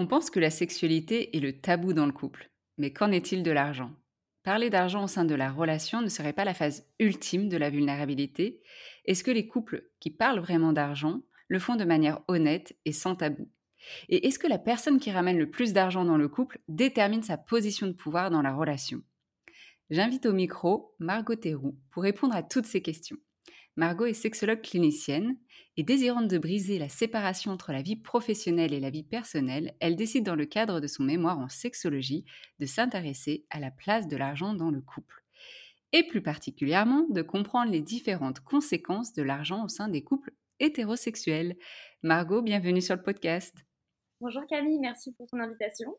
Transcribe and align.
On 0.00 0.06
pense 0.06 0.30
que 0.30 0.40
la 0.40 0.48
sexualité 0.48 1.36
est 1.36 1.40
le 1.40 1.60
tabou 1.60 1.92
dans 1.92 2.06
le 2.06 2.12
couple. 2.12 2.50
Mais 2.78 2.90
qu'en 2.90 3.12
est-il 3.12 3.42
de 3.42 3.50
l'argent? 3.50 3.92
Parler 4.44 4.70
d'argent 4.70 5.04
au 5.04 5.06
sein 5.06 5.26
de 5.26 5.34
la 5.34 5.52
relation 5.52 6.00
ne 6.00 6.08
serait 6.08 6.32
pas 6.32 6.46
la 6.46 6.54
phase 6.54 6.86
ultime 6.98 7.50
de 7.50 7.58
la 7.58 7.68
vulnérabilité? 7.68 8.62
Est-ce 9.04 9.22
que 9.22 9.30
les 9.30 9.46
couples 9.46 9.90
qui 10.00 10.08
parlent 10.08 10.40
vraiment 10.40 10.72
d'argent 10.72 11.20
le 11.48 11.58
font 11.58 11.76
de 11.76 11.84
manière 11.84 12.22
honnête 12.28 12.74
et 12.86 12.92
sans 12.92 13.14
tabou? 13.14 13.50
Et 14.08 14.26
est-ce 14.26 14.38
que 14.38 14.46
la 14.46 14.58
personne 14.58 15.00
qui 15.00 15.10
ramène 15.10 15.36
le 15.36 15.50
plus 15.50 15.74
d'argent 15.74 16.06
dans 16.06 16.16
le 16.16 16.28
couple 16.28 16.60
détermine 16.66 17.22
sa 17.22 17.36
position 17.36 17.86
de 17.86 17.92
pouvoir 17.92 18.30
dans 18.30 18.40
la 18.40 18.54
relation? 18.54 19.02
J'invite 19.90 20.24
au 20.24 20.32
micro 20.32 20.94
Margot 20.98 21.36
Théroux 21.36 21.78
pour 21.90 22.04
répondre 22.04 22.34
à 22.34 22.42
toutes 22.42 22.64
ces 22.64 22.80
questions. 22.80 23.18
Margot 23.76 24.06
est 24.06 24.14
sexologue 24.14 24.62
clinicienne 24.62 25.36
et 25.80 25.82
désirante 25.82 26.28
de 26.28 26.36
briser 26.36 26.78
la 26.78 26.90
séparation 26.90 27.52
entre 27.52 27.72
la 27.72 27.80
vie 27.80 27.96
professionnelle 27.96 28.74
et 28.74 28.80
la 28.80 28.90
vie 28.90 29.02
personnelle, 29.02 29.72
elle 29.80 29.96
décide 29.96 30.26
dans 30.26 30.34
le 30.34 30.44
cadre 30.44 30.78
de 30.78 30.86
son 30.86 31.02
mémoire 31.04 31.38
en 31.38 31.48
sexologie 31.48 32.26
de 32.58 32.66
s'intéresser 32.66 33.46
à 33.48 33.60
la 33.60 33.70
place 33.70 34.06
de 34.06 34.18
l'argent 34.18 34.52
dans 34.52 34.70
le 34.70 34.82
couple 34.82 35.24
et 35.92 36.06
plus 36.06 36.20
particulièrement 36.22 37.06
de 37.08 37.22
comprendre 37.22 37.72
les 37.72 37.80
différentes 37.80 38.40
conséquences 38.40 39.14
de 39.14 39.22
l'argent 39.22 39.64
au 39.64 39.68
sein 39.68 39.88
des 39.88 40.04
couples 40.04 40.34
hétérosexuels. 40.58 41.56
Margot, 42.02 42.42
bienvenue 42.42 42.82
sur 42.82 42.96
le 42.96 43.02
podcast. 43.02 43.54
Bonjour 44.20 44.42
Camille, 44.50 44.80
merci 44.80 45.14
pour 45.14 45.28
ton 45.28 45.40
invitation. 45.40 45.96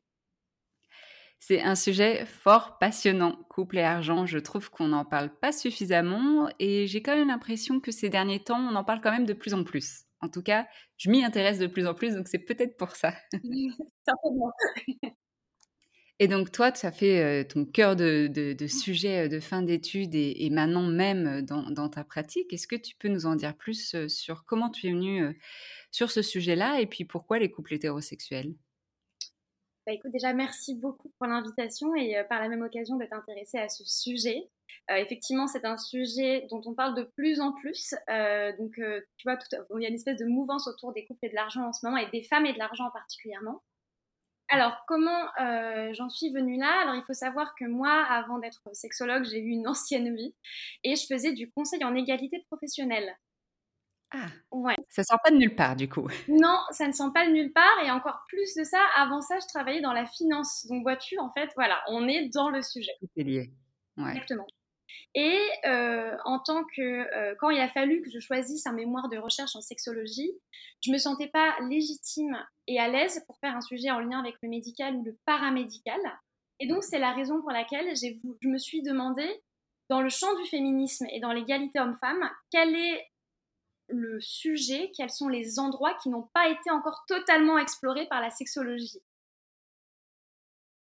C'est 1.43 1.59
un 1.59 1.73
sujet 1.73 2.23
fort 2.27 2.77
passionnant, 2.77 3.35
couple 3.49 3.79
et 3.79 3.83
argent. 3.83 4.27
Je 4.27 4.37
trouve 4.37 4.69
qu'on 4.69 4.89
n'en 4.89 5.03
parle 5.03 5.31
pas 5.39 5.51
suffisamment 5.51 6.47
et 6.59 6.85
j'ai 6.85 7.01
quand 7.01 7.15
même 7.15 7.29
l'impression 7.29 7.79
que 7.79 7.91
ces 7.91 8.09
derniers 8.09 8.43
temps, 8.43 8.59
on 8.59 8.75
en 8.75 8.83
parle 8.83 9.01
quand 9.01 9.11
même 9.11 9.25
de 9.25 9.33
plus 9.33 9.55
en 9.55 9.63
plus. 9.63 10.05
En 10.19 10.29
tout 10.29 10.43
cas, 10.43 10.67
je 10.97 11.09
m'y 11.09 11.23
intéresse 11.23 11.57
de 11.57 11.65
plus 11.65 11.87
en 11.87 11.95
plus, 11.95 12.13
donc 12.13 12.27
c'est 12.27 12.37
peut-être 12.37 12.77
pour 12.77 12.95
ça. 12.95 13.15
Certainement. 14.05 14.51
Et 16.19 16.27
donc 16.27 16.51
toi, 16.51 16.71
tu 16.71 16.85
as 16.85 16.91
fait 16.91 17.19
euh, 17.23 17.43
ton 17.43 17.65
cœur 17.65 17.95
de, 17.95 18.55
sujet 18.67 19.25
euh, 19.25 19.27
de 19.27 19.39
fin 19.39 19.63
d'études 19.63 20.13
et, 20.13 20.49
maintenant 20.51 20.85
même 20.85 21.41
dans, 21.41 21.71
dans 21.71 21.89
ta 21.89 22.03
pratique. 22.03 22.53
Est-ce 22.53 22.67
que 22.67 22.75
tu 22.75 22.95
peux 22.95 23.07
nous 23.07 23.25
en 23.25 23.35
dire 23.35 23.57
plus 23.57 23.95
euh, 23.95 24.07
sur 24.07 24.45
comment 24.45 24.69
tu 24.69 24.85
es 24.85 24.91
venue 24.91 25.35
sur 25.89 26.11
ce 26.11 26.21
sujet-là 26.21 26.79
et 26.79 26.85
puis 26.85 27.05
pourquoi 27.05 27.39
les 27.39 27.49
couples 27.49 27.73
hétérosexuels? 27.73 28.53
Bah, 29.85 29.93
écoute, 29.93 30.11
déjà, 30.11 30.31
merci 30.33 30.75
beaucoup 30.75 31.11
pour 31.17 31.27
l'invitation 31.27 31.95
et 31.95 32.17
euh, 32.17 32.23
par 32.23 32.39
la 32.39 32.47
même 32.47 32.61
occasion 32.61 32.97
d'être 32.97 33.13
intéressée 33.13 33.57
à 33.57 33.67
ce 33.67 33.83
sujet. 33.83 34.49
Euh, 34.91 34.95
effectivement, 34.95 35.47
c'est 35.47 35.65
un 35.65 35.77
sujet 35.77 36.45
dont 36.51 36.61
on 36.65 36.75
parle 36.75 36.95
de 36.95 37.03
plus 37.15 37.41
en 37.41 37.51
plus. 37.53 37.95
Euh, 38.09 38.55
donc, 38.57 38.73
tu 38.75 39.23
vois, 39.25 39.39
il 39.75 39.81
y 39.81 39.85
a 39.85 39.89
une 39.89 39.95
espèce 39.95 40.17
de 40.17 40.25
mouvance 40.25 40.67
autour 40.67 40.93
des 40.93 41.05
couples 41.05 41.25
et 41.25 41.29
de 41.29 41.35
l'argent 41.35 41.67
en 41.67 41.73
ce 41.73 41.85
moment, 41.85 41.97
et 41.97 42.09
des 42.11 42.23
femmes 42.23 42.45
et 42.45 42.53
de 42.53 42.59
l'argent 42.59 42.89
particulièrement. 42.91 43.63
Alors, 44.49 44.83
comment 44.85 45.27
j'en 45.93 46.09
suis 46.09 46.31
venue 46.31 46.57
là? 46.57 46.81
Alors, 46.81 46.95
il 46.95 47.03
faut 47.07 47.13
savoir 47.13 47.55
que 47.55 47.65
moi, 47.65 48.05
avant 48.09 48.37
d'être 48.37 48.61
sexologue, 48.73 49.23
j'ai 49.23 49.39
eu 49.39 49.49
une 49.49 49.67
ancienne 49.67 50.13
vie 50.13 50.35
et 50.83 50.95
je 50.95 51.05
faisais 51.05 51.31
du 51.31 51.49
conseil 51.51 51.83
en 51.85 51.95
égalité 51.95 52.43
professionnelle. 52.49 53.15
Ah, 54.13 54.27
ouais. 54.51 54.75
Ça 54.89 55.03
sort 55.03 55.19
pas 55.23 55.31
de 55.31 55.37
nulle 55.37 55.55
part, 55.55 55.75
du 55.75 55.87
coup. 55.87 56.07
Non, 56.27 56.59
ça 56.71 56.87
ne 56.87 56.91
sent 56.91 57.11
pas 57.13 57.25
de 57.25 57.31
nulle 57.31 57.53
part. 57.53 57.83
Et 57.85 57.91
encore 57.91 58.23
plus 58.27 58.55
de 58.55 58.63
ça, 58.63 58.79
avant 58.95 59.21
ça, 59.21 59.39
je 59.39 59.47
travaillais 59.47 59.81
dans 59.81 59.93
la 59.93 60.05
finance. 60.05 60.65
Donc, 60.69 60.83
vois-tu, 60.83 61.17
en 61.19 61.31
fait, 61.31 61.49
voilà, 61.55 61.81
on 61.87 62.07
est 62.07 62.29
dans 62.29 62.49
le 62.49 62.61
sujet. 62.61 62.91
Tout 62.99 63.09
est 63.17 63.23
lié. 63.23 63.51
Ouais. 63.97 64.11
Exactement. 64.11 64.47
Et 65.13 65.39
euh, 65.65 66.15
en 66.25 66.39
tant 66.39 66.63
que, 66.63 66.81
euh, 66.81 67.35
quand 67.39 67.49
il 67.49 67.59
a 67.59 67.69
fallu 67.69 68.01
que 68.01 68.09
je 68.09 68.19
choisisse 68.19 68.65
un 68.65 68.73
mémoire 68.73 69.09
de 69.09 69.17
recherche 69.17 69.55
en 69.55 69.61
sexologie, 69.61 70.31
je 70.81 70.91
me 70.91 70.97
sentais 70.97 71.27
pas 71.27 71.55
légitime 71.69 72.37
et 72.67 72.79
à 72.79 72.87
l'aise 72.87 73.23
pour 73.27 73.37
faire 73.39 73.55
un 73.55 73.61
sujet 73.61 73.91
en 73.91 73.99
lien 73.99 74.19
avec 74.19 74.35
le 74.41 74.49
médical 74.49 74.95
ou 74.95 75.03
le 75.03 75.17
paramédical. 75.25 75.99
Et 76.59 76.67
donc, 76.67 76.83
c'est 76.83 76.99
la 76.99 77.11
raison 77.13 77.41
pour 77.41 77.51
laquelle 77.51 77.93
je 77.95 78.47
me 78.47 78.57
suis 78.57 78.83
demandé, 78.83 79.27
dans 79.89 80.01
le 80.01 80.09
champ 80.09 80.33
du 80.35 80.45
féminisme 80.49 81.05
et 81.11 81.19
dans 81.19 81.33
l'égalité 81.33 81.79
homme-femme, 81.79 82.29
quel 82.49 82.73
est 82.73 83.11
le 83.91 84.19
sujet, 84.21 84.91
quels 84.95 85.09
sont 85.09 85.27
les 85.27 85.59
endroits 85.59 85.93
qui 85.95 86.09
n'ont 86.09 86.29
pas 86.33 86.49
été 86.49 86.71
encore 86.71 87.03
totalement 87.07 87.57
explorés 87.57 88.07
par 88.07 88.21
la 88.21 88.29
sexologie. 88.29 89.01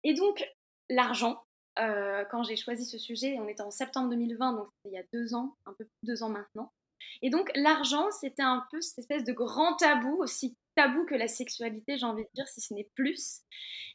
Et 0.03 0.13
donc, 0.13 0.43
l'argent, 0.89 1.43
euh, 1.79 2.25
quand 2.31 2.43
j'ai 2.43 2.55
choisi 2.55 2.85
ce 2.85 2.97
sujet, 2.97 3.37
on 3.39 3.47
était 3.47 3.61
en 3.61 3.71
septembre 3.71 4.09
2020, 4.09 4.53
donc 4.53 4.69
il 4.85 4.91
y 4.91 4.97
a 4.97 5.03
deux 5.13 5.33
ans, 5.33 5.55
un 5.65 5.73
peu 5.73 5.85
plus 5.85 5.99
de 6.03 6.13
deux 6.13 6.23
ans 6.23 6.29
maintenant. 6.29 6.71
Et 7.21 7.29
donc, 7.29 7.51
l'argent, 7.55 8.09
c'était 8.11 8.41
un 8.41 8.65
peu 8.71 8.81
cette 8.81 8.99
espèce 8.99 9.23
de 9.23 9.33
grand 9.33 9.75
tabou, 9.75 10.17
aussi 10.21 10.55
tabou 10.75 11.05
que 11.05 11.15
la 11.15 11.27
sexualité, 11.27 11.97
j'ai 11.97 12.05
envie 12.05 12.23
de 12.23 12.29
dire, 12.33 12.47
si 12.47 12.61
ce 12.61 12.73
n'est 12.73 12.89
plus. 12.95 13.41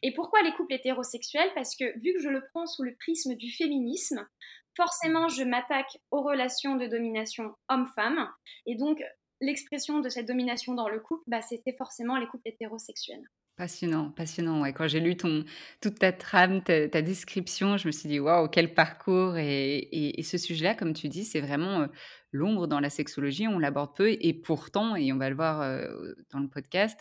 Et 0.03 0.13
pourquoi 0.13 0.43
les 0.43 0.53
couples 0.53 0.75
hétérosexuels? 0.75 1.53
Parce 1.55 1.75
que 1.77 1.99
vu 1.99 2.13
que 2.15 2.21
je 2.21 2.29
le 2.29 2.45
prends 2.53 2.67
sous 2.67 2.83
le 2.83 2.95
prisme 2.95 3.35
du 3.35 3.51
féminisme, 3.51 4.27
forcément, 4.77 5.29
je 5.29 5.43
m'attaque 5.43 5.99
aux 6.11 6.23
relations 6.23 6.77
de 6.77 6.87
domination 6.87 7.55
homme-femme. 7.69 8.29
Et 8.67 8.77
donc, 8.77 9.03
l'expression 9.41 10.01
de 10.01 10.09
cette 10.09 10.27
domination 10.27 10.75
dans 10.75 10.89
le 10.89 11.01
couple, 11.01 11.25
bah, 11.27 11.43
c'était 11.43 11.75
forcément 11.77 12.17
les 12.17 12.27
couples 12.27 12.49
hétérosexuels. 12.49 13.25
Passionnant, 13.57 14.11
passionnant. 14.11 14.61
Ouais, 14.61 14.75
quand 14.75 14.87
j'ai 14.87 15.01
lu 15.01 15.17
ton, 15.17 15.45
toute 15.81 15.99
ta 15.99 16.13
trame, 16.13 16.63
ta, 16.63 17.01
description, 17.01 17.79
je 17.79 17.87
me 17.87 17.93
suis 17.93 18.07
dit 18.07 18.21
waouh, 18.21 18.49
quel 18.49 18.75
parcours. 18.75 19.39
Et 19.39 20.21
ce 20.23 20.37
sujet-là, 20.37 20.75
comme 20.75 20.93
tu 20.93 21.09
dis, 21.09 21.25
c'est 21.25 21.41
vraiment 21.41 21.81
euh, 21.81 21.87
l'ombre 22.33 22.67
dans 22.67 22.81
la 22.81 22.91
sexologie. 22.91 23.49
On 23.49 23.59
l'aborde 23.59 23.97
peu. 23.97 24.11
Et 24.21 24.35
pourtant, 24.35 24.95
et 24.95 25.11
on 25.11 25.17
va 25.17 25.31
le 25.31 25.37
voir 25.37 25.63
euh, 25.63 25.89
dans 26.31 26.41
le 26.41 26.49
podcast, 26.49 27.01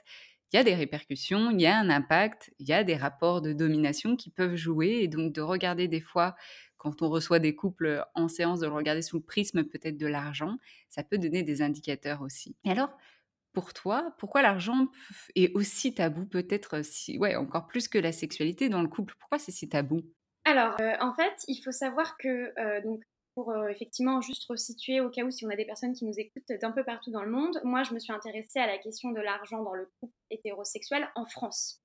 il 0.54 0.58
y 0.58 0.60
a 0.60 0.64
des 0.64 0.76
répercussions, 0.76 1.52
il 1.52 1.60
y 1.60 1.66
a 1.66 1.78
un 1.78 1.90
impact, 1.90 2.54
il 2.60 2.70
y 2.70 2.72
a 2.72 2.86
des 2.86 2.96
rapports 2.96 3.42
de 3.42 3.52
domination 3.52 4.16
qui 4.16 4.30
peuvent 4.30 4.56
jouer. 4.56 5.00
Et 5.02 5.10
donc, 5.10 5.34
de 5.34 5.42
regarder 5.42 5.90
des 5.90 6.00
fois, 6.00 6.38
quand 6.78 7.02
on 7.02 7.10
reçoit 7.10 7.40
des 7.40 7.56
couples 7.56 8.06
en 8.14 8.28
séance, 8.28 8.60
de 8.60 8.68
le 8.68 8.74
regarder 8.74 9.02
sous 9.02 9.18
le 9.18 9.24
prisme 9.24 9.64
peut-être 9.64 9.98
de 9.98 10.08
l'argent, 10.08 10.58
ça 10.90 11.04
peut 11.04 11.18
donner 11.18 11.44
des 11.44 11.62
indicateurs 11.62 12.22
aussi. 12.22 12.56
Et 12.64 12.72
alors, 12.72 12.90
pour 13.54 13.74
toi, 13.74 14.14
pourquoi 14.20 14.42
l'argent 14.42 14.90
est 15.36 15.56
aussi 15.56 15.94
tabou, 15.94 16.26
peut-être 16.26 16.84
si, 16.84 17.18
ouais, 17.18 17.36
encore 17.36 17.68
plus 17.68 17.88
que 17.88 17.98
la 17.98 18.12
sexualité 18.12 18.70
dans 18.70 18.82
le 18.82 18.88
couple? 18.88 19.16
Pourquoi 19.20 19.40
c'est 19.40 19.52
si 19.52 19.70
tabou? 19.70 20.02
Alors, 20.44 20.76
euh, 20.82 20.94
en 21.00 21.14
fait, 21.14 21.34
il 21.48 21.60
faut 21.64 21.72
savoir 21.72 22.18
que, 22.18 22.54
euh, 22.60 22.82
donc, 22.82 23.02
pour 23.34 23.52
euh, 23.52 23.68
effectivement 23.68 24.22
juste 24.22 24.46
resituer 24.48 25.02
au 25.02 25.10
cas 25.10 25.24
où 25.24 25.32
si 25.32 25.46
on 25.46 25.50
a 25.50 25.56
des 25.56 25.66
personnes 25.66 25.94
qui 25.94 26.06
nous 26.06 26.18
écoutent 26.18 26.52
d'un 26.62 26.72
peu 26.72 26.84
partout 26.84 27.12
dans 27.12 27.24
le 27.24 27.30
monde, 27.30 27.60
moi 27.66 27.84
je 27.84 27.94
me 27.94 28.00
suis 28.00 28.14
intéressée 28.14 28.60
à 28.60 28.66
la 28.66 28.78
question 28.78 29.12
de 29.12 29.20
l'argent 29.20 29.62
dans 29.62 29.74
le 29.74 29.92
couple 30.00 30.14
hétérosexuel 30.32 31.10
en 31.16 31.26
France. 31.26 31.82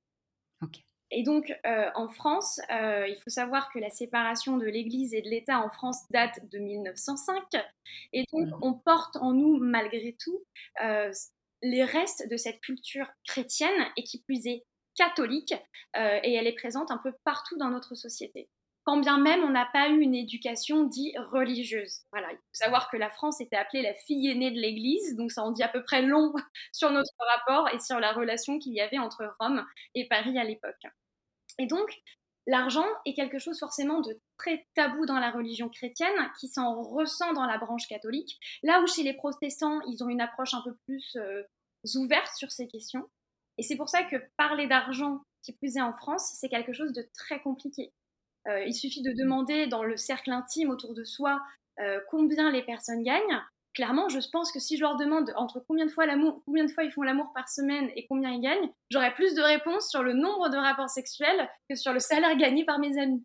Ok. 0.63 0.79
Et 1.11 1.23
donc, 1.25 1.53
euh, 1.67 1.91
en 1.95 2.09
France, 2.09 2.61
euh, 2.71 3.07
il 3.09 3.17
faut 3.23 3.31
savoir 3.31 3.73
que 3.73 3.79
la 3.79 3.91
séparation 3.91 4.57
de 4.59 4.67
l'Église 4.67 5.13
et 5.15 5.23
de 5.23 5.29
l'État 5.29 5.61
en 5.61 5.71
France 5.71 6.03
date 6.11 6.49
de 6.51 6.59
1905. 6.59 7.43
Et 8.13 8.25
donc, 8.33 8.49
Mhm. 8.49 8.59
on 8.63 8.75
porte 8.75 9.17
en 9.17 9.33
nous, 9.33 9.59
malgré 9.59 10.17
tout, 10.23 10.45
euh, 10.83 11.13
les 11.63 11.85
restes 11.85 12.29
de 12.29 12.37
cette 12.37 12.61
culture 12.61 13.07
chrétienne 13.27 13.87
et 13.97 14.05
qui 14.05 14.23
plus 14.23 14.47
est 14.47 14.65
catholique. 14.97 15.55
et 15.95 16.35
elle 16.35 16.47
est 16.47 16.55
présente 16.55 16.91
un 16.93 16.99
peu 16.99 17.13
partout 17.25 17.57
dans 17.59 17.71
notre 17.71 17.95
société. 17.97 18.49
Quand 18.91 18.97
bien 18.97 19.19
même 19.19 19.45
on 19.45 19.51
n'a 19.51 19.67
pas 19.73 19.89
eu 19.89 20.01
une 20.01 20.17
éducation 20.17 20.83
dite 20.83 21.17
religieuse. 21.31 22.01
Voilà, 22.11 22.27
il 22.33 22.37
faut 22.39 22.55
savoir 22.55 22.91
que 22.91 22.97
la 22.97 23.09
France 23.09 23.41
était 23.41 23.55
appelée 23.55 23.83
la 23.83 23.95
fille 23.95 24.29
aînée 24.29 24.51
de 24.51 24.59
l'Église, 24.59 25.15
donc 25.15 25.31
ça 25.31 25.45
en 25.45 25.53
dit 25.53 25.63
à 25.63 25.69
peu 25.69 25.85
près 25.85 26.03
long 26.03 26.33
sur 26.73 26.91
notre 26.91 27.13
rapport 27.37 27.69
et 27.73 27.79
sur 27.79 28.01
la 28.01 28.13
relation 28.13 28.59
qu'il 28.59 28.73
y 28.73 28.81
avait 28.81 28.99
entre 28.99 29.33
Rome 29.39 29.65
et 29.95 30.09
Paris 30.09 30.37
à 30.41 30.43
l'époque. 30.43 30.83
Et 31.61 31.67
donc, 31.67 31.89
l'argent 32.49 32.85
est 33.07 33.15
quelque 33.15 33.39
chose 33.39 33.61
forcément 33.61 34.01
de 34.01 34.19
très 34.39 34.67
tabou 34.75 35.07
dans 35.07 35.21
la 35.21 35.31
religion 35.31 35.69
chrétienne, 35.69 36.29
qui 36.41 36.49
s'en 36.49 36.83
ressent 36.83 37.33
dans 37.33 37.47
la 37.47 37.59
branche 37.59 37.87
catholique, 37.87 38.41
là 38.65 38.81
où 38.83 38.89
chez 38.89 39.05
les 39.05 39.15
protestants, 39.15 39.81
ils 39.83 40.03
ont 40.03 40.09
une 40.09 40.21
approche 40.21 40.53
un 40.53 40.63
peu 40.63 40.75
plus 40.85 41.15
euh, 41.15 41.45
ouverte 41.95 42.35
sur 42.35 42.51
ces 42.51 42.67
questions. 42.67 43.09
Et 43.57 43.63
c'est 43.63 43.77
pour 43.77 43.89
ça 43.89 44.03
que 44.03 44.17
parler 44.37 44.67
d'argent, 44.67 45.21
qui 45.45 45.53
plus 45.53 45.77
est 45.77 45.81
en 45.81 45.93
France, 45.93 46.33
c'est 46.41 46.49
quelque 46.49 46.73
chose 46.73 46.93
de 46.93 47.09
très 47.15 47.41
compliqué. 47.41 47.93
Euh, 48.49 48.65
il 48.65 48.75
suffit 48.75 49.03
de 49.03 49.13
demander 49.13 49.67
dans 49.67 49.83
le 49.83 49.97
cercle 49.97 50.31
intime 50.31 50.71
autour 50.71 50.95
de 50.95 51.05
soi 51.05 51.41
euh, 51.81 52.01
combien 52.11 52.51
les 52.51 52.63
personnes 52.63 53.03
gagnent. 53.03 53.41
Clairement, 53.75 54.09
je 54.09 54.19
pense 54.33 54.51
que 54.51 54.59
si 54.59 54.77
je 54.77 54.83
leur 54.83 54.97
demande 54.97 55.33
entre 55.37 55.63
combien 55.69 55.87
de 55.87 55.91
fois 55.91 56.05
l'amour, 56.05 56.43
combien 56.45 56.65
de 56.65 56.71
fois 56.71 56.83
ils 56.83 56.91
font 56.91 57.03
l'amour 57.03 57.31
par 57.35 57.49
semaine 57.49 57.91
et 57.95 58.07
combien 58.09 58.31
ils 58.33 58.41
gagnent, 58.41 58.71
j'aurai 58.91 59.15
plus 59.15 59.35
de 59.35 59.43
réponses 59.43 59.89
sur 59.89 60.03
le 60.03 60.13
nombre 60.13 60.49
de 60.49 60.57
rapports 60.57 60.91
sexuels 60.91 61.49
que 61.69 61.77
sur 61.77 61.93
le 61.93 62.01
salaire 62.01 62.37
gagné 62.37 62.65
par 62.65 62.81
mes 62.81 62.99
amis. 62.99 63.25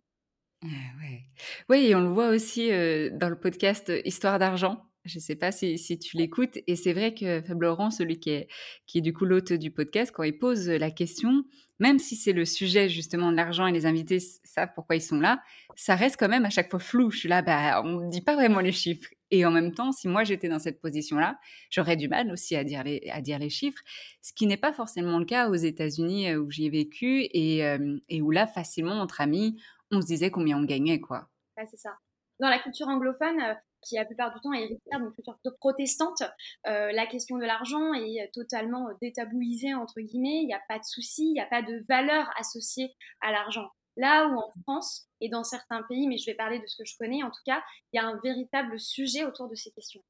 Ah 0.64 0.68
ouais. 1.02 1.22
Oui, 1.70 1.88
et 1.88 1.96
on 1.96 2.02
le 2.02 2.10
voit 2.10 2.30
aussi 2.30 2.72
euh, 2.72 3.10
dans 3.12 3.30
le 3.30 3.40
podcast 3.40 3.92
Histoire 4.04 4.38
d'argent. 4.38 4.86
Je 5.06 5.18
ne 5.18 5.22
sais 5.22 5.36
pas 5.36 5.52
si, 5.52 5.78
si 5.78 5.98
tu 6.00 6.18
l'écoutes. 6.18 6.58
Et 6.68 6.76
c'est 6.76 6.94
vrai 6.94 7.14
que 7.14 7.42
Fab 7.42 7.62
Laurent, 7.62 7.92
celui 7.92 8.20
qui 8.20 8.32
est, 8.32 9.02
du 9.02 9.14
coup 9.14 9.26
l'hôte 9.26 9.54
du 9.54 9.72
podcast, 9.72 10.12
quand 10.14 10.24
il 10.24 10.38
pose 10.38 10.68
la 10.68 10.92
question, 10.92 11.44
même 11.80 12.00
si 12.00 12.16
c'est 12.16 12.34
le 12.34 12.46
sujet 12.46 12.90
justement 12.90 13.32
de 13.32 13.38
l'argent 13.38 13.68
et 13.68 13.72
les 13.72 13.86
invités 13.86 14.20
savent 14.20 14.72
pourquoi 14.74 14.96
ils 14.96 15.02
sont 15.02 15.20
là, 15.20 15.42
ça 15.76 15.96
reste 15.96 16.18
quand 16.18 16.30
même 16.30 16.46
à 16.46 16.50
chaque 16.50 16.70
fois 16.70 16.80
flou. 16.80 17.12
Je 17.12 17.20
suis 17.20 17.30
là, 17.30 17.42
bah, 17.42 17.82
on 17.84 18.02
ne 18.02 18.10
dit 18.10 18.22
pas 18.22 18.36
vraiment 18.36 18.60
les 18.60 18.72
chiffres. 18.72 19.10
Et 19.32 19.46
en 19.46 19.52
même 19.52 19.74
temps, 19.74 19.92
si 19.92 20.08
moi 20.08 20.24
j'étais 20.24 20.50
dans 20.50 20.60
cette 20.60 20.80
position-là, 20.80 21.38
j'aurais 21.70 21.98
du 21.98 22.08
mal 22.08 22.32
aussi 22.32 22.56
à 22.56 22.64
dire 22.64 22.84
les, 22.84 23.10
à 23.12 23.22
dire 23.22 23.40
les 23.40 23.50
chiffres, 23.50 23.82
ce 24.22 24.34
qui 24.34 24.48
n'est 24.48 24.58
pas 24.58 24.72
forcément 24.72 25.20
le 25.20 25.26
cas 25.26 25.50
aux 25.50 25.56
États-Unis 25.56 26.30
euh, 26.30 26.40
où 26.40 26.52
j'y 26.52 26.68
ai 26.68 26.70
vécu 26.70 27.28
et, 27.32 27.66
euh, 27.66 27.98
et 28.08 28.22
où 28.22 28.32
là, 28.32 28.48
facilement, 28.48 29.00
entre 29.02 29.22
amis, 29.22 29.60
on 29.92 30.02
se 30.02 30.06
disait 30.06 30.32
combien 30.32 30.58
on 30.58 30.64
gagnait, 30.64 31.00
quoi. 31.00 31.28
Ouais, 31.58 31.66
c'est 31.70 31.78
ça. 31.78 31.98
Dans 32.40 32.50
la 32.50 32.60
culture 32.60 32.88
anglophone, 32.88 33.40
euh, 33.42 33.54
qui 33.86 33.96
la 33.96 34.06
plupart 34.06 34.34
du 34.34 34.42
temps 34.42 34.54
est 34.54 34.64
héritière 34.64 35.00
d'une 35.00 35.12
culture 35.12 35.38
protestante, 35.60 36.24
euh, 36.68 36.92
la 36.92 37.06
question 37.06 37.38
de 37.38 37.46
l'argent 37.46 37.94
est 37.94 38.30
totalement 38.34 38.90
euh, 38.90 38.94
détabouisée, 39.02 39.74
entre 39.74 40.02
guillemets. 40.02 40.42
Il 40.42 40.48
n'y 40.48 40.54
a 40.54 40.62
pas 40.68 40.80
de 40.80 40.84
souci, 40.84 41.28
il 41.28 41.34
n'y 41.34 41.42
a 41.42 41.46
pas 41.46 41.62
de 41.62 41.86
valeur 41.88 42.30
associée 42.38 42.96
à 43.22 43.32
l'argent. 43.32 43.70
Là 43.98 44.28
où 44.28 44.38
en 44.38 44.54
France 44.64 45.08
et 45.22 45.30
dans 45.30 45.44
certains 45.44 45.84
pays, 45.84 46.08
mais 46.08 46.18
je 46.18 46.26
vais 46.26 46.36
parler 46.36 46.60
de 46.60 46.68
ce 46.68 46.76
que 46.78 46.86
je 46.86 46.98
connais 46.98 47.24
en 47.24 47.30
tout 47.30 47.42
cas, 47.46 47.64
il 47.94 47.98
y 47.98 48.00
a 48.00 48.06
un 48.06 48.20
véritable 48.22 48.80
sujet 48.80 49.24
autour 49.24 49.48
de 49.48 49.56
ces 49.56 49.72
questions. 49.72 50.04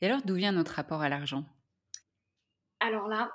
Et 0.00 0.06
alors, 0.06 0.22
d'où 0.22 0.34
vient 0.34 0.52
notre 0.52 0.72
rapport 0.72 1.02
à 1.02 1.08
l'argent? 1.08 1.44
Alors 2.80 3.08
là, 3.08 3.30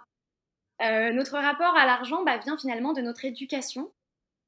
euh, 0.81 1.11
notre 1.13 1.37
rapport 1.37 1.75
à 1.75 1.85
l'argent 1.85 2.23
bah, 2.23 2.37
vient 2.37 2.57
finalement 2.57 2.93
de 2.93 3.01
notre 3.01 3.25
éducation. 3.25 3.91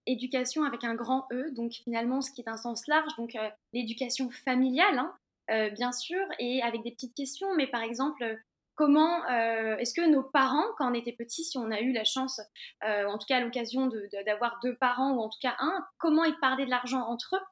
Éducation 0.05 0.63
avec 0.63 0.83
un 0.83 0.95
grand 0.95 1.27
E, 1.31 1.51
donc 1.51 1.71
finalement 1.71 2.21
ce 2.21 2.31
qui 2.31 2.41
est 2.41 2.49
un 2.49 2.57
sens 2.57 2.87
large, 2.87 3.15
donc 3.17 3.35
euh, 3.35 3.49
l'éducation 3.71 4.29
familiale, 4.31 4.99
hein, 4.99 5.13
euh, 5.51 5.69
bien 5.69 5.91
sûr, 5.93 6.19
et 6.39 6.61
avec 6.61 6.83
des 6.83 6.91
petites 6.91 7.15
questions, 7.15 7.53
mais 7.55 7.67
par 7.67 7.81
exemple, 7.81 8.37
comment 8.75 9.23
euh, 9.29 9.77
est-ce 9.77 9.93
que 9.93 10.05
nos 10.05 10.23
parents, 10.23 10.65
quand 10.77 10.91
on 10.91 10.93
était 10.93 11.13
petits, 11.13 11.43
si 11.45 11.57
on 11.57 11.71
a 11.71 11.79
eu 11.79 11.93
la 11.93 12.03
chance, 12.03 12.41
en 12.81 13.17
tout 13.17 13.27
cas 13.27 13.39
l'occasion 13.39 13.87
de- 13.87 14.09
de- 14.11 14.25
d'avoir 14.25 14.59
deux 14.61 14.75
parents, 14.75 15.11
ou 15.13 15.21
en 15.21 15.29
tout 15.29 15.39
cas 15.41 15.55
un, 15.59 15.85
comment 15.99 16.23
ils 16.25 16.37
parlaient 16.39 16.65
de 16.65 16.69
l'argent 16.71 17.01
entre 17.07 17.35
eux 17.35 17.45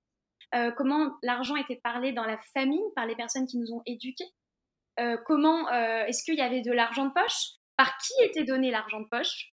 Comment 0.76 1.16
l'argent 1.24 1.56
était 1.56 1.80
parlé 1.82 2.12
dans 2.12 2.26
la 2.26 2.38
famille 2.54 2.84
par 2.96 3.06
les 3.06 3.16
personnes 3.16 3.48
qui 3.48 3.58
nous 3.58 3.72
ont 3.72 3.82
éduqués 3.86 4.28
Comment 5.26 5.70
est-ce 5.70 6.26
qu'il 6.26 6.36
y 6.36 6.42
avait 6.42 6.62
de 6.62 6.74
l'argent 6.74 7.06
de 7.06 7.14
poche 7.14 7.52
Par 7.78 7.98
qui 8.00 8.12
était 8.24 8.44
donné 8.44 8.70
l'argent 8.72 9.00
de 9.00 9.08
poche? 9.08 9.54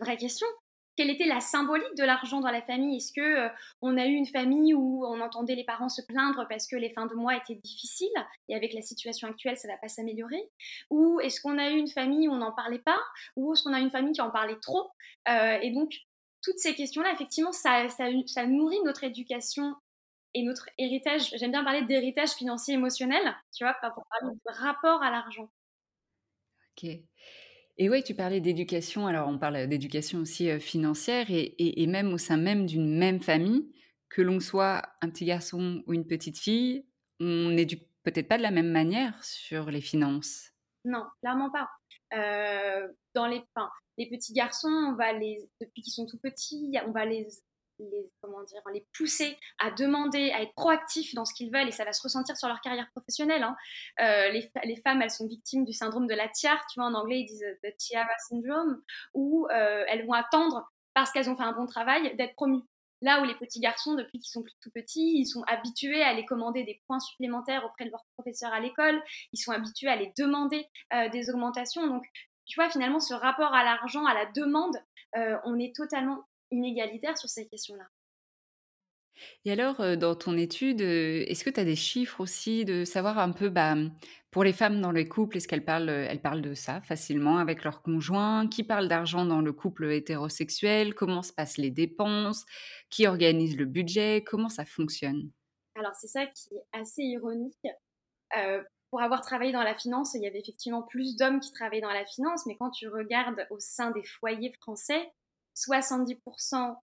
Vraie 0.00 0.16
question. 0.16 0.48
Quelle 0.96 1.10
était 1.10 1.26
la 1.26 1.40
symbolique 1.40 1.94
de 1.96 2.04
l'argent 2.04 2.40
dans 2.40 2.50
la 2.50 2.62
famille? 2.62 2.98
Est-ce 2.98 3.12
que 3.12 3.20
euh, 3.20 3.48
on 3.80 3.96
a 3.96 4.06
eu 4.06 4.12
une 4.12 4.26
famille 4.26 4.74
où 4.74 5.04
on 5.06 5.20
entendait 5.20 5.54
les 5.54 5.64
parents 5.64 5.88
se 5.88 6.02
plaindre 6.02 6.46
parce 6.48 6.66
que 6.66 6.76
les 6.76 6.90
fins 6.90 7.06
de 7.06 7.14
mois 7.14 7.36
étaient 7.36 7.54
difficiles 7.54 8.08
et 8.48 8.54
avec 8.54 8.74
la 8.74 8.82
situation 8.82 9.28
actuelle, 9.28 9.56
ça 9.56 9.68
va 9.68 9.78
pas 9.78 9.88
s'améliorer? 9.88 10.50
Ou 10.90 11.18
est-ce 11.20 11.40
qu'on 11.40 11.58
a 11.58 11.70
eu 11.70 11.76
une 11.76 11.88
famille 11.88 12.28
où 12.28 12.32
on 12.32 12.36
n'en 12.36 12.52
parlait 12.52 12.78
pas? 12.78 12.98
Ou 13.36 13.52
est-ce 13.52 13.62
qu'on 13.62 13.72
a 13.72 13.80
une 13.80 13.90
famille 13.90 14.12
qui 14.12 14.20
en 14.20 14.30
parlait 14.30 14.58
trop? 14.60 14.90
Euh, 15.28 15.58
Et 15.62 15.70
donc, 15.70 15.94
toutes 16.42 16.58
ces 16.58 16.74
questions-là, 16.74 17.12
effectivement, 17.12 17.52
ça, 17.52 17.86
nourrit 18.46 18.82
notre 18.84 19.04
éducation 19.04 19.74
et 20.34 20.42
notre 20.42 20.68
héritage. 20.78 21.30
J'aime 21.36 21.52
bien 21.52 21.64
parler 21.64 21.82
d'héritage 21.82 22.30
financier 22.30 22.74
émotionnel, 22.74 23.34
tu 23.54 23.64
vois, 23.64 23.74
pour 23.94 24.04
parler 24.06 24.36
rapport 24.46 25.02
à 25.02 25.10
l'argent. 25.10 25.48
Ok. 26.76 27.02
Et 27.82 27.90
ouais, 27.90 28.04
tu 28.04 28.14
parlais 28.14 28.40
d'éducation. 28.40 29.08
Alors, 29.08 29.26
on 29.26 29.38
parle 29.38 29.66
d'éducation 29.66 30.20
aussi 30.20 30.48
euh, 30.48 30.60
financière 30.60 31.26
et, 31.30 31.86
même 31.88 32.12
au 32.12 32.16
sein 32.16 32.36
même 32.36 32.64
d'une 32.64 32.96
même 32.96 33.20
famille, 33.20 33.74
que 34.08 34.22
l'on 34.22 34.38
soit 34.38 34.82
un 35.00 35.10
petit 35.10 35.24
garçon 35.24 35.82
ou 35.88 35.92
une 35.92 36.06
petite 36.06 36.38
fille, 36.38 36.86
on 37.18 37.50
n'éduque 37.50 37.82
peut-être 38.04 38.28
pas 38.28 38.38
de 38.38 38.44
la 38.44 38.52
même 38.52 38.70
manière 38.70 39.20
sur 39.24 39.68
les 39.68 39.80
finances. 39.80 40.52
Non, 40.84 41.02
clairement 41.22 41.50
pas. 41.50 41.70
Euh, 42.14 42.86
dans 43.16 43.26
les, 43.26 43.42
les 43.98 44.08
petits 44.08 44.32
garçons, 44.32 44.68
on 44.68 44.94
va 44.94 45.12
les, 45.12 45.40
depuis 45.60 45.82
qu'ils 45.82 45.92
sont 45.92 46.06
tout 46.06 46.20
petits, 46.22 46.78
on 46.86 46.92
va 46.92 47.04
les, 47.04 47.26
les, 47.90 48.10
comment 48.20 48.42
dire, 48.44 48.60
les 48.72 48.86
pousser 48.96 49.36
à 49.58 49.70
demander, 49.70 50.30
à 50.30 50.42
être 50.42 50.54
proactifs 50.54 51.14
dans 51.14 51.24
ce 51.24 51.34
qu'ils 51.34 51.52
veulent 51.52 51.68
et 51.68 51.72
ça 51.72 51.84
va 51.84 51.92
se 51.92 52.02
ressentir 52.02 52.36
sur 52.36 52.48
leur 52.48 52.60
carrière 52.60 52.88
professionnelle. 52.92 53.42
hein. 53.42 53.56
Euh, 54.00 54.30
les, 54.30 54.50
les 54.64 54.76
femmes, 54.76 55.02
elles 55.02 55.10
sont 55.10 55.26
victimes 55.26 55.64
du 55.64 55.72
syndrome 55.72 56.06
de 56.06 56.14
la 56.14 56.28
tiare, 56.28 56.64
tu 56.70 56.80
vois, 56.80 56.88
en 56.88 56.94
anglais 56.94 57.20
ils 57.20 57.26
disent 57.26 57.44
euh, 57.44 57.54
the 57.62 57.76
tiara 57.76 58.16
syndrome, 58.28 58.82
où 59.14 59.46
euh, 59.50 59.84
elles 59.88 60.06
vont 60.06 60.12
attendre, 60.12 60.70
parce 60.94 61.10
qu'elles 61.12 61.30
ont 61.30 61.36
fait 61.36 61.42
un 61.42 61.52
bon 61.52 61.66
travail, 61.66 62.14
d'être 62.16 62.34
promues. 62.34 62.62
Là 63.00 63.20
où 63.20 63.24
les 63.24 63.34
petits 63.34 63.58
garçons, 63.58 63.94
depuis 63.94 64.20
qu'ils 64.20 64.30
sont 64.30 64.44
tout 64.60 64.70
petits, 64.72 65.14
ils 65.16 65.26
sont 65.26 65.42
habitués 65.48 66.02
à 66.02 66.08
aller 66.08 66.24
commander 66.24 66.62
des 66.62 66.80
points 66.86 67.00
supplémentaires 67.00 67.64
auprès 67.64 67.84
de 67.84 67.90
leur 67.90 68.04
professeur 68.16 68.52
à 68.52 68.60
l'école, 68.60 69.02
ils 69.32 69.38
sont 69.38 69.50
habitués 69.50 69.88
à 69.88 69.96
les 69.96 70.12
demander 70.16 70.68
des 71.10 71.28
augmentations. 71.28 71.84
Donc, 71.88 72.04
tu 72.46 72.60
vois, 72.60 72.70
finalement, 72.70 73.00
ce 73.00 73.12
rapport 73.12 73.54
à 73.54 73.64
l'argent, 73.64 74.06
à 74.06 74.14
la 74.14 74.26
demande, 74.26 74.76
on 75.44 75.58
est 75.58 75.74
totalement 75.74 76.22
inégalitaire 76.52 77.18
sur 77.18 77.28
ces 77.28 77.48
questions-là. 77.48 77.88
Et 79.44 79.52
alors, 79.52 79.80
heu, 79.80 79.96
dans 79.96 80.14
ton 80.14 80.36
étude, 80.36 80.80
heu, 80.82 81.24
est-ce 81.30 81.44
que 81.44 81.50
tu 81.50 81.60
as 81.60 81.64
des 81.64 81.76
chiffres 81.76 82.20
aussi 82.20 82.64
de 82.64 82.84
savoir 82.84 83.18
un 83.18 83.30
peu, 83.32 83.48
bah, 83.48 83.74
pour 84.30 84.44
les 84.44 84.52
femmes 84.52 84.80
dans 84.80 84.92
les 84.92 85.06
couples, 85.08 85.36
est-ce 85.36 85.48
qu'elles 85.48 85.64
parlent, 85.64 85.88
heu, 85.90 86.06
elles 86.08 86.22
parlent 86.22 86.42
de 86.42 86.54
ça 86.54 86.80
facilement 86.82 87.38
avec 87.38 87.64
leur 87.64 87.82
conjoint? 87.82 88.48
Qui 88.48 88.64
parle 88.64 88.88
d'argent 88.88 89.24
dans 89.26 89.40
le 89.40 89.52
couple 89.52 89.90
hétérosexuel? 89.92 90.94
Comment 90.94 91.22
se 91.22 91.32
passent 91.32 91.58
les 91.58 91.70
dépenses? 91.70 92.44
Qui 92.90 93.06
organise 93.06 93.56
le 93.56 93.66
budget? 93.66 94.22
Comment 94.26 94.48
ça 94.48 94.64
fonctionne? 94.64 95.30
Alors 95.74 95.94
c'est 95.94 96.06
ça 96.08 96.24
qui 96.26 96.54
est 96.54 96.64
assez 96.72 97.02
ironique. 97.02 97.66
Pour 98.90 99.00
avoir 99.02 99.22
travaillé 99.22 99.52
dans 99.52 99.62
la 99.62 99.74
finance, 99.74 100.14
il 100.14 100.22
y 100.22 100.26
avait 100.26 100.38
effectivement 100.40 100.82
plus 100.82 101.16
d'hommes 101.16 101.40
qui 101.40 101.50
travaillaient 101.52 101.80
dans 101.82 101.90
la 101.92 102.04
finance, 102.06 102.44
mais 102.46 102.56
quand 102.56 102.70
tu 102.70 102.88
regardes 102.88 103.46
au 103.50 103.58
sein 103.58 103.90
des 103.90 104.04
foyers 104.04 104.52
français, 104.60 105.10
70% 105.54 106.76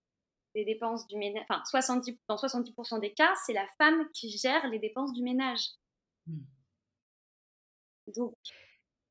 des 0.56 0.66
dépenses 0.66 1.08
du 1.08 1.18
ménage, 1.18 1.46
enfin 1.50 1.64
70, 1.66 2.18
dans 2.28 2.36
70% 2.36 3.00
des 3.00 3.14
cas, 3.14 3.34
c'est 3.46 3.54
la 3.54 3.68
femme 3.78 4.08
qui 4.14 4.36
gère 4.36 4.68
les 4.68 4.80
dépenses 4.80 5.14
du 5.14 5.22
ménage. 5.22 5.62
Mmh. 6.28 6.40
Donc, 8.16 8.34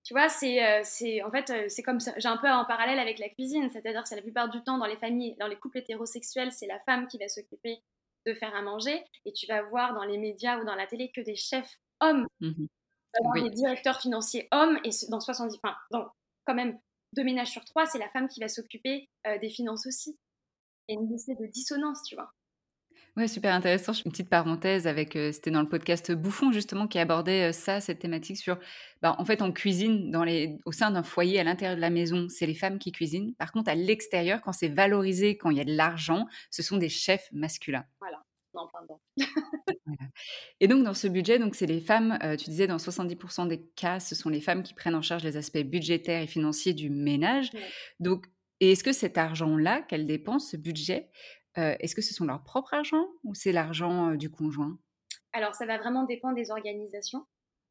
tu 0.02 0.14
vois, 0.14 0.28
c'est, 0.28 0.64
euh, 0.64 0.80
c'est 0.84 1.22
en 1.22 1.30
fait, 1.30 1.50
euh, 1.50 1.66
c'est 1.68 1.82
comme 1.82 2.00
ça. 2.00 2.12
J'ai 2.16 2.28
un 2.28 2.38
peu 2.38 2.50
en 2.50 2.64
parallèle 2.64 2.98
avec 2.98 3.18
la 3.18 3.28
cuisine, 3.28 3.68
c'est-à-dire 3.70 4.02
que 4.02 4.08
c'est 4.08 4.16
la 4.16 4.22
plupart 4.22 4.48
du 4.48 4.62
temps 4.62 4.78
dans 4.78 4.86
les 4.86 4.96
familles, 4.96 5.36
dans 5.38 5.46
les 5.46 5.56
couples 5.56 5.78
hétérosexuels, 5.78 6.50
c'est 6.50 6.66
la 6.66 6.80
femme 6.80 7.06
qui 7.06 7.18
va 7.18 7.28
s'occuper 7.28 7.82
de 8.26 8.34
faire 8.34 8.54
à 8.54 8.62
manger, 8.62 9.04
et 9.24 9.32
tu 9.32 9.46
vas 9.46 9.62
voir 9.62 9.94
dans 9.94 10.04
les 10.04 10.18
médias 10.18 10.60
ou 10.60 10.64
dans 10.64 10.74
la 10.74 10.86
télé 10.86 11.12
que 11.14 11.20
des 11.20 11.36
chefs 11.36 11.78
hommes, 12.00 12.26
Mmh 12.40 12.66
des 13.34 13.50
directeurs 13.50 14.00
financiers 14.00 14.48
hommes, 14.52 14.78
et 14.84 14.90
dans 15.08 15.20
70, 15.20 15.58
enfin, 15.62 15.74
dans 15.90 16.08
quand 16.44 16.54
même 16.54 16.78
deux 17.14 17.24
ménages 17.24 17.50
sur 17.50 17.64
trois, 17.64 17.86
c'est 17.86 17.98
la 17.98 18.08
femme 18.10 18.28
qui 18.28 18.40
va 18.40 18.48
s'occuper 18.48 19.08
euh, 19.26 19.38
des 19.38 19.50
finances 19.50 19.86
aussi. 19.86 20.18
Il 20.88 20.94
y 20.94 20.98
a 20.98 21.00
une 21.00 21.14
espèce 21.14 21.38
de 21.38 21.46
dissonance, 21.46 22.02
tu 22.04 22.14
vois. 22.14 22.32
Ouais, 23.16 23.26
super 23.26 23.52
intéressant. 23.52 23.92
Une 23.92 24.12
petite 24.12 24.28
parenthèse 24.28 24.86
avec, 24.86 25.16
heu, 25.16 25.32
c'était 25.32 25.50
dans 25.50 25.62
le 25.62 25.68
podcast 25.68 26.12
Bouffon 26.12 26.52
justement 26.52 26.86
qui 26.86 26.98
abordait, 26.98 27.48
heu, 27.48 27.52
ça, 27.52 27.80
cette 27.80 27.98
thématique 27.98 28.36
sur, 28.36 28.58
bah, 29.02 29.16
en 29.18 29.24
fait, 29.24 29.42
on 29.42 29.52
cuisine 29.52 30.10
dans 30.10 30.24
les 30.24 30.56
au 30.64 30.72
sein 30.72 30.90
d'un 30.90 31.02
foyer 31.02 31.40
à 31.40 31.44
l'intérieur 31.44 31.76
de 31.76 31.80
la 31.80 31.90
maison, 31.90 32.28
c'est 32.28 32.46
les 32.46 32.54
femmes 32.54 32.78
qui 32.78 32.92
cuisinent. 32.92 33.34
Par 33.34 33.50
contre, 33.52 33.70
à 33.70 33.74
l'extérieur, 33.74 34.40
quand 34.40 34.52
c'est 34.52 34.68
valorisé, 34.68 35.36
quand 35.36 35.50
il 35.50 35.56
y 35.58 35.60
a 35.60 35.64
de 35.64 35.74
l'argent, 35.74 36.26
ce 36.50 36.62
sont 36.62 36.76
des 36.76 36.88
chefs 36.88 37.28
masculins. 37.32 37.84
Voilà, 38.00 38.24
on 38.54 38.60
en 38.60 38.68
parle 38.68 38.86
dans. 38.88 39.00
Voilà. 39.86 40.10
Et 40.60 40.68
donc 40.68 40.84
dans 40.84 40.94
ce 40.94 41.08
budget, 41.08 41.38
donc 41.38 41.54
c'est 41.54 41.66
les 41.66 41.80
femmes, 41.80 42.18
heu, 42.22 42.36
tu 42.36 42.50
disais 42.50 42.66
dans 42.66 42.78
70% 42.78 43.46
des 43.46 43.62
cas, 43.76 44.00
ce 44.00 44.14
sont 44.14 44.28
les 44.28 44.40
femmes 44.40 44.62
qui 44.62 44.74
prennent 44.74 44.94
en 44.94 45.02
charge 45.02 45.24
les 45.24 45.36
aspects 45.36 45.58
budgétaires 45.58 46.22
et 46.22 46.26
financiers 46.26 46.74
du 46.74 46.90
ménage. 46.90 47.50
Ouais. 47.52 47.74
Donc 48.00 48.26
et 48.60 48.72
est-ce 48.72 48.84
que 48.84 48.92
cet 48.92 49.18
argent-là 49.18 49.82
qu'elles 49.82 50.06
dépensent, 50.06 50.50
ce 50.50 50.56
budget, 50.56 51.10
heu, 51.58 51.76
est-ce 51.80 51.94
que 51.94 52.02
ce 52.02 52.12
sont 52.14 52.24
leur 52.26 52.42
propre 52.42 52.74
argent 52.74 53.06
ou 53.24 53.34
c'est 53.34 53.52
l'argent, 53.52 54.12
heu, 54.12 54.16
du 54.16 54.30
conjoint? 54.30 54.78
Alors, 55.32 55.54
ça 55.54 55.66
va 55.66 55.78
vraiment 55.78 56.04
dépendre 56.04 56.34
des 56.34 56.50
organisations. 56.50 57.26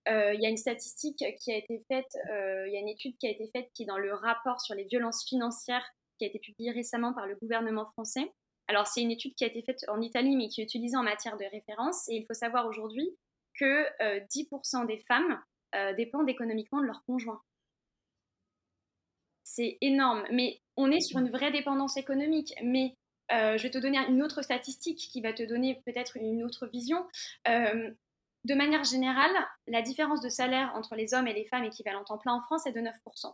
Euh, 0.10 0.34
Il 0.34 0.42
y 0.42 0.46
a 0.46 0.50
une 0.50 0.58
statistique 0.58 1.24
qui 1.40 1.52
a 1.52 1.58
été 1.58 1.84
faite, 1.88 2.08
euh, 2.32 2.68
il 2.68 2.74
y 2.74 2.78
a 2.78 2.80
une 2.80 2.90
étude 2.90 3.18
qui 3.18 3.28
a 3.28 3.32
été 3.32 3.50
faite 3.54 3.70
qui 3.74 3.84
est 3.84 3.88
dans 3.88 3.98
le 3.98 4.14
rapport 4.14 4.62
sur 4.62 4.76
les 4.76 4.86
violences 4.86 5.26
financières 5.28 5.86
qui 6.18 6.26
a 6.26 6.28
été 6.30 6.40
publié 6.40 6.72
récemment 6.72 7.14
par 7.14 7.28
le 7.28 7.36
gouvernement 7.36 7.86
français. 7.86 8.32
Alors, 8.68 8.88
c'est 8.88 9.02
une 9.02 9.12
étude 9.12 9.36
qui 9.36 9.44
a 9.44 9.48
été 9.48 9.62
faite 9.62 9.86
en 9.88 10.02
Italie, 10.02 10.36
mais 10.36 10.50
qui 10.50 10.62
est 10.62 10.64
utilisée 10.64 10.98
en 10.98 11.04
matière 11.04 11.38
de 11.38 11.46
référence. 11.46 12.08
Et 12.10 12.16
il 12.16 12.26
faut 12.26 12.34
savoir 12.34 12.68
aujourd'hui 12.68 13.10
que 13.54 13.86
euh, 14.04 14.20
10% 14.32 14.86
des 14.86 15.00
femmes 15.00 15.42
euh, 15.76 15.94
dépendent 15.94 16.30
économiquement 16.30 16.82
de 16.82 16.86
leur 16.86 17.04
conjoint. 17.06 17.42
C'est 19.44 19.78
énorme, 19.82 20.24
mais 20.32 20.62
on 20.76 20.92
est 20.92 21.00
sur 21.00 21.20
une 21.20 21.30
vraie 21.30 21.52
dépendance 21.52 21.98
économique. 21.98 22.54
Mais 22.62 22.96
euh, 23.32 23.58
je 23.58 23.64
vais 23.64 23.70
te 23.70 23.78
donner 23.78 23.98
une 23.98 24.24
autre 24.24 24.42
statistique 24.42 25.10
qui 25.12 25.22
va 25.22 25.34
te 25.34 25.44
donner 25.44 25.82
peut-être 25.86 26.18
une 26.18 26.44
autre 26.44 26.68
vision. 26.68 27.06
Euh, 27.48 27.92
de 28.46 28.54
manière 28.56 28.84
générale, 28.84 29.34
la 29.68 29.82
différence 29.82 30.22
de 30.22 30.30
salaire 30.30 30.72
entre 30.76 30.96
les 30.96 31.14
hommes 31.14 31.28
et 31.28 31.34
les 31.34 31.46
femmes 31.46 31.66
équivalent 31.66 32.04
temps 32.04 32.18
plein 32.18 32.34
en 32.34 32.42
France 32.42 32.66
est 32.66 32.72
de 32.72 32.80
9%. 32.80 33.34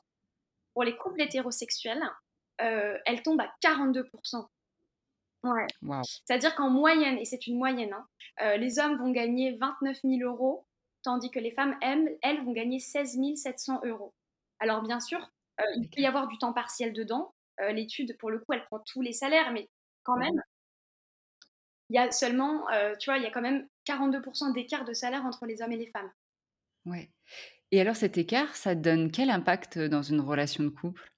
Pour 0.73 0.83
les 0.83 0.95
couples 0.97 1.21
hétérosexuels, 1.21 2.03
euh, 2.61 2.97
elle 3.05 3.21
tombe 3.21 3.41
à 3.41 3.53
42%. 3.61 4.47
Ouais. 5.43 5.65
C'est-à-dire 6.25 6.55
qu'en 6.55 6.69
moyenne, 6.69 7.17
et 7.17 7.25
c'est 7.25 7.47
une 7.47 7.57
moyenne, 7.57 7.93
hein, 7.93 8.07
euh, 8.41 8.57
les 8.57 8.79
hommes 8.79 8.97
vont 8.97 9.11
gagner 9.11 9.57
29 9.57 9.99
000 10.03 10.21
euros, 10.21 10.65
tandis 11.03 11.31
que 11.31 11.39
les 11.39 11.51
femmes, 11.51 11.75
elles, 11.81 12.17
elles 12.21 12.43
vont 12.43 12.53
gagner 12.53 12.79
16 12.79 13.17
700 13.35 13.81
euros. 13.83 14.13
Alors 14.59 14.81
bien 14.81 14.99
sûr, 14.99 15.19
euh, 15.59 15.63
il 15.75 15.89
peut 15.89 16.01
y 16.01 16.05
avoir 16.05 16.27
du 16.27 16.37
temps 16.37 16.53
partiel 16.53 16.93
dedans. 16.93 17.33
Euh, 17.59 17.71
L'étude, 17.71 18.17
pour 18.19 18.31
le 18.31 18.39
coup, 18.39 18.53
elle 18.53 18.63
prend 18.65 18.79
tous 18.79 19.01
les 19.01 19.13
salaires, 19.13 19.51
mais 19.51 19.69
quand 20.03 20.15
même, 20.15 20.41
il 21.89 21.95
y 21.95 21.99
a 21.99 22.11
seulement, 22.11 22.65
tu 22.99 23.09
vois, 23.09 23.17
il 23.17 23.23
y 23.23 23.27
a 23.27 23.31
quand 23.31 23.41
même 23.41 23.67
42% 23.85 24.53
d'écart 24.53 24.85
de 24.85 24.93
salaire 24.93 25.25
entre 25.25 25.45
les 25.45 25.61
hommes 25.61 25.73
et 25.73 25.77
les 25.77 25.91
femmes. 25.91 26.09
Ouais. 26.85 27.11
Et 27.71 27.81
alors 27.81 27.95
cet 27.95 28.17
écart, 28.17 28.55
ça 28.55 28.73
donne 28.73 29.11
quel 29.11 29.29
impact, 29.29 29.77
dans 29.77 30.01
une 30.01 30.21
relation 30.21 30.63
de 30.63 30.69
couple? 30.69 31.12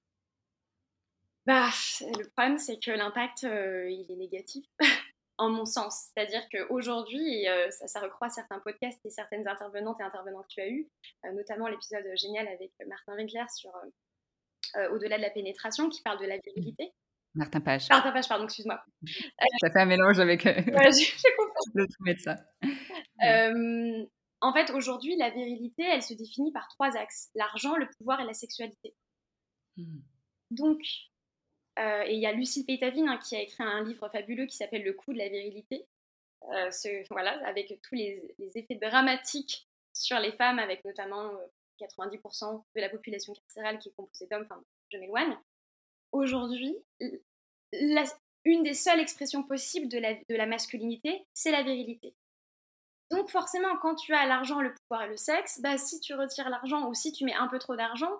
Bah, 1.46 1.68
le 2.00 2.28
problème, 2.30 2.58
c'est 2.58 2.78
que 2.78 2.90
l'impact, 2.90 3.44
euh, 3.44 3.88
il 3.88 4.10
est 4.10 4.16
négatif, 4.16 4.64
en 5.38 5.50
mon 5.50 5.64
sens. 5.64 6.10
C'est-à-dire 6.12 6.42
qu'aujourd'hui, 6.50 7.48
euh, 7.48 7.70
ça, 7.70 7.86
ça 7.86 8.00
recroît 8.00 8.28
certains 8.30 8.58
podcasts 8.58 9.04
et 9.04 9.10
certaines 9.10 9.46
intervenantes 9.46 10.00
et 10.00 10.02
intervenants 10.02 10.42
que 10.42 10.48
tu 10.48 10.60
as 10.60 10.68
eus, 10.68 10.88
euh, 11.24 11.32
notamment 11.32 11.68
l'épisode 11.68 12.04
génial 12.16 12.48
avec 12.48 12.72
Martin 12.86 13.14
Winkler 13.14 13.44
sur 13.54 13.70
euh, 14.76 14.90
Au-delà 14.90 15.18
de 15.18 15.22
la 15.22 15.30
pénétration, 15.30 15.88
qui 15.88 16.02
parle 16.02 16.20
de 16.20 16.26
la 16.26 16.38
virilité. 16.38 16.92
Martin 17.34 17.60
Page. 17.60 17.88
Martin 17.90 18.12
Page, 18.12 18.28
pardon, 18.28 18.44
excuse-moi. 18.44 18.82
Ça 19.60 19.70
fait 19.70 19.80
un 19.80 19.86
mélange 19.86 20.18
avec, 20.18 20.44
Ouais, 20.44 20.92
j'ai 20.92 21.12
l'autre 21.74 21.96
médecin. 22.00 22.36
Euh, 23.24 24.06
en 24.40 24.52
fait, 24.52 24.70
aujourd'hui, 24.70 25.16
la 25.16 25.30
virilité, 25.30 25.84
elle 25.84 26.02
se 26.02 26.14
définit 26.14 26.50
par 26.52 26.66
trois 26.68 26.96
axes 26.96 27.30
l'argent, 27.34 27.76
le 27.76 27.88
pouvoir 27.98 28.20
et 28.20 28.24
la 28.24 28.32
sexualité. 28.32 28.94
Mmh. 29.76 29.98
Donc, 30.50 30.80
euh, 31.78 32.02
et 32.06 32.14
il 32.14 32.20
y 32.20 32.26
a 32.26 32.32
Lucille 32.32 32.64
Pétavine 32.64 33.08
hein, 33.08 33.18
qui 33.18 33.36
a 33.36 33.42
écrit 33.42 33.62
un 33.62 33.84
livre 33.84 34.08
fabuleux 34.08 34.46
qui 34.46 34.56
s'appelle 34.56 34.82
Le 34.82 34.92
coût 34.92 35.12
de 35.12 35.18
la 35.18 35.28
virilité. 35.28 35.86
Euh, 36.52 36.70
voilà, 37.10 37.44
avec 37.46 37.78
tous 37.82 37.94
les, 37.94 38.22
effets 38.54 38.76
dramatiques 38.76 39.68
sur 39.92 40.18
les 40.18 40.32
femmes, 40.32 40.58
avec 40.58 40.84
notamment 40.84 41.32
euh, 41.32 41.46
90% 41.80 42.62
de 42.74 42.80
la 42.80 42.88
population 42.88 43.34
carcérale 43.34 43.78
qui 43.78 43.88
est 43.88 43.94
composée 43.96 44.26
d'hommes. 44.30 44.46
Enfin, 44.48 44.62
je 44.90 44.98
m'éloigne. 44.98 45.36
Aujourd'hui, 46.12 46.76
une 48.44 48.62
des 48.62 48.74
seules 48.74 49.00
expressions 49.00 49.42
possibles 49.42 49.88
de 49.88 49.98
la, 49.98 50.14
de 50.14 50.34
la 50.34 50.46
masculinité, 50.46 51.26
c'est 51.34 51.50
la 51.50 51.62
virilité. 51.62 52.14
Donc 53.10 53.30
forcément, 53.30 53.76
quand 53.82 53.94
tu 53.94 54.14
as 54.14 54.26
l'argent, 54.26 54.60
le 54.60 54.74
pouvoir 54.74 55.06
et 55.06 55.08
le 55.08 55.16
sexe, 55.16 55.60
bah, 55.60 55.78
si 55.78 56.00
tu 56.00 56.14
retires 56.14 56.48
l'argent 56.48 56.88
ou 56.88 56.94
si 56.94 57.12
tu 57.12 57.24
mets 57.24 57.34
un 57.34 57.48
peu 57.48 57.58
trop 57.58 57.76
d'argent, 57.76 58.10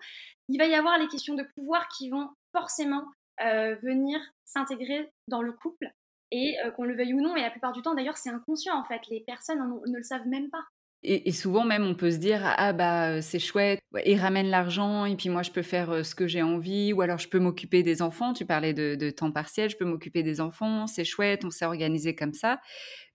il 0.48 0.58
va 0.58 0.66
y 0.66 0.74
avoir 0.74 0.98
les 0.98 1.08
questions 1.08 1.34
de 1.34 1.42
pouvoir 1.54 1.88
qui 1.88 2.08
vont 2.08 2.30
forcément 2.52 3.04
euh, 3.04 3.24
venir 3.38 4.20
s'intégrer 4.44 5.12
dans 5.28 5.42
le 5.42 5.52
couple. 5.52 5.92
Et 6.32 6.56
euh, 6.64 6.70
qu'on 6.70 6.84
le 6.84 6.96
veuille 6.96 7.14
ou 7.14 7.20
non, 7.20 7.36
et 7.36 7.42
la 7.42 7.50
plupart 7.50 7.72
du 7.72 7.82
temps 7.82 7.94
d'ailleurs 7.94 8.16
c'est 8.16 8.30
inconscient 8.30 8.76
en 8.76 8.84
fait, 8.84 9.06
les 9.08 9.20
personnes 9.20 9.60
ne 9.86 9.96
le 9.96 10.02
savent 10.02 10.26
même 10.26 10.50
pas. 10.50 10.64
Et 11.08 11.28
et 11.28 11.32
souvent 11.32 11.64
même, 11.64 11.84
on 11.86 11.94
peut 11.94 12.10
se 12.10 12.16
dire: 12.16 12.40
«Ah 12.58 12.72
bah, 12.72 13.18
heu, 13.18 13.20
c'est 13.22 13.38
chouette, 13.38 13.80
il 14.04 14.18
ramène 14.18 14.48
l'argent 14.48 15.04
et 15.04 15.14
puis 15.16 15.28
moi 15.28 15.42
je 15.44 15.52
peux 15.52 15.62
faire, 15.62 15.92
heu, 15.92 16.02
ce 16.02 16.14
que 16.16 16.26
j'ai 16.26 16.42
envie 16.42 16.92
ou 16.92 17.00
alors 17.00 17.18
je 17.18 17.28
peux 17.28 17.38
m'occuper 17.38 17.82
des 17.84 18.02
enfants». 18.02 18.32
Tu 18.34 18.44
parlais 18.44 18.74
de 18.74 19.10
temps 19.10 19.30
partiel, 19.30 19.70
je 19.70 19.76
peux 19.76 19.84
m'occuper 19.84 20.24
des 20.24 20.40
enfants, 20.40 20.86
c'est 20.88 21.04
chouette, 21.04 21.44
on 21.44 21.50
s'est 21.50 21.64
organisé 21.64 22.16
comme 22.16 22.32
ça. 22.34 22.58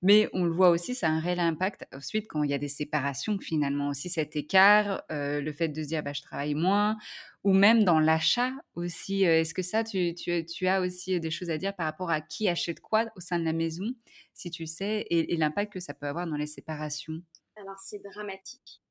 Mais 0.04 0.30
on 0.34 0.46
le 0.46 0.52
voit 0.52 0.70
aussi, 0.72 0.96
ça 0.96 1.08
a 1.08 1.12
un 1.12 1.20
réel 1.22 1.40
impact 1.42 1.86
ensuite 1.96 2.28
quand 2.30 2.44
il 2.44 2.52
y 2.52 2.54
a 2.54 2.60
des 2.60 2.70
séparations 2.70 3.38
finalement. 3.40 3.90
Aussi 3.90 4.10
cet 4.10 4.36
écart, 4.38 5.04
heu, 5.12 5.42
le 5.42 5.54
fait 5.54 5.70
de 5.70 5.84
se 5.84 5.88
dire: 5.90 6.04
«Bah, 6.04 6.14
je 6.14 6.22
travaille 6.24 6.56
moins» 6.56 6.98
ou 7.44 7.54
même 7.54 7.84
dans 7.86 8.00
l'achat 8.00 8.52
aussi, 8.76 9.24
est-ce 9.24 9.54
que 9.54 9.64
ça 9.64 9.84
tu 9.84 10.14
tu 10.16 10.68
as 10.68 10.82
aussi, 10.82 11.20
des 11.20 11.32
choses 11.32 11.50
à 11.52 11.58
dire 11.58 11.76
par 11.76 11.88
rapport 11.88 12.12
à 12.12 12.22
qui 12.22 12.50
achète 12.50 12.82
quoi 12.82 13.06
au 13.18 13.22
sein 13.22 13.40
de 13.40 13.46
la 13.46 13.54
maison, 13.54 13.86
si 14.34 14.52
tu 14.52 14.66
sais 14.68 15.02
et 15.10 15.34
et 15.34 15.38
l'impact 15.38 15.74
que 15.74 15.80
ça 15.82 15.94
peut 15.96 16.08
avoir 16.08 16.28
dans 16.28 16.38
les 16.38 16.48
séparations? 16.48 17.22
Alors 17.62 17.80
c'est 17.80 18.00
dramatique. 18.00 18.82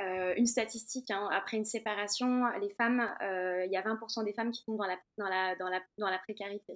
Euh, 0.00 0.34
une 0.36 0.46
statistique, 0.46 1.10
hein, 1.10 1.28
après 1.30 1.56
une 1.56 1.64
séparation, 1.64 2.46
les 2.60 2.70
femmes, 2.70 3.08
euh, 3.22 3.64
il 3.64 3.70
y 3.70 3.76
a 3.76 3.82
20% 3.82 4.24
des 4.24 4.32
femmes 4.32 4.50
qui 4.50 4.64
tombent 4.64 4.78
dans 4.78 5.28
la, 5.28 6.18
précarité. 6.18 6.72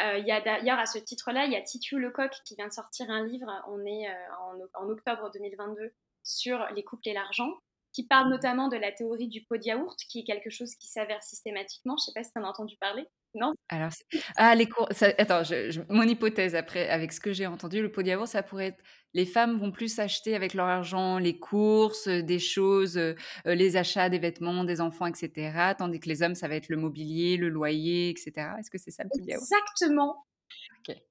Euh, 0.00 0.16
Il 0.16 0.26
y 0.26 0.32
a 0.32 0.40
d'ailleurs 0.40 0.78
à 0.78 0.86
ce 0.86 0.98
titre-là, 0.98 1.44
il 1.44 1.52
y 1.52 1.56
a 1.56 1.60
Titu 1.60 1.98
Lecoq 1.98 2.32
qui 2.46 2.54
vient 2.56 2.68
de 2.68 2.72
sortir 2.72 3.10
un 3.10 3.26
livre, 3.26 3.52
on 3.68 3.84
est 3.84 4.08
en, 4.38 4.82
en 4.82 4.88
octobre 4.88 5.30
2022, 5.34 5.92
sur 6.22 6.66
les 6.74 6.82
couples 6.82 7.06
et 7.10 7.12
l'argent, 7.12 7.52
qui 7.92 8.06
parle 8.06 8.30
notamment 8.30 8.68
de 8.68 8.76
la 8.76 8.92
théorie 8.92 9.28
du 9.28 9.44
pot 9.44 9.58
de 9.58 9.64
yaourt, 9.64 9.98
qui 10.08 10.20
est 10.20 10.24
quelque 10.24 10.48
chose 10.48 10.74
qui 10.76 10.88
s'avère 10.88 11.22
systématiquement. 11.22 11.96
Je 11.98 12.02
ne 12.02 12.06
sais 12.06 12.12
pas 12.14 12.24
si 12.24 12.32
tu 12.32 12.38
en 12.38 12.44
as 12.44 12.48
entendu 12.48 12.78
parler. 12.78 13.06
Non? 13.34 13.54
Alors 13.68 13.90
ah 14.36 14.54
les 14.56 14.68
cours 14.68 14.88
ça 14.90 15.08
attends, 15.18 15.44
je 15.44 15.70
je 15.70 15.80
mon 15.88 16.02
hypothèse 16.02 16.56
après 16.56 16.88
avec 16.88 17.12
ce 17.12 17.20
que 17.20 17.32
j'ai 17.32 17.46
entendu, 17.46 17.80
le 17.82 17.92
pot 17.92 18.02
de 18.02 18.08
yaourt, 18.08 18.26
ça 18.26 18.42
pourrait 18.42 18.66
être 18.68 18.82
les 19.14 19.26
femmes 19.26 19.56
vont 19.58 19.70
plus 19.70 19.98
acheter 20.00 20.34
avec 20.34 20.54
leur 20.54 20.66
argent 20.66 21.18
les 21.18 21.38
courses, 21.38 22.08
heu, 22.08 22.22
des 22.22 22.38
choses, 22.40 22.96
heu 22.98 23.14
heu, 23.46 23.52
les 23.54 23.76
achats 23.76 24.08
des 24.08 24.18
vêtements 24.18 24.64
des 24.64 24.80
enfants 24.80 25.06
et 25.06 25.14
cetera, 25.14 25.74
tandis 25.76 26.00
que 26.00 26.08
les 26.08 26.22
hommes, 26.22 26.34
ça 26.34 26.48
va 26.48 26.56
être 26.56 26.68
le 26.68 26.76
mobilier, 26.76 27.36
le 27.36 27.48
loyer 27.48 28.10
et 28.10 28.16
cetera. 28.16 28.58
Est-ce 28.58 28.70
que 28.70 28.78
c'est 28.78 28.90
ça 28.90 29.04
le 29.04 29.10
pot 29.10 29.22
yaourt? 29.26 29.50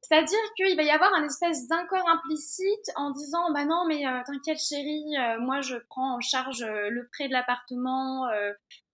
C'est-à-dire 0.01 0.39
qu'il 0.55 0.75
va 0.75 0.84
y 0.84 0.89
avoir 0.89 1.13
un 1.13 1.24
espèce 1.24 1.67
d'accord 1.67 2.08
implicite 2.10 2.91
en 2.96 3.12
disant 3.12 3.51
bah 3.51 3.65
non 3.65 3.86
mais 3.88 4.05
euh, 4.08 4.22
t'inquiète 4.25 4.60
chérie, 4.60 5.15
euh, 5.17 5.39
moi 5.39 5.62
je 5.62 5.75
prends 5.89 6.15
en 6.15 6.22
charge 6.22 6.63
euh, 6.63 6.89
le 6.89 7.08
prêt 7.10 7.27
de 7.27 7.34
l'appartement 7.34 8.27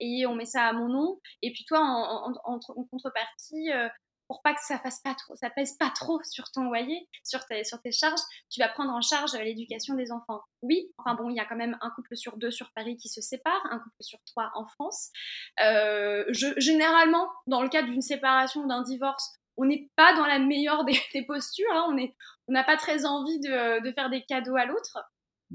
et 0.00 0.26
on 0.26 0.34
met 0.34 0.44
ça 0.44 0.64
à 0.64 0.72
mon 0.72 0.88
nom 0.88 1.20
et 1.42 1.52
puis 1.52 1.64
toi 1.64 1.80
en, 1.80 2.58
contrepartie 2.90 3.70
pour 4.28 4.42
pas 4.42 4.54
que 4.54 4.60
ça 4.60 4.78
fasse 4.78 5.00
pas 5.00 5.14
trop, 5.14 5.36
ça 5.36 5.50
pèse 5.50 5.76
pas 5.78 5.90
trop 5.90 6.20
sur 6.24 6.50
ton 6.50 6.64
loyer, 6.64 7.08
sur 7.22 7.40
tes, 7.46 7.62
charges, 7.92 8.20
tu 8.50 8.60
vas 8.60 8.68
prendre 8.68 8.92
en 8.92 9.00
charge 9.00 9.34
l'éducation 9.34 9.94
des 9.94 10.10
enfants. 10.10 10.40
Oui, 10.62 10.92
enfin 10.98 11.14
bon, 11.14 11.30
il 11.30 11.36
y 11.36 11.40
a 11.40 11.44
quand 11.44 11.56
même 11.56 11.78
un 11.80 11.90
couple 11.90 12.16
sur 12.16 12.36
deux 12.36 12.50
sur 12.50 12.72
Paris 12.72 12.96
qui 12.96 13.08
se 13.08 13.20
sépare, 13.20 13.60
un 13.70 13.78
couple 13.78 13.96
sur 14.00 14.18
trois 14.26 14.50
en 14.54 14.66
France. 14.66 15.10
généralement, 16.30 17.28
dans 17.46 17.62
le 17.62 17.68
cas 17.68 17.82
d'une 17.82 18.02
séparation 18.02 18.66
d'un 18.66 18.82
divorce, 18.82 19.32
on 19.56 19.64
n'est 19.64 19.90
pas 19.96 20.14
dans 20.14 20.26
la 20.26 20.38
meilleure 20.38 20.84
des, 20.84 21.00
postures, 21.26 21.72
hein. 21.72 21.86
on 21.90 22.08
on 22.48 22.52
n'a 22.52 22.64
pas 22.64 22.76
très 22.76 23.04
envie 23.04 23.40
de, 23.40 23.92
faire 23.92 24.10
des 24.10 24.24
cadeaux 24.24 24.56
à 24.56 24.66
l'autre. 24.66 24.98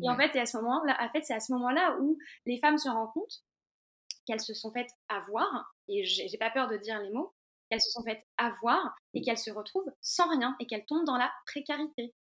Et 0.01 0.09
en 0.09 0.15
fait, 0.15 0.37
à 0.37 0.45
ce 0.45 0.57
moment-là, 0.57 0.97
en 1.01 1.09
fait, 1.09 1.23
c'est 1.23 1.33
à 1.33 1.39
ce 1.39 1.51
moment-là 1.53 1.97
où 1.99 2.17
les 2.45 2.59
femmes 2.59 2.77
se 2.77 2.89
rendent 2.89 3.11
compte 3.13 3.43
qu'elles 4.25 4.39
se 4.39 4.53
sont 4.53 4.71
faites 4.71 4.91
avoir, 5.09 5.73
et 5.87 6.05
j'ai 6.05 6.37
pas 6.37 6.51
peur 6.51 6.67
de 6.67 6.77
dire 6.77 6.99
les 6.99 7.09
mots, 7.09 7.33
qu'elles 7.69 7.81
se 7.81 7.91
sont 7.91 8.03
faites 8.03 8.23
avoir 8.37 8.95
et 9.13 9.21
qu'elles 9.21 9.37
se 9.37 9.51
retrouvent 9.51 9.91
sans 10.01 10.29
rien 10.29 10.55
et 10.59 10.67
qu'elles 10.67 10.85
tombent 10.85 11.05
dans 11.05 11.17
la 11.17 11.31
précarité. 11.45 12.13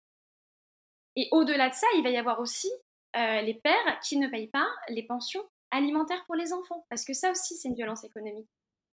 Et 1.15 1.27
au-delà 1.31 1.69
de 1.69 1.73
ça, 1.73 1.87
il 1.97 2.03
va 2.03 2.09
y 2.09 2.17
avoir 2.17 2.39
aussi 2.39 2.69
euh, 3.15 3.41
les 3.41 3.55
pères 3.55 3.99
qui 4.01 4.17
ne 4.17 4.27
payent 4.27 4.49
pas 4.49 4.67
les 4.89 5.03
pensions 5.03 5.43
alimentaires 5.71 6.23
pour 6.25 6.35
les 6.35 6.53
enfants, 6.53 6.85
parce 6.89 7.03
que 7.03 7.13
ça 7.13 7.31
aussi, 7.31 7.55
c'est 7.55 7.67
une 7.67 7.75
violence 7.75 8.03
économique. 8.03 8.49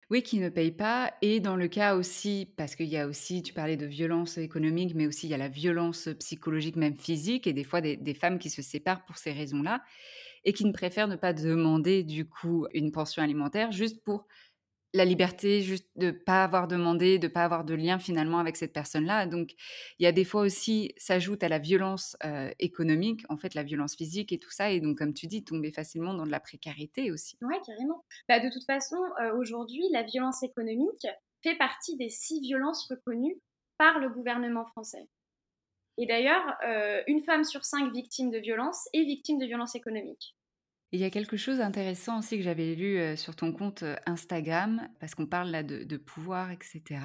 Oui, 0.09 0.23
qui 0.23 0.39
ne 0.39 0.49
paye 0.49 0.71
pas. 0.71 1.13
Et 1.21 1.41
dans 1.41 1.57
le 1.57 1.67
cas 1.67 1.97
aussi, 1.97 2.53
parce 2.57 2.77
qu'il 2.77 2.87
y 2.87 2.97
a 2.97 3.09
aussi, 3.09 3.43
tu 3.43 3.53
parlais 3.53 3.77
de 3.77 3.87
violence 3.87 4.39
économique, 4.39 4.95
mais 4.95 5.09
aussi 5.09 5.27
il 5.27 5.31
y 5.31 5.35
a 5.35 5.39
la 5.39 5.49
violence 5.49 6.09
psychologique, 6.21 6.77
même 6.77 6.97
physique, 6.97 7.49
et 7.49 7.53
des 7.53 7.65
fois 7.65 7.81
des, 7.81 8.15
femmes 8.15 8.39
qui 8.39 8.49
se 8.49 8.63
séparent 8.63 9.05
pour 9.05 9.19
ces 9.19 9.33
raisons-là, 9.33 9.83
et 10.45 10.53
qui 10.53 10.65
ne 10.65 10.73
préfèrent 10.73 11.09
ne 11.09 11.17
pas 11.17 11.33
demander 11.33 12.05
du 12.05 12.29
coup 12.29 12.69
une 12.73 12.93
pension 12.93 13.21
alimentaire 13.21 13.73
juste 13.73 14.05
pour 14.05 14.29
la 14.95 15.05
liberté 15.05 15.61
juste 15.61 15.89
de 15.97 16.11
pas 16.11 16.45
avoir 16.45 16.69
demandé, 16.69 17.19
de 17.19 17.29
pas 17.29 17.45
avoir 17.45 17.65
de 17.65 17.75
lien 17.75 17.99
finalement 17.99 18.39
avec 18.39 18.57
cette 18.57 18.73
personne-là. 18.73 19.27
Donc, 19.27 19.51
il 19.99 20.05
y 20.05 20.07
a 20.07 20.13
des 20.13 20.25
fois 20.25 20.43
aussi, 20.43 20.93
s'ajoute 20.97 21.43
à 21.43 21.49
la 21.49 21.59
violence 21.59 22.17
économique, 22.59 23.23
en 23.29 23.37
fait, 23.37 23.55
la 23.55 23.63
violence 23.63 23.97
physique 23.97 24.33
et 24.33 24.39
tout 24.39 24.51
ça. 24.51 24.71
Et 24.71 24.81
donc, 24.81 24.97
comme 24.99 25.13
tu 25.13 25.27
dis, 25.27 25.45
tomber 25.45 25.73
facilement 25.73 26.15
dans 26.15 26.25
de 26.25 26.31
la 26.31 26.41
précarité 26.41 27.11
aussi. 27.11 27.37
Oui, 27.43 27.57
carrément. 27.67 28.05
Bah, 28.29 28.41
de 28.41 28.49
toute 28.49 28.65
façon, 28.65 28.97
aujourd'hui, 29.39 29.85
la 29.93 30.03
violence 30.03 30.43
économique 30.43 31.07
fait 31.43 31.57
partie 31.57 31.97
des 31.97 32.09
six 32.09 32.41
violences 32.41 32.87
reconnues 32.89 33.39
par 33.79 33.99
le 33.99 34.09
gouvernement 34.09 34.65
français. 34.65 35.09
Et 35.99 36.07
d'ailleurs, 36.07 36.45
une 37.07 37.23
femme 37.23 37.45
sur 37.45 37.65
cinq 37.65 37.93
victime 37.93 38.31
de 38.31 38.39
violence 38.39 38.89
est 38.93 39.05
victime 39.05 39.39
de 39.39 39.47
violence 39.47 39.75
économique. 39.75 40.36
Il 40.93 41.01
y 41.01 41.05
a 41.05 41.11
quelque 41.11 41.37
chose 41.37 41.59
d'intéressant 41.59 42.21
aussi 42.21 42.37
que 42.37 42.45
j'avais 42.45 42.75
lu 42.75 43.17
sur 43.17 43.35
ton 43.35 43.53
compte 43.53 43.85
Instagram, 44.07 44.89
parce 45.01 45.15
qu'on 45.15 45.27
parle 45.27 45.51
là 45.51 45.63
de, 45.63 45.97
pouvoir, 45.97 46.51
etc. 46.53 47.01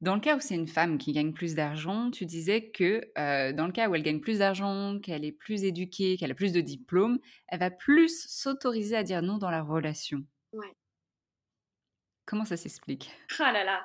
Dans 0.00 0.14
le 0.14 0.20
cas 0.20 0.36
où 0.36 0.40
c'est 0.40 0.54
une 0.54 0.68
femme 0.68 0.98
qui 0.98 1.12
gagne 1.12 1.32
plus 1.32 1.54
d'argent, 1.54 2.10
tu 2.10 2.26
disais 2.26 2.70
que 2.70 3.00
dans 3.52 3.66
le 3.66 3.72
cas 3.72 3.88
où 3.88 3.94
elle 3.94 4.02
gagne 4.02 4.20
plus 4.20 4.38
d'argent, 4.38 4.98
qu'elle 5.00 5.24
est 5.24 5.32
plus 5.32 5.64
éduquée, 5.64 6.16
qu'elle 6.18 6.30
a 6.30 6.34
plus 6.34 6.52
de 6.52 6.60
diplômes, 6.60 7.18
elle 7.48 7.60
va 7.60 7.70
plus 7.70 8.26
s'autoriser 8.28 8.96
à 8.96 9.02
dire 9.02 9.22
non 9.22 9.38
dans 9.38 9.50
la 9.50 9.62
relation. 9.62 10.18
Ouais. 10.52 10.74
Comment 12.26 12.44
ça 12.44 12.56
s'explique? 12.56 13.10
Ah 13.38 13.50
là 13.50 13.64
là 13.64 13.84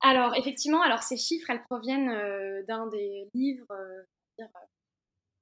Alors, 0.00 0.34
effectivement, 0.36 0.82
alors 0.82 1.02
ces 1.02 1.16
chiffres, 1.16 1.50
elles 1.50 1.62
proviennent 1.64 2.64
d'un 2.66 2.86
des 2.88 3.28
livres 3.34 3.72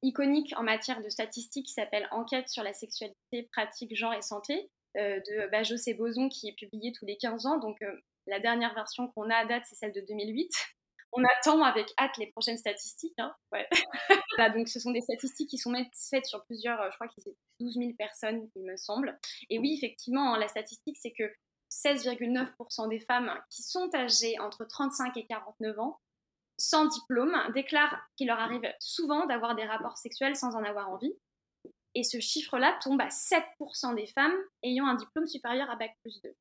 iconique 0.03 0.53
en 0.57 0.63
matière 0.63 1.03
de 1.03 1.09
statistiques 1.09 1.67
qui 1.67 1.73
s'appelle 1.73 2.09
Enquête 2.11 2.49
sur 2.49 2.63
la 2.63 2.73
sexualité, 2.73 3.49
pratique, 3.53 3.97
genre 3.97 4.15
et 4.15 4.23
santé 4.23 4.71
euh, 4.97 5.21
de 5.21 5.51
Bajos 5.51 5.77
et 5.87 5.95
Boson 5.95 6.29
qui 6.29 6.49
est 6.49 6.55
publié 6.55 6.93
tous 6.93 7.07
les 7.07 7.17
15 7.17 7.47
ans. 7.47 7.59
Donc 7.59 7.81
euh, 7.83 8.01
la 8.27 8.41
dernière 8.41 8.75
version 8.75 9.09
qu'on 9.09 9.31
a 9.31 9.37
à 9.37 9.45
date, 9.47 9.65
c'est 9.69 9.77
celle 9.77 9.93
de 9.93 10.01
2008. 10.01 10.51
On 11.13 11.25
attend 11.25 11.65
avec 11.65 11.93
hâte 11.99 12.17
les 12.19 12.29
prochaines 12.29 12.57
statistiques. 12.57 13.19
Hein. 13.19 13.35
donc 14.55 14.69
ce 14.69 14.79
sont 14.79 14.93
des 14.93 15.01
statistiques 15.01 15.51
qui 15.51 15.59
sont 15.59 15.73
faites 16.09 16.27
sur 16.27 16.45
plusieurs, 16.45 16.81
euh, 16.81 16.89
je 16.91 16.95
crois 16.95 17.09
qu'ils 17.09 17.25
c'est 17.25 17.37
12 17.59 17.75
000 17.75 17.93
personnes, 17.99 18.49
il 18.55 18.65
me 18.65 18.77
semble. 18.77 19.19
Et 19.49 19.59
oui, 19.59 19.75
effectivement, 19.77 20.35
hein, 20.35 20.39
la 20.39 20.47
statistique, 20.47 20.97
c'est 21.01 21.13
que 21.13 21.33
16,9% 21.71 22.89
des 22.89 23.01
femmes 23.01 23.33
qui 23.51 23.63
sont 23.63 23.91
âgées 23.95 24.39
entre 24.39 24.65
35 24.65 25.17
et 25.17 25.27
49 25.27 25.79
ans 25.79 26.01
sans 26.61 26.85
diplôme 26.85 27.35
déclarent 27.55 27.99
qu'il 28.17 28.27
leur 28.27 28.39
arrive 28.39 28.71
souvent 28.79 29.25
d'avoir 29.27 29.57
des 29.57 29.65
rapports 29.65 29.97
sexuels 29.97 30.37
sans 30.37 30.55
en 30.55 30.63
avoir 30.63 30.91
envie. 30.91 31.15
Et 31.95 32.05
ce 32.05 32.21
chiffre-là 32.21 32.79
tombe 32.83 33.01
à 33.01 33.09
7% 33.09 33.95
des 33.97 34.07
femmes 34.07 34.37
ayant 34.63 34.87
un 34.87 34.95
diplôme 34.95 35.27
supérieur 35.27 35.71
à 35.71 35.77
Bac 35.77 35.97
plus 36.03 36.21
2. 36.23 36.35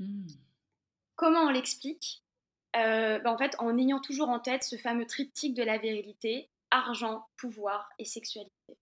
Hmm. 0.00 0.26
Comment 1.14 1.42
on 1.42 1.50
l'explique? 1.50 2.24
Euh, 2.76 3.20
bah, 3.20 3.32
En 3.32 3.38
fait, 3.38 3.54
en 3.60 3.78
ayant 3.78 4.00
toujours 4.00 4.28
en 4.28 4.40
tête 4.40 4.64
ce 4.64 4.76
fameux 4.76 5.06
triptyque 5.06 5.54
de 5.54 5.62
la 5.62 5.78
virilité, 5.78 6.50
argent, 6.70 7.24
pouvoir 7.36 7.88
et 7.98 8.04
sexualité. 8.04 8.76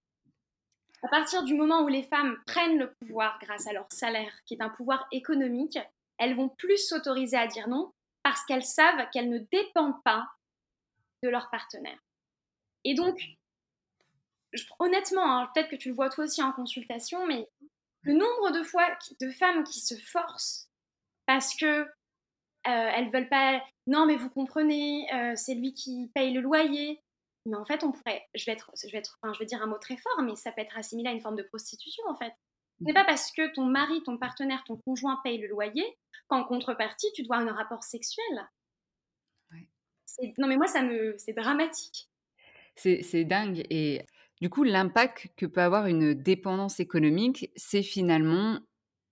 À 1.03 1.09
partir 1.09 1.45
du 1.45 1.55
moment 1.55 1.83
où 1.83 1.89
les 1.89 2.03
femmes 2.03 2.37
prennent 2.47 2.79
le 2.79 2.95
pouvoir 2.95 3.39
grâce 3.43 3.67
à 3.67 3.75
leur 3.75 3.87
salaire, 3.93 4.33
qui 4.47 4.55
est 4.55 4.63
un 4.63 4.71
pouvoir 4.71 5.07
économique, 5.13 5.79
elles 6.17 6.35
vont 6.35 6.49
plus 6.49 6.79
s'autoriser 6.79 7.37
à 7.37 7.47
dire 7.47 7.69
non 7.69 7.93
parce 8.23 8.43
qu'elles 8.45 8.65
savent 8.65 9.09
qu'elles 9.13 9.29
ne 9.29 9.39
dépendent 9.39 10.03
pas 10.03 10.27
de 11.23 11.29
leur 11.29 11.51
partenaire. 11.51 11.99
Et 12.85 12.95
donc, 12.95 13.21
honnêtement, 14.79 15.39
hein, 15.39 15.51
peut-être 15.55 15.71
que 15.71 15.77
tu 15.77 15.89
le 15.89 15.95
vois 15.95 16.11
toi 16.11 16.25
aussi 16.25 16.43
en 16.43 16.53
consultation, 16.53 17.27
mais 17.27 17.49
le 18.03 18.15
nombre 18.15 18.53
de 18.53 18.63
fois 18.63 18.87
de 19.21 19.31
femmes 19.31 19.65
qui 19.65 19.81
se 19.81 19.97
forcent 19.97 20.71
parce 21.27 21.55
que 21.57 21.83
euh, 22.67 22.91
elles 22.95 23.11
veulent 23.11 23.29
pas. 23.29 23.63
Non, 23.87 24.07
mais 24.07 24.17
vous 24.17 24.31
comprenez, 24.31 25.13
euh, 25.13 25.33
c'est 25.37 25.55
lui 25.55 25.75
qui 25.75 26.11
paye 26.15 26.33
le 26.33 26.41
loyer. 26.41 27.01
Mais 27.45 27.57
en 27.57 27.65
fait, 27.65 27.85
on 27.85 27.93
pourrait. 27.93 28.27
Je 28.35 28.45
vais 28.47 28.53
être, 28.53 28.71
je 28.83 28.91
vais 28.91 28.99
être, 28.99 29.19
enfin, 29.23 29.33
je 29.33 29.39
vais 29.39 29.47
dire 29.47 29.63
un 29.63 29.67
mot 29.67 29.79
très 29.79 29.97
fort, 29.97 30.23
mais 30.23 30.35
ça 30.35 30.51
peut 30.53 30.63
être 30.63 30.77
assimilé 30.77 31.11
à 31.11 31.13
une 31.13 31.21
forme 31.21 31.37
de 31.37 31.45
prostitution 31.45 32.03
en 32.09 32.17
fait. 32.17 32.33
Ce 32.81 32.85
n'est 32.85 32.93
pas 32.93 33.05
parce 33.05 33.33
que 33.33 33.53
ton 33.55 33.65
mari, 33.65 34.03
ton 34.03 34.19
partenaire, 34.19 34.63
ton 34.67 34.77
conjoint 34.77 35.21
paye 35.25 35.39
le 35.39 35.49
loyer 35.49 35.97
qu'en 36.29 36.45
contrepartie, 36.45 37.11
tu 37.15 37.23
dois 37.23 37.37
un 37.37 37.53
rapport 37.53 37.85
sexuel 37.85 38.49
non, 40.39 40.49
mais 40.49 40.57
moi, 40.57 40.67
ça 40.67 40.83
me, 40.83 41.15
c'est 41.19 41.33
dramatique. 41.33 42.09
C'est 42.77 43.25
dingue. 43.25 43.65
Et 43.71 44.03
du 44.41 44.51
coup, 44.51 44.65
l'impact 44.65 45.29
que 45.37 45.47
peut 45.47 45.63
avoir 45.63 45.87
une 45.87 46.15
dépendance 46.15 46.79
économique, 46.79 47.51
c'est 47.57 47.83
finalement, 47.83 48.59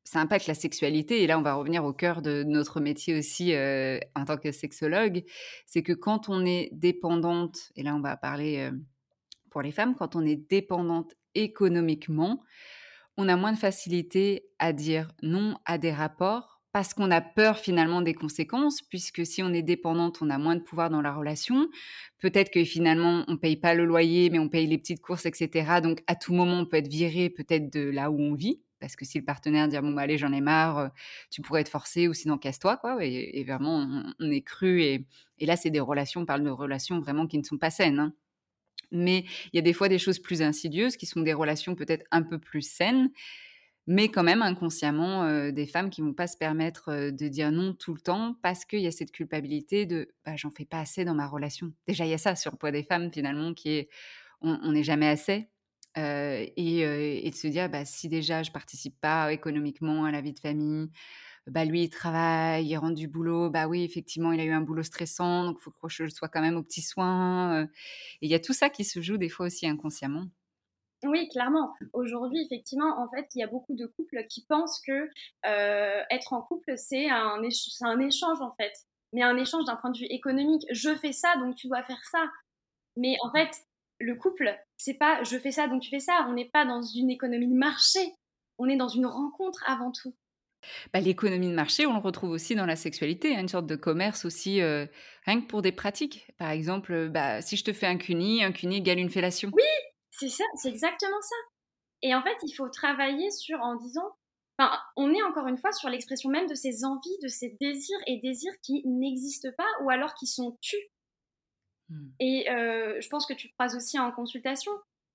ça 0.05 0.21
impacte 0.21 0.47
la 0.47 0.55
sexualité. 0.55 1.23
Et 1.23 1.27
là, 1.27 1.39
on 1.39 1.43
va 1.43 1.55
revenir 1.55 1.85
au 1.85 1.95
cœur 1.95 2.21
de 2.21 2.43
notre 2.43 2.81
métier 2.81 3.17
aussi 3.17 3.55
euh, 3.55 3.99
en 4.15 4.25
tant 4.27 4.37
que 4.37 4.53
sexologue. 4.53 5.25
C'est 5.67 5.83
que 5.83 5.95
quand 5.95 6.29
on 6.29 6.45
est 6.45 6.69
dépendante, 6.73 7.73
et 7.77 7.83
là, 7.83 7.95
on 7.95 8.01
va 8.01 8.17
parler 8.17 8.59
euh, 8.59 8.77
pour 9.51 9.63
les 9.63 9.73
femmes, 9.73 9.95
quand 9.95 10.15
on 10.15 10.25
est 10.25 10.37
dépendante 10.51 11.15
économiquement, 11.35 12.43
on 13.17 13.29
a 13.29 13.37
moins 13.37 13.53
de 13.53 13.59
facilité 13.59 14.47
à 14.59 14.73
dire 14.73 15.11
non 15.23 15.57
à 15.65 15.79
des 15.79 15.93
rapports 15.93 16.54
parce 16.75 16.93
qu'on 16.93 17.13
a 17.13 17.21
peur 17.21 17.61
finalement 17.61 18.03
des 18.03 18.15
conséquences, 18.15 18.83
puisque 18.83 19.25
si 19.25 19.45
on 19.45 19.53
est 19.53 19.63
dépendante, 19.63 20.19
on 20.23 20.29
a 20.29 20.39
moins 20.39 20.57
de 20.57 20.61
pouvoir 20.61 20.91
dans 20.91 21.03
la 21.03 21.15
relation. 21.15 21.69
Peut-être 22.19 22.51
que 22.51 22.65
finalement, 22.65 23.23
on 23.29 23.37
paye 23.37 23.55
pas 23.55 23.75
le 23.75 23.85
loyer, 23.85 24.29
mais 24.29 24.41
on 24.41 24.49
paye 24.49 24.67
les 24.67 24.77
petites 24.77 25.01
courses, 25.01 25.25
etc. 25.25 25.81
Donc, 25.81 26.03
à 26.09 26.17
tout 26.17 26.35
moment, 26.35 26.59
on 26.59 26.67
peut 26.67 26.79
être 26.79 26.89
viré 26.89 27.31
peut-être 27.31 27.73
de 27.73 27.89
là 27.89 28.11
où 28.11 28.21
on 28.21 28.35
vit, 28.35 28.61
parce 28.81 28.97
que 28.97 29.05
si 29.05 29.19
le 29.19 29.25
partenaire 29.25 29.69
dit 29.69 29.79
bon 29.79 29.93
bah, 29.93 30.03
allez 30.03 30.19
j'en 30.19 30.33
ai 30.33 30.41
marre, 30.41 30.79
euh, 30.79 30.89
tu 31.31 31.43
pourrais 31.43 31.61
être 31.61 31.69
forcé 31.69 32.09
ou 32.09 32.13
sinon 32.13 32.39
casse-toi 32.39 32.77
quoi. 32.79 32.99
Et, 33.05 33.45
vraiment 33.45 33.87
on, 34.19 34.31
est 34.33 34.43
cru 34.43 34.83
et, 34.83 35.07
là 35.43 35.55
c'est 35.55 35.71
des 35.71 35.79
relations, 35.79 36.23
on 36.23 36.27
parle 36.27 36.43
de 36.43 36.51
relations 36.51 36.99
vraiment 36.99 37.29
qui 37.29 37.39
ne 37.39 37.45
sont 37.45 37.57
pas 37.57 37.71
saines. 37.71 38.01
Hein. 38.01 38.13
Mais 38.91 39.25
il 39.53 39.57
y 39.57 39.59
a 39.61 39.63
des 39.63 39.75
fois 39.75 39.89
des 39.89 40.01
choses 40.01 40.19
plus 40.19 40.43
insidieuses 40.43 40.97
qui 40.97 41.07
sont 41.07 41.21
des 41.21 41.35
relations 41.35 41.77
peut-être 41.77 42.05
un 42.11 42.23
peu 42.23 42.41
plus 42.41 42.63
saines 42.63 43.11
mais 43.87 44.09
quand 44.09 44.23
même 44.23 44.43
inconsciemment 44.43 45.51
des 45.51 45.67
femmes 45.67 45.91
qui 45.91 46.01
vont 46.01 46.15
pas 46.15 46.27
se 46.27 46.37
permettre 46.37 47.11
de 47.11 47.29
dire 47.29 47.53
non 47.53 47.75
tout 47.75 47.95
le 47.95 48.01
temps 48.01 48.37
parce 48.43 48.65
qu'il 48.65 48.81
y 48.81 48.87
a 48.87 48.91
cette 48.91 49.13
culpabilité 49.13 49.87
de 49.87 50.09
bah, 50.25 50.37
j'en 50.37 50.51
fais 50.51 50.65
pas 50.65 50.81
assez 50.81 51.05
dans 51.05 51.15
ma 51.15 51.27
relation. 51.27 51.73
Déjà 51.87 52.07
il 52.07 52.11
y 52.11 52.15
a 52.15 52.19
ça 52.19 52.35
sur 52.35 52.53
le 52.53 52.57
poids 52.57 52.71
des 52.71 52.83
femmes 52.83 53.13
finalement 53.13 53.53
qui 53.53 53.71
est 53.71 53.89
on 54.41 54.73
n'est 54.73 54.85
jamais 54.85 55.09
assez 55.09 55.49
et, 55.97 57.31
de 57.31 57.35
se 57.35 57.47
dire 57.47 57.69
bah, 57.69 57.85
si 57.85 58.09
déjà 58.09 58.43
je 58.43 58.51
participe 58.51 59.01
pas 59.01 59.33
économiquement 59.33 60.05
à 60.05 60.11
la 60.11 60.21
vie 60.21 60.33
de 60.33 60.39
famille, 60.39 60.91
bah 61.47 61.65
lui 61.65 61.85
il 61.85 61.91
travaille, 61.91 62.67
il 62.67 62.77
rentre 62.77 62.95
du 62.95 63.09
boulot, 63.09 63.51
bah 63.51 63.69
oui 63.69 63.85
effectivement 63.85 64.33
il 64.33 64.41
a 64.41 64.45
eu 64.45 64.53
un 64.53 64.61
boulot 64.61 64.83
stressant 64.83 65.45
donc 65.45 65.59
il 65.61 65.63
faut 65.63 65.71
que 65.71 65.89
je 65.89 66.09
sois 66.09 66.29
quand 66.29 66.41
même 66.41 66.57
aux 66.57 66.63
petits 66.63 66.83
soins. 66.83 67.65
et 67.65 67.69
il 68.23 68.31
y 68.31 68.35
a 68.35 68.41
tout 68.41 68.55
ça 68.55 68.71
qui 68.71 68.85
se 68.85 69.01
joue 69.01 69.19
des 69.19 69.29
fois 69.29 69.47
aussi 69.47 69.67
inconsciemment. 69.67 70.27
Oui, 71.05 71.29
clairement. 71.29 71.75
Aujourd'hui, 71.93 72.43
effectivement, 72.45 72.99
en 72.99 73.09
fait, 73.11 73.29
il 73.35 73.41
y 73.41 73.43
a 73.43 73.47
beaucoup 73.47 73.75
de 73.75 73.87
couples 73.87 74.27
qui 74.29 74.45
pensent 74.47 74.81
que 74.87 75.09
euh, 75.47 76.03
être 76.11 76.33
en 76.33 76.43
couple, 76.43 76.75
c'est 76.77 77.09
un, 77.11 77.39
un, 77.83 78.01
échange, 78.01 78.41
en 78.41 78.55
fait. 78.57 78.73
mais 79.13 79.23
un 79.23 79.37
échange 79.37 79.65
d'un 79.65 79.77
point 79.77 79.91
de 79.91 79.99
vue 79.99 80.07
économique. 80.07 80.65
Je 80.71 80.95
fais 80.95 81.13
ça, 81.13 81.37
donc 81.37 81.57
tu 81.57 81.69
dois 81.69 81.83
faire 81.83 82.03
ça. 82.11 82.25
Mais 82.97 83.17
en 83.23 83.31
fait, 83.31 83.51
le 84.01 84.15
couple, 84.15 84.55
c'est 84.77 84.95
pas 84.95 85.23
je 85.25 85.39
fais 85.39 85.51
ça, 85.51 85.69
donc 85.69 85.83
tu 85.83 85.91
fais 85.91 86.01
ça. 86.01 86.27
On 86.29 86.35
n'est 86.35 86.49
pas 86.49 86.65
dans 86.65 86.83
une 86.83 87.11
économie 87.11 87.49
de 87.49 87.57
marché. 87.57 88.01
On 88.59 88.69
est 88.69 88.77
dans 88.77 88.89
une 88.89 89.07
rencontre 89.07 89.63
avant 89.67 89.91
tout. 89.91 90.15
Bah, 90.93 91.01
l'économie 91.01 91.49
de 91.49 91.55
marché, 91.55 91.87
on 91.87 91.93
le 91.93 91.99
retrouve 91.99 92.31
aussi 92.31 92.55
dans 92.55 92.67
la 92.67 92.77
sexualité, 92.77 93.37
hein, 93.37 93.41
une 93.41 93.49
sorte 93.49 93.67
de 93.67 93.77
commerce 93.77 94.25
aussi, 94.25 94.63
euh, 94.63 94.87
rien 95.27 95.41
que 95.41 95.47
pour 95.47 95.63
des 95.63 95.73
pratiques. 95.73 96.27
Par 96.39 96.51
exemple, 96.51 97.09
bah, 97.09 97.43
si 97.43 97.57
je 97.57 97.65
te 97.65 97.73
fais 97.73 97.87
un 97.87 97.97
cuni, 97.97 98.43
un 98.43 98.53
cuni 98.53 98.77
égale 98.77 98.99
une 98.99 99.11
fellation. 99.11 99.51
Oui, 99.53 99.63
c'est 100.19 100.29
ça, 100.29 100.45
c'est 100.57 100.69
exactement 100.69 101.21
ça. 101.21 101.37
Et 102.03 102.15
en 102.15 102.23
fait, 102.23 102.37
il 102.43 102.53
faut 102.53 102.69
travailler 102.69 103.31
sur 103.31 103.61
en 103.61 103.77
disant, 103.77 104.17
enfin, 104.59 104.79
on 104.97 105.13
est 105.13 105.23
encore 105.23 105.47
une 105.47 105.59
fois 105.59 105.73
sur 105.73 105.89
l'expression 105.89 106.31
même 106.31 106.47
de 106.47 106.55
ces 106.55 106.85
envies, 106.85 107.19
de 107.23 107.29
ces 107.29 107.57
désirs 107.61 107.99
et 108.07 108.21
désirs 108.21 108.55
qui 108.63 108.83
n'existent 108.87 109.51
pas 109.57 109.69
ou 109.83 109.91
alors 109.91 110.15
qui 110.15 110.27
sont 110.27 110.57
tus. 110.61 110.91
Hmm. 111.89 112.11
Et 112.21 112.51
euh, 112.51 113.01
je 113.01 113.09
pense 113.09 113.27
que 113.27 113.35
tu 113.35 113.51
croises 113.51 113.77
aussi 113.77 113.99
en 113.99 114.13
consultation 114.13 114.73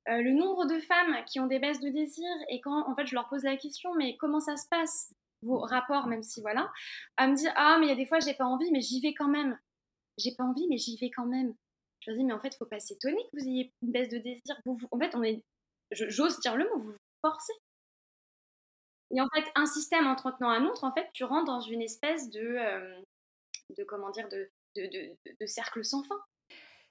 euh, 0.08 0.22
le 0.22 0.32
nombre 0.32 0.66
de 0.66 0.80
femmes 0.80 1.24
qui 1.26 1.40
ont 1.40 1.48
des 1.48 1.60
baisses 1.60 1.80
de 1.80 1.90
désir 1.90 2.30
et 2.50 2.62
quand 2.62 2.90
en 2.90 2.96
fait 2.96 3.06
je 3.06 3.16
leur 3.16 3.28
pose 3.30 3.44
la 3.44 3.58
question, 3.58 3.94
mais 3.96 4.18
comment 4.18 4.40
ça 4.40 4.58
se 4.58 4.68
passe 4.70 5.14
vos 5.42 5.60
rapports, 5.60 6.08
même 6.08 6.24
si 6.24 6.42
voilà, 6.42 6.72
à 7.18 7.28
me 7.28 7.36
dire 7.36 7.52
ah 7.56 7.78
mais 7.80 7.88
il 7.88 7.90
y 7.90 7.94
a 7.94 7.96
des 7.96 8.06
fois 8.06 8.20
j'ai 8.20 8.34
pas 8.34 8.46
envie, 8.46 8.72
mais 8.72 8.82
j'y 8.82 9.02
vais 9.02 9.14
quand 9.14 9.28
même. 9.28 9.58
J'ai 10.18 10.36
pas 10.36 10.44
envie, 10.44 10.68
mais 10.70 10.78
j'y 10.78 10.98
vais 10.98 11.12
quand 11.12 11.26
même. 11.26 11.54
Je 12.00 12.12
leur 12.12 12.18
dis 12.18 12.26
mais 12.26 12.34
en 12.34 12.40
fait 12.40 12.56
faut 12.56 12.66
pas 12.66 12.80
s'étonner 12.80 13.22
que 13.24 13.40
vous 13.40 13.48
ayez 13.48 13.74
une 13.82 13.92
baisse 13.92 14.10
de 14.10 14.18
désir. 14.18 14.56
Vous, 14.66 14.78
en 14.92 15.00
fait 15.00 15.16
on 15.16 15.24
est, 15.24 15.44
j'ose 15.92 16.40
dire 16.40 16.56
le 16.56 16.66
mot, 16.70 16.80
vous 16.80 16.92
vous 16.92 16.98
forcez. 17.22 17.54
Et 19.12 19.22
en 19.22 19.28
fait 19.34 19.46
un 19.56 19.66
système 19.66 20.08
entretenant 20.08 20.50
un 20.50 20.66
autre, 20.66 20.84
en 20.84 20.94
fait 20.94 21.08
tu 21.14 21.24
rentres 21.24 21.46
dans 21.46 21.62
une 21.62 21.82
espèce 21.82 22.30
de, 22.30 22.40
euh, 22.40 23.02
de 23.78 23.84
comment 23.84 24.12
dire, 24.12 24.30
de, 24.30 24.50
de, 24.76 24.84
de, 24.86 25.36
de 25.40 25.46
cercle 25.46 25.84
sans 25.84 26.04
fin. 26.04 26.20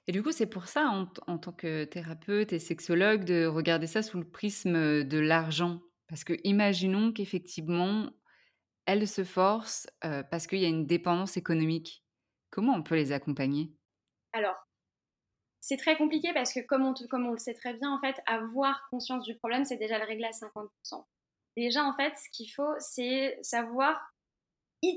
Et 0.07 0.11
du 0.11 0.23
coup, 0.23 0.31
c'est 0.31 0.47
pour 0.49 0.65
ça, 0.65 0.87
en, 0.87 1.07
en, 1.27 1.37
tant 1.37 1.51
que 1.51 1.83
thérapeute 1.83 2.51
et 2.51 2.57
sexologue, 2.57 3.25
de 3.25 3.45
regarder 3.45 3.85
ça 3.85 4.01
sous 4.01 4.17
le 4.17 4.27
prisme 4.27 5.03
de 5.03 5.19
l'argent. 5.19 5.81
Parce 6.07 6.23
que 6.23 6.33
imaginons 6.43 7.13
qu'effectivement, 7.13 8.09
elles 8.87 9.07
se 9.07 9.23
forcent 9.23 9.85
parce 10.01 10.47
qu'il 10.47 10.57
y 10.59 10.65
a 10.65 10.69
une 10.69 10.87
dépendance 10.87 11.37
économique. 11.37 12.03
Comment 12.49 12.73
on 12.73 12.81
peut 12.81 12.95
les 12.95 13.11
accompagner? 13.11 13.71
Alors, 14.33 14.55
c'est 15.69 15.77
très 15.77 15.95
compliqué 15.97 16.33
parce 16.33 16.51
que 16.51 16.61
comme 16.61 16.83
on, 16.83 17.31
le 17.31 17.37
sait 17.37 17.53
très 17.53 17.75
bien, 17.75 17.91
en 17.91 17.99
fait, 17.99 18.15
avoir 18.25 18.87
conscience 18.89 19.23
du 19.23 19.35
problème, 19.35 19.65
c'est 19.65 19.77
déjà 19.77 19.99
le 19.99 20.05
régler 20.05 20.25
à 20.25 20.31
50%. 20.31 21.05
Déjà, 21.55 21.85
en 21.85 21.93
fait, 21.95 22.11
ce 22.17 22.27
qu'il 22.31 22.51
faut, 22.51 22.73
c'est 22.79 23.37
savoir. 23.43 24.01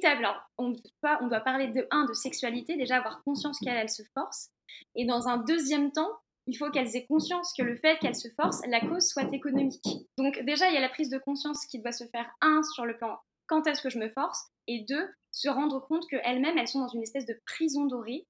Alors, 0.05 0.41
on, 0.57 0.71
doit, 0.71 1.19
on 1.21 1.27
doit 1.27 1.41
parler 1.41 1.69
de, 1.69 1.87
un, 1.91 2.07
de 2.07 2.15
sexualité, 2.15 2.77
déjà 2.77 2.97
avoir 2.97 3.23
conscience 3.23 3.59
qu'elles 3.59 3.91
se 3.91 4.03
forcent. 4.15 4.51
Et 4.95 5.05
dans 5.05 5.29
un 5.29 5.37
deuxième 5.37 5.93
temps, 5.93 6.11
il 6.47 6.57
faut 6.57 6.71
qu'elles 6.71 6.97
aient 6.97 7.07
conscience 7.07 7.53
que 7.53 7.63
le 7.63 7.77
fait 7.77 7.99
qu'elles 7.99 8.17
se 8.17 8.29
forcent, 8.41 8.63
la 8.67 8.81
cause 8.81 9.07
soit 9.07 9.31
économique. 9.35 9.85
Donc 10.17 10.41
déjà, 10.45 10.69
il 10.69 10.75
y 10.75 10.79
a 10.79 10.81
la 10.81 10.89
prise 10.89 11.11
de 11.11 11.19
conscience 11.19 11.67
qui 11.67 11.81
doit 11.81 11.93
se 11.93 12.05
faire, 12.07 12.31
un, 12.41 12.63
sur 12.63 12.87
le 12.87 12.97
plan 12.97 13.19
quand 13.53 13.67
est-ce 13.67 13.83
que 13.83 13.91
je 13.91 13.99
me 13.99 14.09
force, 14.09 14.47
et 14.67 14.85
deux, 14.89 15.07
se 15.31 15.49
rendre 15.51 15.87
compte 15.87 16.07
qu'elles-mêmes, 16.09 16.57
elles 16.57 16.69
sont 16.69 16.81
dans 16.81 16.89
une 16.89 17.03
espèce 17.03 17.27
de 17.27 17.39
prison 17.45 17.85
dorée. 17.85 18.27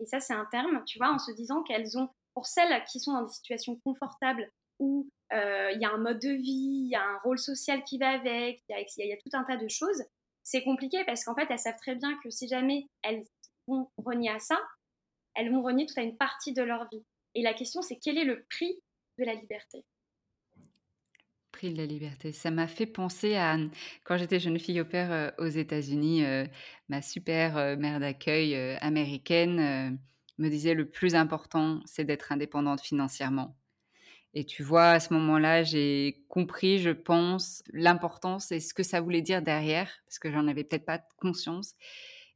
Et 0.00 0.06
ça, 0.06 0.18
c'est 0.20 0.32
un 0.32 0.46
terme, 0.46 0.82
tu 0.86 0.98
vois, 0.98 1.12
en 1.12 1.18
se 1.18 1.30
disant 1.32 1.62
qu'elles 1.62 1.98
ont, 1.98 2.08
pour 2.34 2.46
celles 2.46 2.82
qui 2.90 3.00
sont 3.00 3.12
dans 3.12 3.22
des 3.22 3.32
situations 3.32 3.76
confortables, 3.84 4.50
où 4.78 5.08
euh, 5.32 5.70
il 5.72 5.80
y 5.80 5.84
a 5.84 5.90
un 5.90 5.98
mode 5.98 6.18
de 6.18 6.30
vie, 6.30 6.84
il 6.84 6.88
y 6.90 6.96
a 6.96 7.04
un 7.04 7.18
rôle 7.18 7.38
social 7.38 7.84
qui 7.84 7.98
va 7.98 8.10
avec, 8.10 8.62
il 8.68 9.04
y, 9.04 9.08
y, 9.08 9.12
a 9.12 9.16
tout 9.18 9.30
un 9.34 9.44
tas 9.44 9.58
de 9.58 9.68
choses, 9.68 10.02
c'est 10.42 10.64
compliqué 10.64 11.04
parce 11.04 11.24
qu'en 11.24 11.34
fait, 11.34 11.46
elles 11.50 11.58
savent 11.58 11.78
très 11.78 11.94
bien 11.94 12.18
que 12.24 12.30
si 12.30 12.48
jamais 12.48 12.86
elles 13.02 13.24
vont 13.66 13.90
renier 13.98 14.30
à 14.30 14.38
ça, 14.38 14.58
elles 15.34 15.52
vont 15.52 15.62
renier 15.62 15.86
toute 15.86 15.98
une 15.98 16.16
partie 16.16 16.52
de 16.52 16.62
leur 16.62 16.88
vie. 16.88 17.04
Et 17.34 17.42
la 17.42 17.54
question, 17.54 17.82
c'est 17.82 17.98
quel 17.98 18.18
est 18.18 18.24
le 18.24 18.44
prix 18.50 18.80
de 19.18 19.24
la 19.24 19.34
liberté? 19.34 19.84
De 21.68 21.76
la 21.76 21.86
liberté. 21.86 22.32
Ça 22.32 22.50
m'a 22.50 22.66
fait 22.66 22.86
penser 22.86 23.36
à 23.36 23.56
quand 24.04 24.16
j'étais 24.16 24.40
jeune 24.40 24.58
fille 24.58 24.80
au 24.80 24.84
père 24.84 25.12
euh, 25.12 25.30
aux 25.38 25.48
États-Unis, 25.48 26.24
euh, 26.24 26.46
ma 26.88 27.02
super 27.02 27.56
euh, 27.58 27.76
mère 27.76 28.00
d'accueil 28.00 28.54
américaine 28.80 29.98
me 30.38 30.48
disait 30.48 30.74
le 30.74 30.88
plus 30.88 31.14
important, 31.14 31.80
c'est 31.84 32.04
d'être 32.04 32.32
indépendante 32.32 32.80
financièrement. 32.80 33.56
Et 34.32 34.44
tu 34.44 34.62
vois, 34.62 34.90
à 34.90 35.00
ce 35.00 35.12
moment-là, 35.12 35.64
j'ai 35.64 36.24
compris, 36.28 36.78
je 36.78 36.90
pense, 36.90 37.62
l'importance 37.72 38.52
et 38.52 38.60
ce 38.60 38.72
que 38.72 38.84
ça 38.84 39.00
voulait 39.00 39.22
dire 39.22 39.42
derrière, 39.42 39.90
parce 40.06 40.18
que 40.18 40.30
j'en 40.30 40.46
avais 40.46 40.64
peut-être 40.64 40.86
pas 40.86 41.02
conscience. 41.18 41.74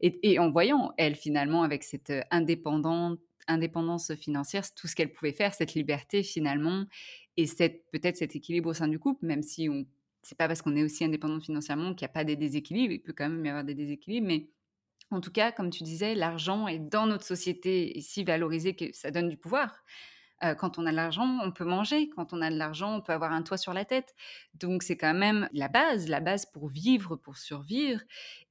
Et, 0.00 0.32
et, 0.32 0.38
en 0.40 0.50
voyant, 0.50 0.92
elle, 0.98 1.14
finalement, 1.14 1.62
avec 1.62 1.84
cette 1.84 2.12
indépendante, 2.32 3.20
indépendance 3.46 4.14
financière, 4.16 4.64
tout 4.74 4.88
ce 4.88 4.96
qu'elle 4.96 5.12
pouvait 5.12 5.32
faire, 5.32 5.54
cette 5.54 5.74
liberté, 5.74 6.24
finalement, 6.24 6.84
et 7.36 7.46
peut-être 7.92 8.16
cet 8.16 8.36
équilibre 8.36 8.70
au 8.70 8.74
sein 8.74 8.88
du 8.88 8.98
couple, 8.98 9.26
même 9.26 9.42
si 9.42 9.68
on 9.68 9.86
c'est 10.24 10.38
pas 10.38 10.48
parce 10.48 10.62
qu'on 10.62 10.74
est 10.74 10.82
aussi 10.82 11.04
indépendant 11.04 11.40
financièrement 11.40 11.94
qu'il 11.94 12.06
n'y 12.06 12.10
a 12.10 12.14
pas 12.14 12.24
des 12.24 12.36
déséquilibres, 12.36 12.94
il 12.94 13.02
peut 13.02 13.12
quand 13.12 13.28
même 13.28 13.44
y 13.44 13.48
avoir 13.50 13.64
des 13.64 13.74
déséquilibres, 13.74 14.26
mais 14.26 14.48
en 15.10 15.20
tout 15.20 15.30
cas, 15.30 15.52
comme 15.52 15.70
tu 15.70 15.82
disais, 15.84 16.14
l'argent 16.14 16.66
est 16.66 16.78
dans 16.78 17.06
notre 17.06 17.24
société 17.24 18.00
si 18.00 18.24
valorisé 18.24 18.74
que 18.74 18.86
ça 18.92 19.10
donne 19.10 19.28
du 19.28 19.36
pouvoir. 19.36 19.84
Euh, 20.42 20.54
quand 20.54 20.78
on 20.78 20.86
a 20.86 20.90
de 20.90 20.96
l'argent, 20.96 21.38
on 21.42 21.52
peut 21.52 21.64
manger. 21.64 22.08
Quand 22.08 22.32
on 22.32 22.42
a 22.42 22.50
de 22.50 22.56
l'argent, 22.56 22.96
on 22.96 23.00
peut 23.00 23.12
avoir 23.12 23.32
un 23.32 23.42
toit 23.42 23.56
sur 23.56 23.72
la 23.72 23.84
tête. 23.84 24.14
Donc 24.54 24.82
c'est 24.82 24.96
quand 24.96 25.14
même 25.14 25.48
la 25.52 25.68
base, 25.68 26.08
la 26.08 26.20
base 26.20 26.46
pour 26.46 26.68
vivre, 26.68 27.16
pour 27.16 27.36
survivre. 27.36 28.00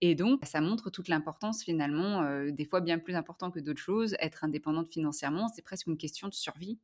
Et 0.02 0.16
donc 0.16 0.46
ça 0.46 0.62
montre 0.62 0.90
toute 0.90 1.08
l'importance 1.08 1.64
finalement, 1.64 2.22
euh, 2.24 2.52
des 2.52 2.66
fois 2.66 2.82
bien 2.82 3.00
plus 3.00 3.16
important 3.16 3.52
que 3.52 3.60
d'autres 3.60 3.82
choses. 3.82 4.16
Être 4.20 4.44
indépendante 4.44 4.90
financièrement, 4.90 5.50
c'est 5.54 5.62
presque 5.62 5.88
une 5.88 5.98
question 5.98 6.30
de 6.30 6.34
survie 6.34 6.80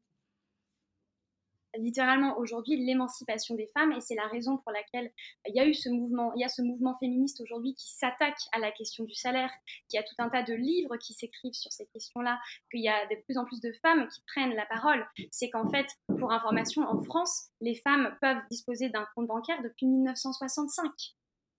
littéralement 1.78 2.38
aujourd'hui 2.38 2.78
l'émancipation 2.78 3.56
des 3.56 3.70
femmes 3.74 3.92
et 3.92 4.02
c'est 4.02 4.16
la 4.16 4.28
raison 4.28 4.58
pour 4.58 4.72
laquelle 4.72 5.12
il 5.48 5.56
y 5.56 5.60
a 5.60 5.66
eu 5.66 5.74
ce 5.74 5.90
mouvement, 5.90 6.34
il 6.36 6.42
y 6.42 6.44
a 6.44 6.50
ce 6.50 6.62
mouvement 6.62 6.98
féministe 7.00 7.42
aujourd'hui 7.42 7.76
qui 7.76 7.90
s'attaque 7.92 8.40
à 8.52 8.60
la 8.60 8.72
question 8.72 9.04
du 9.04 9.14
salaire, 9.14 9.52
qui 9.88 9.98
a 9.98 10.04
tout 10.04 10.16
un 10.18 10.30
tas 10.30 10.44
de 10.44 10.54
livres 10.54 10.98
qui 10.98 11.14
s'écrivent 11.14 11.54
sur 11.54 11.72
ces 11.72 11.88
questions-là, 11.88 12.40
qu'il 12.72 12.82
y 12.82 12.90
a 12.90 13.06
de 13.08 13.16
plus 13.24 13.38
en 13.38 13.46
plus 13.46 13.62
de 13.62 13.72
femmes 13.82 14.08
qui 14.08 14.22
prennent 14.28 14.56
la 14.56 14.66
parole. 14.66 15.06
C'est 15.32 15.50
qu'en 15.50 15.70
fait, 15.70 15.88
pour 16.20 16.32
information, 16.32 16.84
en 16.84 17.02
France, 17.04 17.50
les 17.62 17.76
femmes 17.76 18.16
peuvent 18.22 18.42
disposer 18.50 18.90
d'un 18.90 19.06
compte 19.16 19.28
bancaire 19.28 19.62
depuis 19.64 19.86
1965. 19.86 20.92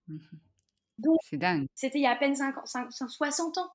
Mmh 0.08 0.18
Donc, 0.98 1.16
c'est 1.22 1.38
dingue. 1.38 1.66
C'était 1.74 1.98
il 1.98 2.02
y 2.02 2.06
a 2.06 2.12
à 2.12 2.16
peine 2.16 2.34
60 2.34 3.58
ans. 3.58 3.70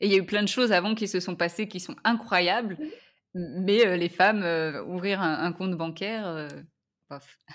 Et 0.00 0.06
il 0.06 0.12
y 0.12 0.16
a 0.16 0.18
eu 0.18 0.26
plein 0.26 0.42
de 0.42 0.48
choses 0.48 0.72
avant 0.72 0.94
qui 0.94 1.08
se 1.08 1.20
sont 1.20 1.36
passées 1.36 1.68
qui 1.68 1.80
sont 1.80 1.96
incroyables. 2.04 2.76
Mais 3.34 3.96
les 3.96 4.08
femmes, 4.08 4.44
ouvrir 4.86 5.20
un, 5.20 5.52
compte 5.52 5.74
bancaire, 5.74 6.48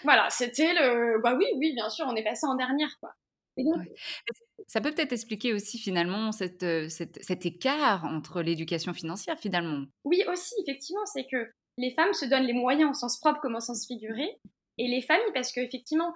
Voilà, 0.03 0.29
c'était 0.29 0.73
le. 0.73 1.21
Bah 1.21 1.35
oui, 1.37 1.45
oui, 1.55 1.73
bien 1.73 1.89
sûr, 1.89 2.05
on 2.07 2.15
est 2.15 2.23
passé 2.23 2.45
en 2.45 2.55
dernière, 2.55 2.95
quoi. 2.99 3.11
Ça 4.67 4.81
peut 4.81 4.91
peut-être 4.91 5.11
expliquer 5.11 5.53
aussi 5.53 5.77
finalement 5.77 6.31
cette, 6.31 6.65
cet 6.89 7.45
écart 7.45 8.05
entre 8.05 8.41
l'éducation 8.41 8.93
financière 8.93 9.37
finalement. 9.37 9.85
Oui, 10.05 10.23
aussi, 10.31 10.53
effectivement, 10.65 11.05
c'est 11.05 11.25
que 11.29 11.51
les 11.77 11.91
femmes 11.91 12.13
se 12.13 12.25
donnent 12.25 12.45
les 12.45 12.53
moyens 12.53 12.91
au 12.91 12.93
sens 12.93 13.19
propre 13.19 13.39
comme 13.41 13.55
au 13.55 13.59
sens 13.59 13.87
figuré, 13.87 14.39
et 14.77 14.87
les 14.87 15.01
familles, 15.01 15.31
parce 15.33 15.51
qu'effectivement, 15.51 16.13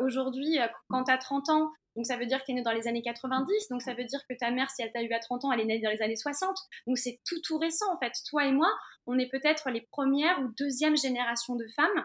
aujourd'hui, 0.00 0.58
quand 0.88 1.04
tu 1.04 1.12
as 1.12 1.18
30 1.18 1.50
ans, 1.50 1.70
donc 1.96 2.06
ça 2.06 2.16
veut 2.16 2.26
dire 2.26 2.40
que 2.40 2.44
tu 2.44 2.52
es 2.52 2.54
né 2.54 2.62
dans 2.62 2.72
les 2.72 2.86
années 2.86 3.02
90, 3.02 3.68
donc 3.70 3.82
ça 3.82 3.94
veut 3.94 4.04
dire 4.04 4.20
que 4.28 4.34
ta 4.36 4.50
mère, 4.50 4.70
si 4.70 4.82
elle 4.82 4.92
t'a 4.92 5.02
eu 5.02 5.12
à 5.12 5.18
30 5.18 5.46
ans, 5.46 5.52
elle 5.52 5.60
est 5.60 5.64
née 5.64 5.80
dans 5.80 5.90
les 5.90 6.02
années 6.02 6.16
60. 6.16 6.56
Donc 6.86 6.98
c'est 6.98 7.18
tout 7.26 7.40
tout 7.42 7.58
récent 7.58 7.92
en 7.92 7.98
fait. 7.98 8.12
Toi 8.28 8.46
et 8.46 8.52
moi, 8.52 8.72
on 9.06 9.18
est 9.18 9.30
peut-être 9.30 9.70
les 9.70 9.80
premières 9.80 10.38
ou 10.40 10.48
deuxième 10.58 10.96
génération 10.96 11.56
de 11.56 11.66
femmes 11.74 12.04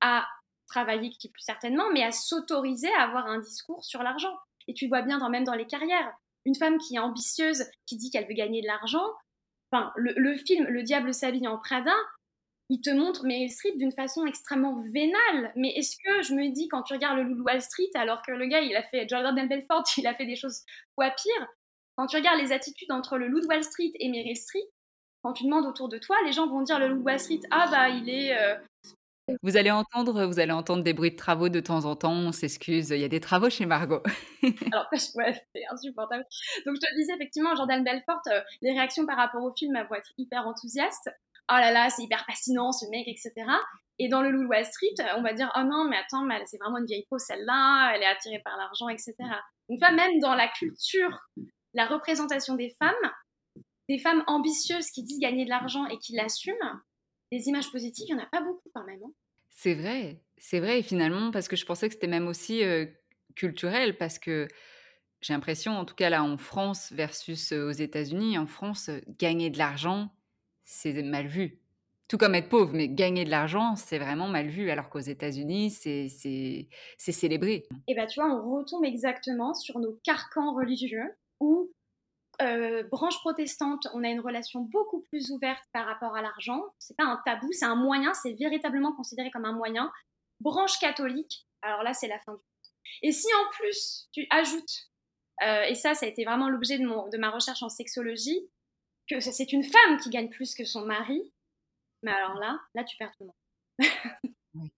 à 0.00 0.26
travailler, 0.66 1.10
qui 1.10 1.30
plus 1.30 1.42
certainement, 1.42 1.90
mais 1.92 2.02
à 2.02 2.12
s'autoriser 2.12 2.92
à 2.94 3.02
avoir 3.02 3.26
un 3.26 3.38
discours 3.38 3.84
sur 3.84 4.02
l'argent. 4.02 4.36
Et 4.66 4.74
tu 4.74 4.86
vois 4.86 5.02
bien 5.02 5.18
dans, 5.18 5.30
même 5.30 5.44
dans 5.44 5.54
les 5.54 5.66
carrières, 5.66 6.12
une 6.44 6.54
femme 6.54 6.78
qui 6.78 6.96
est 6.96 6.98
ambitieuse, 6.98 7.64
qui 7.86 7.96
dit 7.96 8.10
qu'elle 8.10 8.26
veut 8.26 8.34
gagner 8.34 8.60
de 8.60 8.66
l'argent, 8.66 9.06
enfin, 9.70 9.92
le, 9.96 10.12
le, 10.16 10.36
film 10.36 10.66
Le 10.66 10.82
diable 10.82 11.14
s'habille 11.14 11.48
en 11.48 11.58
Prada, 11.58 11.94
il 12.70 12.80
te 12.80 12.90
montre 12.90 13.24
Meryl 13.24 13.50
Streep 13.50 13.78
d'une 13.78 13.92
façon 13.92 14.26
extrêmement 14.26 14.80
vénale. 14.92 15.52
Mais 15.56 15.70
est-ce 15.70 15.96
que 15.96 16.22
je 16.22 16.34
me 16.34 16.52
dis, 16.52 16.68
quand 16.68 16.82
tu 16.82 16.92
regardes 16.92 17.18
le 17.18 17.24
Loup 17.24 17.42
Wall 17.44 17.62
Street, 17.62 17.90
alors 17.94 18.22
que 18.22 18.32
le 18.32 18.46
gars, 18.46 18.60
il 18.60 18.76
a 18.76 18.82
fait 18.82 19.08
Jordan 19.08 19.48
Belfort, 19.48 19.84
il 19.96 20.06
a 20.06 20.14
fait 20.14 20.26
des 20.26 20.36
choses 20.36 20.62
quoi 20.94 21.10
pire, 21.10 21.48
quand 21.96 22.06
tu 22.06 22.16
regardes 22.16 22.40
les 22.40 22.52
attitudes 22.52 22.92
entre 22.92 23.16
le 23.16 23.28
Loup 23.28 23.46
Wall 23.48 23.64
Street 23.64 23.92
et 23.94 24.08
Meryl 24.08 24.36
Streep, 24.36 24.64
quand 25.22 25.32
tu 25.32 25.44
demandes 25.44 25.66
autour 25.66 25.88
de 25.88 25.98
toi, 25.98 26.16
les 26.24 26.32
gens 26.32 26.46
vont 26.46 26.62
dire 26.62 26.78
le 26.78 26.88
Loup 26.88 27.02
Wall 27.02 27.18
Street, 27.18 27.40
ah 27.50 27.66
bah 27.70 27.88
il 27.88 28.08
est. 28.08 28.38
Euh, 28.38 28.56
vous 29.42 29.56
allez 29.56 29.70
entendre, 29.70 30.24
vous 30.24 30.38
allez 30.38 30.52
entendre 30.52 30.82
des 30.82 30.94
bruits 30.94 31.10
de 31.10 31.16
travaux 31.16 31.48
de 31.48 31.60
temps 31.60 31.84
en 31.84 31.96
temps. 31.96 32.14
On 32.14 32.32
s'excuse, 32.32 32.90
il 32.90 33.00
y 33.00 33.04
a 33.04 33.08
des 33.08 33.20
travaux 33.20 33.50
chez 33.50 33.66
Margot. 33.66 34.02
Alors, 34.72 34.86
ouais, 35.16 35.34
c'est 35.54 35.62
insupportable. 35.70 36.24
Donc, 36.64 36.76
je 36.76 36.80
te 36.80 36.96
disais 36.96 37.12
effectivement, 37.14 37.54
Jordan 37.54 37.84
Belfort, 37.84 38.22
euh, 38.28 38.40
les 38.62 38.72
réactions 38.72 39.04
par 39.04 39.16
rapport 39.16 39.42
au 39.42 39.52
film 39.54 39.74
vont 39.88 39.96
être 39.96 40.12
hyper 40.16 40.46
enthousiastes 40.46 41.10
oh 41.50 41.56
là 41.56 41.70
là, 41.70 41.90
c'est 41.90 42.02
hyper 42.02 42.24
fascinant 42.24 42.72
ce 42.72 42.86
mec, 42.90 43.06
etc. 43.08 43.32
Et 43.98 44.08
dans 44.08 44.22
le 44.22 44.30
Loup 44.30 44.48
Wall 44.48 44.64
Street, 44.64 44.94
on 45.16 45.22
va 45.22 45.32
dire, 45.32 45.50
oh 45.56 45.64
non, 45.64 45.88
mais 45.88 45.96
attends, 45.96 46.24
mais 46.24 46.40
c'est 46.46 46.58
vraiment 46.58 46.78
une 46.78 46.86
vieille 46.86 47.06
peau 47.10 47.18
celle-là, 47.18 47.92
elle 47.94 48.02
est 48.02 48.06
attirée 48.06 48.40
par 48.44 48.56
l'argent, 48.56 48.88
etc. 48.88 49.14
Donc, 49.68 49.80
pas 49.80 49.92
même 49.92 50.18
dans 50.20 50.34
la 50.34 50.48
culture 50.48 51.18
la 51.74 51.86
représentation 51.86 52.54
des 52.54 52.74
femmes, 52.78 53.12
des 53.88 53.98
femmes 53.98 54.24
ambitieuses 54.26 54.90
qui 54.90 55.02
disent 55.02 55.20
gagner 55.20 55.44
de 55.44 55.50
l'argent 55.50 55.86
et 55.86 55.98
qui 55.98 56.14
l'assument, 56.14 56.80
des 57.30 57.46
images 57.48 57.70
positives, 57.70 58.06
il 58.08 58.14
n'y 58.14 58.20
en 58.20 58.24
a 58.24 58.28
pas 58.28 58.40
beaucoup 58.40 58.70
quand 58.74 58.84
même. 58.84 59.00
Hein. 59.04 59.12
C'est 59.50 59.74
vrai, 59.74 60.20
c'est 60.38 60.60
vrai, 60.60 60.78
et 60.78 60.82
finalement, 60.82 61.30
parce 61.30 61.46
que 61.46 61.56
je 61.56 61.66
pensais 61.66 61.88
que 61.88 61.94
c'était 61.94 62.06
même 62.06 62.26
aussi 62.26 62.62
culturel, 63.34 63.96
parce 63.96 64.18
que 64.18 64.48
j'ai 65.20 65.34
l'impression, 65.34 65.72
en 65.72 65.84
tout 65.84 65.94
cas 65.94 66.10
là 66.10 66.22
en 66.22 66.36
France 66.36 66.92
versus 66.92 67.52
aux 67.52 67.70
États-Unis, 67.70 68.38
en 68.38 68.46
France, 68.46 68.90
gagner 69.18 69.50
de 69.50 69.58
l'argent, 69.58 70.10
c'est 70.68 71.02
mal 71.02 71.26
vu. 71.26 71.58
Tout 72.08 72.18
comme 72.18 72.34
être 72.34 72.48
pauvre, 72.48 72.72
mais 72.74 72.88
gagner 72.88 73.24
de 73.24 73.30
l'argent, 73.30 73.74
c'est 73.74 73.98
vraiment 73.98 74.28
mal 74.28 74.48
vu, 74.48 74.70
alors 74.70 74.90
qu'aux 74.90 74.98
États-Unis, 74.98 75.70
c'est 75.70 76.68
célébré. 76.98 77.66
Et 77.86 77.94
bien, 77.94 78.06
tu 78.06 78.20
vois, 78.20 78.30
on 78.30 78.56
retombe 78.56 78.84
exactement 78.84 79.54
sur 79.54 79.78
nos 79.78 79.98
carcans 80.04 80.54
religieux 80.54 81.14
où 81.40 81.70
euh, 82.40 82.82
branche 82.84 83.18
protestante, 83.20 83.88
on 83.94 84.04
a 84.04 84.08
une 84.08 84.20
relation 84.20 84.60
beaucoup 84.60 85.00
plus 85.00 85.30
ouverte 85.30 85.62
par 85.72 85.86
rapport 85.86 86.14
à 86.16 86.22
l'argent. 86.22 86.62
C'est 86.78 86.96
pas 86.96 87.04
un 87.04 87.20
tabou, 87.24 87.48
c'est 87.52 87.64
un 87.64 87.74
moyen, 87.74 88.14
c'est 88.14 88.34
véritablement 88.34 88.92
considéré 88.92 89.30
comme 89.30 89.44
un 89.44 89.52
moyen. 89.52 89.90
Branche 90.40 90.78
catholique, 90.78 91.46
alors 91.62 91.82
là, 91.82 91.94
c'est 91.94 92.08
la 92.08 92.18
fin 92.20 92.32
du 92.32 92.38
monde. 92.38 92.44
Et 93.02 93.12
si 93.12 93.26
en 93.34 93.50
plus 93.52 94.08
tu 94.12 94.26
ajoutes, 94.30 94.88
euh, 95.42 95.62
et 95.62 95.74
ça, 95.74 95.94
ça 95.94 96.06
a 96.06 96.08
été 96.08 96.24
vraiment 96.24 96.48
l'objet 96.48 96.78
de, 96.78 97.10
de 97.10 97.18
ma 97.18 97.30
recherche 97.30 97.62
en 97.62 97.68
sexologie, 97.68 98.48
que 99.08 99.20
c'est 99.20 99.52
une 99.52 99.64
femme 99.64 99.98
qui 100.02 100.10
gagne 100.10 100.28
plus 100.28 100.54
que 100.54 100.64
son 100.64 100.84
mari, 100.84 101.32
mais 102.02 102.12
alors 102.12 102.34
là, 102.34 102.58
là, 102.74 102.84
tu 102.84 102.96
perds 102.96 103.12
tout 103.18 103.24
le 103.24 103.26
monde. 103.26 104.70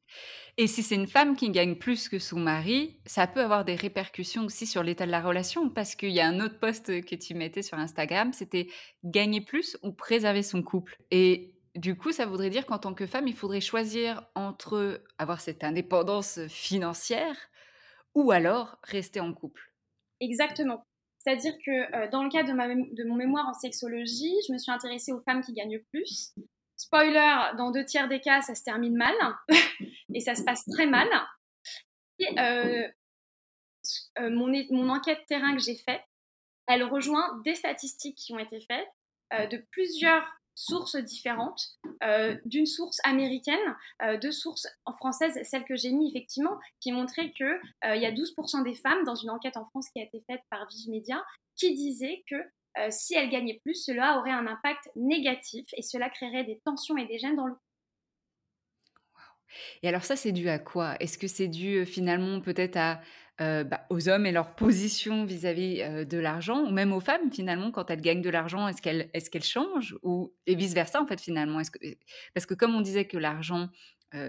Et 0.57 0.67
si 0.67 0.83
c'est 0.83 0.97
une 0.97 1.07
femme 1.07 1.37
qui 1.37 1.51
gagne 1.51 1.77
plus 1.77 2.09
que 2.09 2.19
son 2.19 2.39
mari, 2.39 3.01
ça 3.07 3.27
peut 3.27 3.41
avoir 3.41 3.65
des 3.65 3.77
répercussions 3.77 4.45
aussi 4.45 4.67
sur 4.67 4.83
l'état 4.83 5.07
de 5.07 5.11
la 5.11 5.23
relation, 5.23 5.71
parce 5.71 5.95
qu'il 5.95 6.11
y 6.11 6.21
a 6.21 6.27
un 6.27 6.41
autre 6.41 6.59
post 6.59 7.05
que 7.05 7.15
tu 7.15 7.35
mettais 7.35 7.63
sur 7.63 7.79
Instagram, 7.79 8.33
c'était 8.33 8.69
gagner 9.05 9.41
plus 9.41 9.79
ou 9.83 9.93
préserver 9.93 10.43
son 10.43 10.63
couple. 10.63 10.97
Et 11.11 11.55
du 11.77 11.97
coup, 11.97 12.13
ça 12.13 12.27
voudrait 12.27 12.51
dire 12.51 12.67
qu'en 12.67 12.79
tant 12.79 12.95
que 12.95 13.07
femme, 13.07 13.29
il 13.29 13.35
faudrait 13.35 13.61
choisir 13.61 14.27
entre 14.35 15.03
avoir 15.19 15.41
cette 15.41 15.65
indépendance 15.65 16.41
financière 16.49 17.37
ou 18.15 18.33
alors 18.33 18.77
rester 18.83 19.21
en 19.21 19.33
couple. 19.33 19.73
Exactement. 20.21 20.85
C'est-à-dire 21.21 21.53
que 21.65 21.95
euh, 21.95 22.09
dans 22.11 22.25
le 22.25 22.31
cadre 22.31 22.49
de, 22.49 23.05
mon 23.05 23.15
mémoire 23.15 23.47
en 23.47 23.53
sexologie, 23.53 24.35
je 24.49 24.53
me 24.53 24.59
suis 24.59 24.73
intéressée 24.73 25.13
aux 25.13 25.21
femmes 25.21 25.43
qui 25.43 25.53
gagnent 25.53 25.81
plus. 25.93 26.35
Spoiler, 26.77 27.57
dans 27.59 27.71
deux 27.71 27.85
tiers 27.85 28.09
des 28.09 28.21
cas, 28.21 28.41
ça 28.41 28.55
se 28.55 28.65
termine 28.65 28.97
mal 28.97 29.15
et 30.15 30.21
ça 30.21 30.35
se 30.35 30.43
passe 30.43 30.65
très 30.65 30.87
mal. 30.87 31.09
Euh, 32.39 32.89
euh, 34.19 34.31
mon, 34.31 34.89
enquête 34.89 35.21
terrain 35.27 35.55
que 35.55 35.63
j'ai 35.63 35.77
faite, 35.77 36.03
elle 36.67 36.85
rejoint 36.85 37.39
des 37.45 37.55
statistiques 37.55 38.17
qui 38.17 38.33
ont 38.33 38.39
été 38.39 38.61
faites 38.61 39.51
de 39.51 39.59
plusieurs 39.71 40.25
sources 40.55 40.97
différentes, 40.97 41.79
d'une 42.45 42.67
source 42.67 42.99
américaine, 43.05 43.59
de 44.03 44.31
sources 44.31 44.67
en 44.85 44.93
française, 44.93 45.39
celle 45.45 45.65
que 45.65 45.77
j'ai 45.77 45.93
mis 45.93 46.11
effectivement, 46.11 46.59
qui 46.81 46.93
montrait 46.93 47.33
qu'il 47.33 47.61
il 47.85 48.01
y 48.01 48.07
a 48.07 48.13
12% 48.13 48.63
des 48.65 48.75
femmes 48.75 49.05
dans 49.05 49.15
une 49.15 49.31
enquête 49.31 49.57
en 49.57 49.67
France 49.67 49.89
qui 49.91 50.01
a 50.01 50.05
été 50.05 50.23
faite 50.27 50.43
par 50.51 50.67
Vive 50.69 50.91
Media 50.91 51.23
qui 51.57 51.75
disaient 51.75 52.25
que 52.29 52.37
euh, 52.79 52.89
si 52.91 53.15
elle 53.15 53.31
gagnait 53.31 53.61
plus, 53.63 53.75
cela 53.75 54.19
aurait 54.19 54.31
un 54.31 54.47
impact 54.47 54.91
négatif 54.95 55.67
et 55.77 55.83
cela 55.83 56.09
créerait 56.09 56.45
des 56.45 56.61
tensions 56.65 56.97
et 56.97 57.07
des 57.07 57.19
gênes 57.19 57.37
dans 57.37 57.47
le. 57.47 57.55
Et 59.83 59.89
alors 59.89 60.05
ça, 60.05 60.15
c'est 60.15 60.31
dû 60.31 60.49
à 60.49 60.61
quoi? 60.61 60.95
Est-ce 61.01 61.19
que 61.19 61.27
c'est 61.27 61.49
dû 61.49 61.79
euh, 61.79 61.85
finalement 61.85 62.41
peut-être 62.41 62.77
à, 62.77 63.01
euh, 63.41 63.65
bah, 63.65 63.87
aux 63.91 64.09
hommes 64.09 64.27
et 64.27 64.33
leur 64.33 64.55
position 64.55 65.25
vis-à-vis 65.25 66.07
de 66.07 66.19
l'argent, 66.19 66.65
ou 66.65 66.71
même 66.71 66.93
aux 66.93 67.01
femmes 67.01 67.31
finalement, 67.33 67.71
quand 67.71 67.91
elles 67.91 68.01
gagnent 68.01 68.23
de 68.23 68.31
l'argent, 68.31 68.69
est-ce 68.69 68.83
qu'elles 68.83 69.11
est 69.15 69.31
qu'elles 69.31 69.43
changent 69.43 69.97
ou, 70.03 70.33
Et 70.47 70.55
vice-versa 70.55 71.01
en 71.01 71.07
fait 71.07 71.21
finalement? 71.21 71.61
Parce 72.35 72.47
que 72.47 72.55
comme 72.55 72.75
on 72.75 72.81
disait 72.81 73.07
que 73.07 73.19
l'argent 73.19 73.69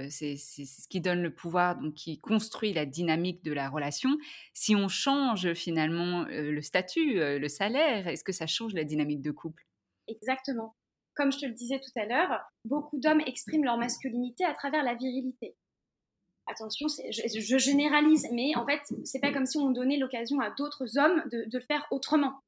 c'est 0.10 0.38
ce 0.38 0.88
qui 0.88 1.02
donne 1.02 1.24
le 1.24 1.34
pouvoir, 1.34 1.80
donc 1.80 1.95
qui 1.95 2.19
construit 2.19 2.71
la 2.71 2.86
dynamique 2.86 3.43
de 3.43 3.52
la 3.52 3.67
relation. 3.67 4.15
Si 4.54 4.76
on 4.76 4.88
change 4.88 5.54
finalement 5.54 6.26
le 6.30 6.62
statut, 6.62 7.15
le 7.15 7.47
salaire, 7.47 8.08
est-ce 8.08 8.24
que 8.24 8.32
ça 8.32 8.45
change 8.45 8.76
la 8.76 8.84
dynamique 8.84 9.21
de 9.21 9.32
couple? 9.32 9.65
Exactement. 10.08 10.76
Comme 11.15 11.32
je 11.32 11.39
te 11.39 11.45
le 11.45 11.54
disais 11.54 11.80
tout 11.80 12.00
à 12.00 12.06
l'heure, 12.06 12.41
beaucoup 12.63 13.00
d'hommes 13.00 13.21
expriment 13.26 13.65
leur 13.65 13.78
masculinité 13.78 14.45
à 14.45 14.54
travers 14.54 14.84
la 14.84 14.95
virilité. 14.95 15.56
Attention, 16.52 16.88
je, 16.90 17.40
je, 17.40 17.58
généralise, 17.58 18.28
mais 18.32 18.56
en 18.56 18.66
fait, 18.66 18.82
c'est 19.06 19.20
pas 19.20 19.32
comme 19.32 19.46
si 19.46 19.58
on 19.58 19.72
donnait 19.72 19.98
l'occasion 19.98 20.40
à 20.40 20.52
d'autres 20.52 20.98
hommes 20.98 21.24
de, 21.32 21.46
de 21.50 21.58
le 21.58 21.64
faire 21.64 21.88
autrement 21.92 22.42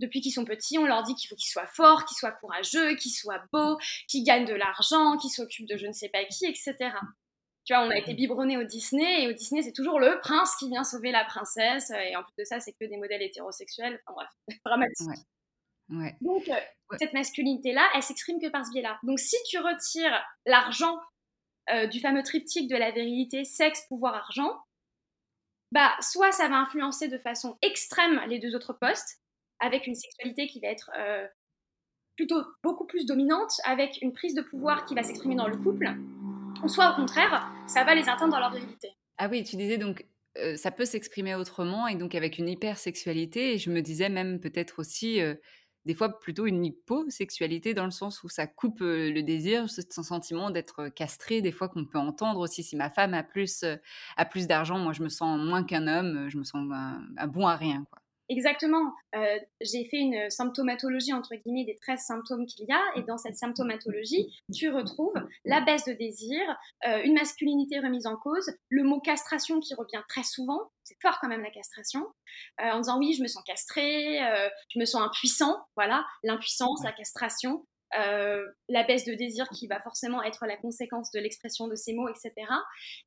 depuis 0.00 0.20
qu'ils 0.20 0.32
sont 0.32 0.44
petits, 0.44 0.78
on 0.78 0.86
leur 0.86 1.02
dit 1.02 1.14
qu'il 1.14 1.28
faut 1.28 1.36
qu'ils 1.36 1.50
soient 1.50 1.66
forts, 1.66 2.04
qu'ils 2.04 2.16
soient 2.16 2.32
courageux, 2.32 2.94
qu'ils 2.96 3.12
soient 3.12 3.42
beaux, 3.52 3.78
qu'ils 4.08 4.24
gagnent 4.24 4.46
de 4.46 4.54
l'argent, 4.54 5.16
qu'ils 5.16 5.30
s'occupent 5.30 5.68
de 5.68 5.76
je 5.76 5.86
ne 5.86 5.92
sais 5.92 6.08
pas 6.08 6.24
qui, 6.24 6.46
etc. 6.46 6.74
Tu 7.64 7.72
vois, 7.72 7.84
on 7.84 7.90
a 7.90 7.96
été 7.96 8.12
mhm. 8.12 8.16
biberonné 8.16 8.58
au 8.58 8.64
Disney, 8.64 9.24
et 9.24 9.28
au 9.28 9.32
Disney, 9.32 9.62
c'est 9.62 9.72
toujours 9.72 9.98
le 9.98 10.20
prince 10.20 10.54
qui 10.56 10.68
vient 10.68 10.84
sauver 10.84 11.12
la 11.12 11.24
princesse, 11.24 11.90
et 11.90 12.16
en 12.16 12.22
plus 12.22 12.34
de 12.38 12.44
ça, 12.44 12.60
c'est 12.60 12.72
que 12.72 12.84
des 12.84 12.96
modèles 12.96 13.22
hétérosexuels. 13.22 14.00
Enfin 14.06 14.26
bref, 14.48 14.58
dramatique. 14.64 15.26
Donc, 16.20 16.48
euh, 16.48 16.54
cette 16.98 17.12
masculinité-là, 17.12 17.86
elle 17.94 18.02
s'exprime 18.02 18.40
que 18.40 18.48
par 18.48 18.64
ce 18.64 18.70
biais-là. 18.72 18.98
Donc, 19.02 19.18
si 19.18 19.36
tu 19.48 19.58
retires 19.58 20.24
l'argent 20.46 20.98
euh, 21.70 21.86
du 21.86 22.00
fameux 22.00 22.22
triptyque 22.22 22.68
de 22.68 22.76
la 22.76 22.90
virilité, 22.90 23.44
sexe, 23.44 23.86
pouvoir, 23.88 24.14
argent, 24.14 24.52
bah, 25.72 25.92
soit 26.00 26.30
ça 26.30 26.48
va 26.48 26.56
influencer 26.56 27.08
de 27.08 27.18
façon 27.18 27.56
extrême 27.62 28.20
les 28.28 28.38
deux 28.38 28.54
autres 28.54 28.74
postes, 28.74 29.20
avec 29.60 29.86
une 29.86 29.94
sexualité 29.94 30.46
qui 30.46 30.60
va 30.60 30.68
être 30.68 30.90
euh, 30.98 31.26
plutôt 32.16 32.42
beaucoup 32.62 32.86
plus 32.86 33.06
dominante, 33.06 33.52
avec 33.64 33.98
une 34.02 34.12
prise 34.12 34.34
de 34.34 34.42
pouvoir 34.42 34.84
qui 34.84 34.94
va 34.94 35.02
s'exprimer 35.02 35.36
dans 35.36 35.48
le 35.48 35.56
couple, 35.56 35.88
ou 36.62 36.68
soit 36.68 36.92
au 36.92 36.96
contraire, 36.96 37.50
ça 37.66 37.82
va 37.84 37.94
les 37.94 38.08
atteindre 38.08 38.32
dans 38.32 38.40
leur 38.40 38.52
virilité. 38.52 38.90
Ah 39.18 39.28
oui, 39.30 39.42
tu 39.42 39.56
disais 39.56 39.78
donc 39.78 40.06
euh, 40.38 40.56
ça 40.56 40.70
peut 40.70 40.84
s'exprimer 40.84 41.34
autrement 41.34 41.86
et 41.86 41.94
donc 41.94 42.14
avec 42.14 42.38
une 42.38 42.48
hypersexualité, 42.48 43.54
et 43.54 43.58
je 43.58 43.70
me 43.70 43.80
disais 43.80 44.08
même 44.08 44.40
peut-être 44.40 44.78
aussi 44.78 45.20
des 45.84 45.94
fois 45.94 46.18
plutôt 46.18 46.46
une 46.46 46.64
hyposexualité 46.64 47.74
dans 47.74 47.84
le 47.84 47.90
sens 47.90 48.22
où 48.22 48.28
ça 48.28 48.46
coupe 48.46 48.80
le 48.80 49.20
désir, 49.22 49.68
ce 49.68 49.82
sentiment 50.02 50.50
d'être 50.50 50.88
castré, 50.88 51.42
des 51.42 51.52
fois 51.52 51.68
qu'on 51.68 51.84
peut 51.84 51.98
entendre 51.98 52.40
aussi 52.40 52.62
si 52.62 52.76
ma 52.76 52.90
femme 52.90 53.14
a 53.14 53.22
plus, 53.22 53.64
a 54.16 54.24
plus 54.24 54.46
d'argent, 54.46 54.78
moi 54.78 54.92
je 54.92 55.02
me 55.02 55.08
sens 55.08 55.38
moins 55.40 55.64
qu'un 55.64 55.86
homme, 55.86 56.28
je 56.28 56.38
me 56.38 56.44
sens 56.44 56.66
un 56.72 57.26
bon 57.26 57.46
à 57.46 57.56
rien. 57.56 57.84
Quoi. 57.90 58.03
Exactement. 58.30 58.92
Euh, 59.14 59.38
j'ai 59.60 59.84
fait 59.84 59.98
une 59.98 60.30
symptomatologie, 60.30 61.12
entre 61.12 61.34
guillemets, 61.34 61.64
des 61.64 61.76
13 61.76 62.00
symptômes 62.00 62.46
qu'il 62.46 62.66
y 62.66 62.72
a. 62.72 62.80
Et 62.96 63.02
dans 63.02 63.18
cette 63.18 63.36
symptomatologie, 63.36 64.34
tu 64.54 64.70
retrouves 64.70 65.14
la 65.44 65.60
baisse 65.60 65.84
de 65.84 65.92
désir, 65.92 66.40
euh, 66.86 67.02
une 67.04 67.14
masculinité 67.14 67.78
remise 67.80 68.06
en 68.06 68.16
cause, 68.16 68.50
le 68.70 68.82
mot 68.82 69.00
castration 69.00 69.60
qui 69.60 69.74
revient 69.74 70.02
très 70.08 70.22
souvent. 70.22 70.70
C'est 70.84 70.96
fort 71.02 71.18
quand 71.20 71.28
même 71.28 71.42
la 71.42 71.50
castration. 71.50 72.06
Euh, 72.60 72.70
en 72.70 72.80
disant 72.80 72.98
oui, 72.98 73.14
je 73.14 73.22
me 73.22 73.28
sens 73.28 73.42
castré, 73.44 74.18
je 74.70 74.78
me 74.78 74.84
sens 74.84 75.02
impuissant. 75.02 75.58
Voilà, 75.76 76.06
l'impuissance, 76.22 76.82
la 76.82 76.92
castration. 76.92 77.66
La 78.68 78.84
baisse 78.84 79.04
de 79.04 79.14
désir 79.14 79.48
qui 79.50 79.66
va 79.66 79.80
forcément 79.80 80.22
être 80.22 80.46
la 80.46 80.56
conséquence 80.56 81.10
de 81.10 81.20
l'expression 81.20 81.68
de 81.68 81.74
ces 81.74 81.94
mots, 81.94 82.08
etc. 82.08 82.32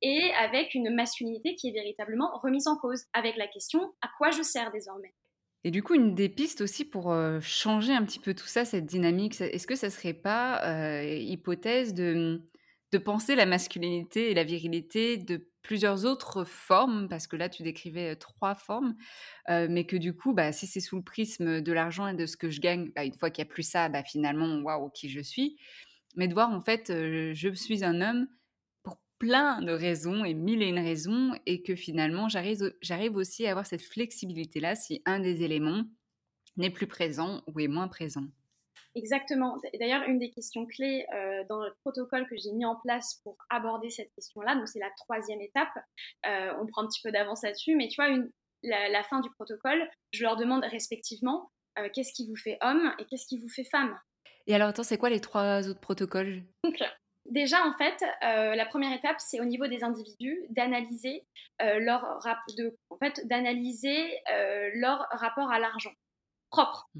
Et 0.01 0.31
avec 0.39 0.73
une 0.75 0.93
masculinité 0.93 1.55
qui 1.55 1.69
est 1.69 1.73
véritablement 1.73 2.37
remise 2.43 2.67
en 2.67 2.77
cause, 2.77 3.05
avec 3.13 3.35
la 3.37 3.47
question 3.47 3.93
à 4.01 4.09
quoi 4.17 4.31
je 4.31 4.41
sers 4.41 4.71
désormais? 4.71 5.13
Et 5.63 5.71
du 5.71 5.83
coup, 5.83 5.95
une 5.95 6.15
des 6.15 6.29
pistes 6.29 6.61
aussi 6.61 6.85
pour 6.85 7.13
changer 7.41 7.93
un 7.93 8.05
petit 8.05 8.19
peu 8.19 8.33
tout 8.33 8.45
ça, 8.45 8.63
cette 8.63 8.85
dynamique, 8.85 9.41
est-ce 9.41 9.67
que 9.67 9.75
ça 9.75 9.89
serait 9.89 10.13
pas 10.13 11.03
hypothèse 11.03 11.93
de, 11.93 12.41
de 12.91 12.97
penser 12.97 13.35
la 13.35 13.45
masculinité 13.45 14.31
et 14.31 14.33
la 14.33 14.43
virilité 14.43 15.17
de 15.17 15.49
plusieurs 15.67 16.05
autres 16.05 16.45
formes, 16.45 17.09
parce 17.09 17.27
que 17.27 17.35
là, 17.35 17.49
tu 17.49 17.61
décrivais 17.61 18.15
trois 18.15 18.55
formes, 18.55 18.95
mais 19.49 19.85
que 19.85 19.97
du 19.97 20.15
coup, 20.15 20.33
bah, 20.33 20.53
si 20.53 20.65
c'est 20.65 20.79
sous 20.79 20.95
le 20.95 21.03
prisme 21.03 21.59
de 21.59 21.71
l'argent 21.73 22.07
et 22.07 22.15
de 22.15 22.25
ce 22.25 22.37
que 22.37 22.49
je 22.49 22.61
gagne, 22.61 22.89
bah, 22.95 23.03
une 23.03 23.13
fois 23.13 23.29
qu'il 23.29 23.43
n'y 23.43 23.49
a 23.49 23.53
plus 23.53 23.69
ça, 23.69 23.89
bah, 23.89 24.01
finalement, 24.01 24.61
waouh, 24.61 24.89
qui 24.89 25.09
je 25.09 25.19
suis. 25.19 25.57
Mais 26.15 26.29
de 26.29 26.33
voir, 26.33 26.51
en 26.51 26.61
fait, 26.61 26.85
je 26.87 27.51
suis 27.53 27.83
un 27.83 27.99
homme 27.99 28.27
pour 28.81 28.97
plein 29.19 29.61
de 29.61 29.73
raisons 29.73 30.23
et 30.23 30.33
mille 30.33 30.61
et 30.63 30.69
une 30.69 30.79
raisons, 30.79 31.33
et 31.45 31.61
que 31.63 31.75
finalement, 31.75 32.29
j'arrive, 32.29 32.73
j'arrive 32.81 33.17
aussi 33.17 33.45
à 33.45 33.51
avoir 33.51 33.65
cette 33.65 33.83
flexibilité-là 33.83 34.75
si 34.75 35.01
un 35.05 35.19
des 35.19 35.43
éléments 35.43 35.83
n'est 36.55 36.71
plus 36.71 36.87
présent 36.87 37.43
ou 37.47 37.59
est 37.59 37.67
moins 37.67 37.89
présent. 37.89 38.27
Exactement. 38.97 39.59
D'ailleurs, 39.79 40.01
une 40.07 40.17
des 40.17 40.31
questions 40.31 40.65
clés 40.65 41.05
euh, 41.13 41.43
dans 41.47 41.63
le 41.63 41.71
protocole 41.81 42.27
que 42.27 42.35
j'ai 42.35 42.51
mis 42.51 42.65
en 42.65 42.75
place 42.77 43.21
pour 43.23 43.37
aborder 43.49 43.91
cette 43.91 44.11
question-là, 44.15 44.55
donc 44.55 44.67
c'est 44.67 44.79
la 44.79 44.89
troisième 44.97 45.39
étape, 45.39 45.69
euh, 46.25 46.51
on 46.59 46.65
prend 46.65 46.81
un 46.81 46.87
petit 46.87 47.01
peu 47.03 47.11
d'avance 47.11 47.43
là-dessus, 47.43 47.75
mais 47.75 47.89
tu 47.89 47.95
vois, 47.97 48.09
une, 48.09 48.31
la, 48.63 49.03
fin 49.03 49.19
du 49.19 49.29
protocole, 49.29 49.87
je 50.11 50.23
leur 50.23 50.35
demande 50.35 50.63
respectivement 50.63 51.51
euh, 51.77 51.89
qu'est-ce 51.93 52.11
qui 52.11 52.27
vous 52.27 52.35
fait 52.35 52.57
homme 52.61 52.91
et 52.97 53.05
qu'est-ce 53.05 53.27
qui 53.27 53.39
vous 53.39 53.49
fait 53.49 53.65
femme? 53.65 53.99
Et 54.47 54.55
alors, 54.55 54.69
attends, 54.69 54.83
c'est 54.83 54.97
quoi 54.97 55.11
les 55.11 55.21
trois 55.21 55.67
autres 55.69 55.81
protocoles? 55.81 56.41
Donc, 56.63 56.81
Déjà, 57.29 57.57
en 57.65 57.73
fait, 57.73 58.01
la 58.21 58.65
première 58.65 58.93
étape, 58.93 59.17
c'est 59.19 59.41
au 59.41 59.43
niveau 59.43 59.67
des 59.67 59.83
individus 59.83 60.45
d'analyser 60.49 61.27
leur, 61.59 62.19
de, 62.57 62.73
en 62.89 62.97
fait, 62.99 63.27
d'analyser 63.27 64.17
leur 64.75 65.05
rapport 65.11 65.51
à 65.51 65.59
l'argent. 65.59 65.91
propre, 66.49 66.87
mmh. 66.95 66.99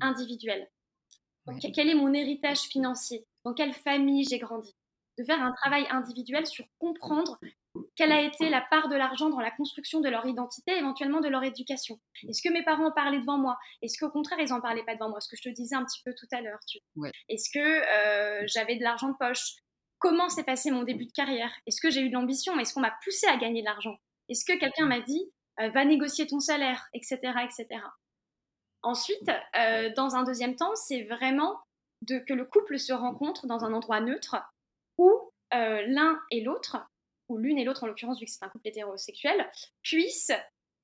Quel 1.74 1.90
est 1.90 1.96
mon 1.96 2.14
héritage 2.14 2.62
financier? 2.62 3.26
Dans 3.46 3.54
quelle 3.54 3.74
famille 3.74 4.26
j'ai 4.30 4.40
grandi? 4.40 4.76
De 5.18 5.24
faire 5.24 5.42
un 5.42 5.52
travail 5.54 5.86
individuel 5.90 6.46
sur 6.46 6.66
comprendre 6.78 7.40
quelle 7.96 8.12
a 8.12 8.22
été 8.22 8.50
la 8.50 8.62
part 8.62 8.88
de 8.90 8.96
l'argent 8.96 9.30
dans 9.30 9.40
la 9.40 9.52
construction 9.52 10.00
de 10.00 10.10
leur 10.10 10.26
identité, 10.26 10.78
éventuellement 10.78 11.20
de 11.20 11.28
leur 11.28 11.44
éducation. 11.44 12.00
Est-ce 12.28 12.42
que 12.42 12.52
mes 12.52 12.64
parents 12.64 12.88
en 12.88 12.92
parlaient 12.92 13.20
devant 13.20 13.38
moi? 13.38 13.58
Est-ce 13.82 13.98
qu'au 13.98 14.10
contraire, 14.10 14.40
ils 14.40 14.50
n'en 14.50 14.62
parlaient 14.62 14.84
pas 14.84 14.96
devant 14.96 15.10
moi? 15.10 15.22
Ce 15.22 15.30
que 15.30 15.36
je 15.38 15.50
te 15.50 15.54
disais 15.54 15.76
un 15.76 15.86
petit 15.86 16.02
peu 16.04 16.14
tout 16.14 16.28
à 16.32 16.42
l'heure. 16.42 16.60
Est-ce 17.30 17.50
que 17.52 17.60
euh, 17.60 18.44
j'avais 18.48 18.78
de 18.78 18.84
l'argent 18.84 19.10
de 19.10 19.18
poche? 19.18 19.56
Comment 20.00 20.30
s'est 20.30 20.44
passé 20.44 20.70
mon 20.70 20.84
début 20.84 21.06
de 21.06 21.12
carrière? 21.12 21.52
Est-ce 21.66 21.82
que 21.82 21.90
j'ai 21.90 22.02
eu 22.02 22.10
de 22.10 22.14
l'ambition? 22.14 22.58
Est-ce 22.60 22.74
qu'on 22.74 22.82
m'a 22.82 22.96
poussé 23.04 23.28
à 23.28 23.38
gagner 23.38 23.62
de 23.62 23.66
l'argent? 23.66 23.98
Est-ce 24.30 24.46
que 24.46 24.58
quelqu'un 24.58 24.86
m'a 24.86 25.02
dit 25.02 25.32
euh, 25.60 25.70
va 25.70 25.86
négocier 25.86 26.28
ton 26.28 26.40
salaire, 26.40 26.88
etc., 26.94 27.18
etc. 27.44 27.82
Ensuite, 28.88 29.30
euh, 29.58 29.91
dans 29.95 30.15
un 30.15 30.23
deuxième 30.23 30.56
temps, 30.56 30.73
c'est 30.76 31.04
vraiment 31.04 31.60
que 32.08 32.34
le 32.34 32.45
couple 32.45 32.80
se 32.80 32.93
rencontre 32.93 33.47
dans 33.47 33.65
un 33.65 33.73
endroit 33.73 34.00
neutre 34.00 34.38
où 34.97 35.12
l'un 35.52 36.19
et 36.32 36.41
l'autre 36.41 36.78
ou 37.28 37.38
l'une 37.38 37.58
et 37.58 37.65
l'autre 37.65 37.84
en 37.84 37.88
l'occurrence, 37.88 38.19
vu 38.19 38.26
que 38.26 38.32
c'est 38.32 38.45
un 38.45 38.50
couple 38.50 38.67
hétérosexuel, 38.67 39.50
puissent 39.82 40.32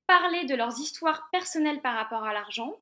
parler 0.07 0.45
de 0.45 0.55
leurs 0.55 0.79
histoires 0.79 1.29
personnelles 1.31 1.81
par 1.81 1.95
rapport 1.95 2.23
à 2.23 2.33
l'argent 2.33 2.75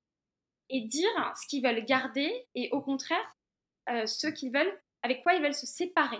et 0.69 0.81
dire 0.81 1.33
ce 1.39 1.47
qu'ils 1.47 1.63
veulent 1.63 1.85
garder 1.85 2.47
et 2.55 2.69
au 2.71 2.81
contraire 2.81 3.35
euh, 3.89 4.05
ce 4.05 4.27
qu'ils 4.27 4.51
veulent, 4.51 4.81
avec 5.03 5.21
quoi 5.23 5.33
ils 5.33 5.41
veulent 5.41 5.53
se 5.53 5.67
séparer 5.67 6.19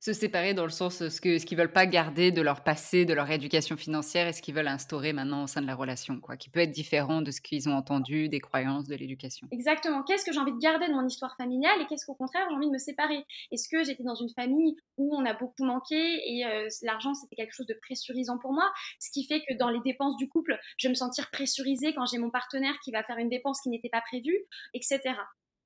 se 0.00 0.12
séparer 0.12 0.54
dans 0.54 0.64
le 0.64 0.70
sens 0.70 1.08
ce 1.08 1.20
que 1.20 1.38
ce 1.38 1.46
qu'ils 1.46 1.58
veulent 1.58 1.72
pas 1.72 1.86
garder 1.86 2.30
de 2.30 2.40
leur 2.40 2.62
passé, 2.62 3.04
de 3.04 3.14
leur 3.14 3.30
éducation 3.30 3.76
financière 3.76 4.28
et 4.28 4.32
ce 4.32 4.42
qu'ils 4.42 4.54
veulent 4.54 4.68
instaurer 4.68 5.12
maintenant 5.12 5.44
au 5.44 5.46
sein 5.46 5.60
de 5.60 5.66
la 5.66 5.74
relation, 5.74 6.20
quoi, 6.20 6.36
qui 6.36 6.50
peut 6.50 6.60
être 6.60 6.70
différent 6.70 7.20
de 7.22 7.30
ce 7.30 7.40
qu'ils 7.40 7.68
ont 7.68 7.74
entendu, 7.74 8.28
des 8.28 8.40
croyances, 8.40 8.86
de 8.86 8.94
l'éducation. 8.94 9.48
Exactement. 9.50 10.02
Qu'est-ce 10.04 10.24
que 10.24 10.32
j'ai 10.32 10.38
envie 10.38 10.52
de 10.52 10.58
garder 10.58 10.86
de 10.86 10.92
mon 10.92 11.06
histoire 11.06 11.36
familiale 11.36 11.80
et 11.80 11.86
qu'est-ce 11.86 12.06
qu'au 12.06 12.14
contraire 12.14 12.46
j'ai 12.48 12.56
envie 12.56 12.66
de 12.66 12.72
me 12.72 12.78
séparer? 12.78 13.24
Est-ce 13.50 13.68
que 13.68 13.82
j'étais 13.84 14.04
dans 14.04 14.14
une 14.14 14.30
famille 14.30 14.76
où 14.96 15.16
on 15.16 15.24
a 15.24 15.34
beaucoup 15.34 15.64
manqué 15.64 15.96
et 15.96 16.44
euh, 16.46 16.68
l'argent 16.82 17.14
c'était 17.14 17.36
quelque 17.36 17.54
chose 17.54 17.66
de 17.66 17.78
pressurisant 17.82 18.38
pour 18.38 18.52
moi, 18.52 18.70
ce 19.00 19.10
qui 19.10 19.26
fait 19.26 19.40
que 19.48 19.54
dans 19.58 19.70
les 19.70 19.80
dépenses 19.84 20.16
du 20.16 20.28
couple, 20.28 20.58
je 20.76 20.86
vais 20.86 20.90
me 20.90 20.94
sentir 20.94 21.30
pressurisée 21.30 21.94
quand 21.94 22.06
j'ai 22.06 22.18
mon 22.18 22.30
partenaire 22.30 22.74
qui 22.84 22.92
va 22.92 23.02
faire 23.02 23.18
une 23.18 23.28
dépense 23.28 23.60
qui 23.62 23.68
n'était 23.68 23.90
pas 23.90 24.02
prévue, 24.02 24.38
etc. 24.74 25.00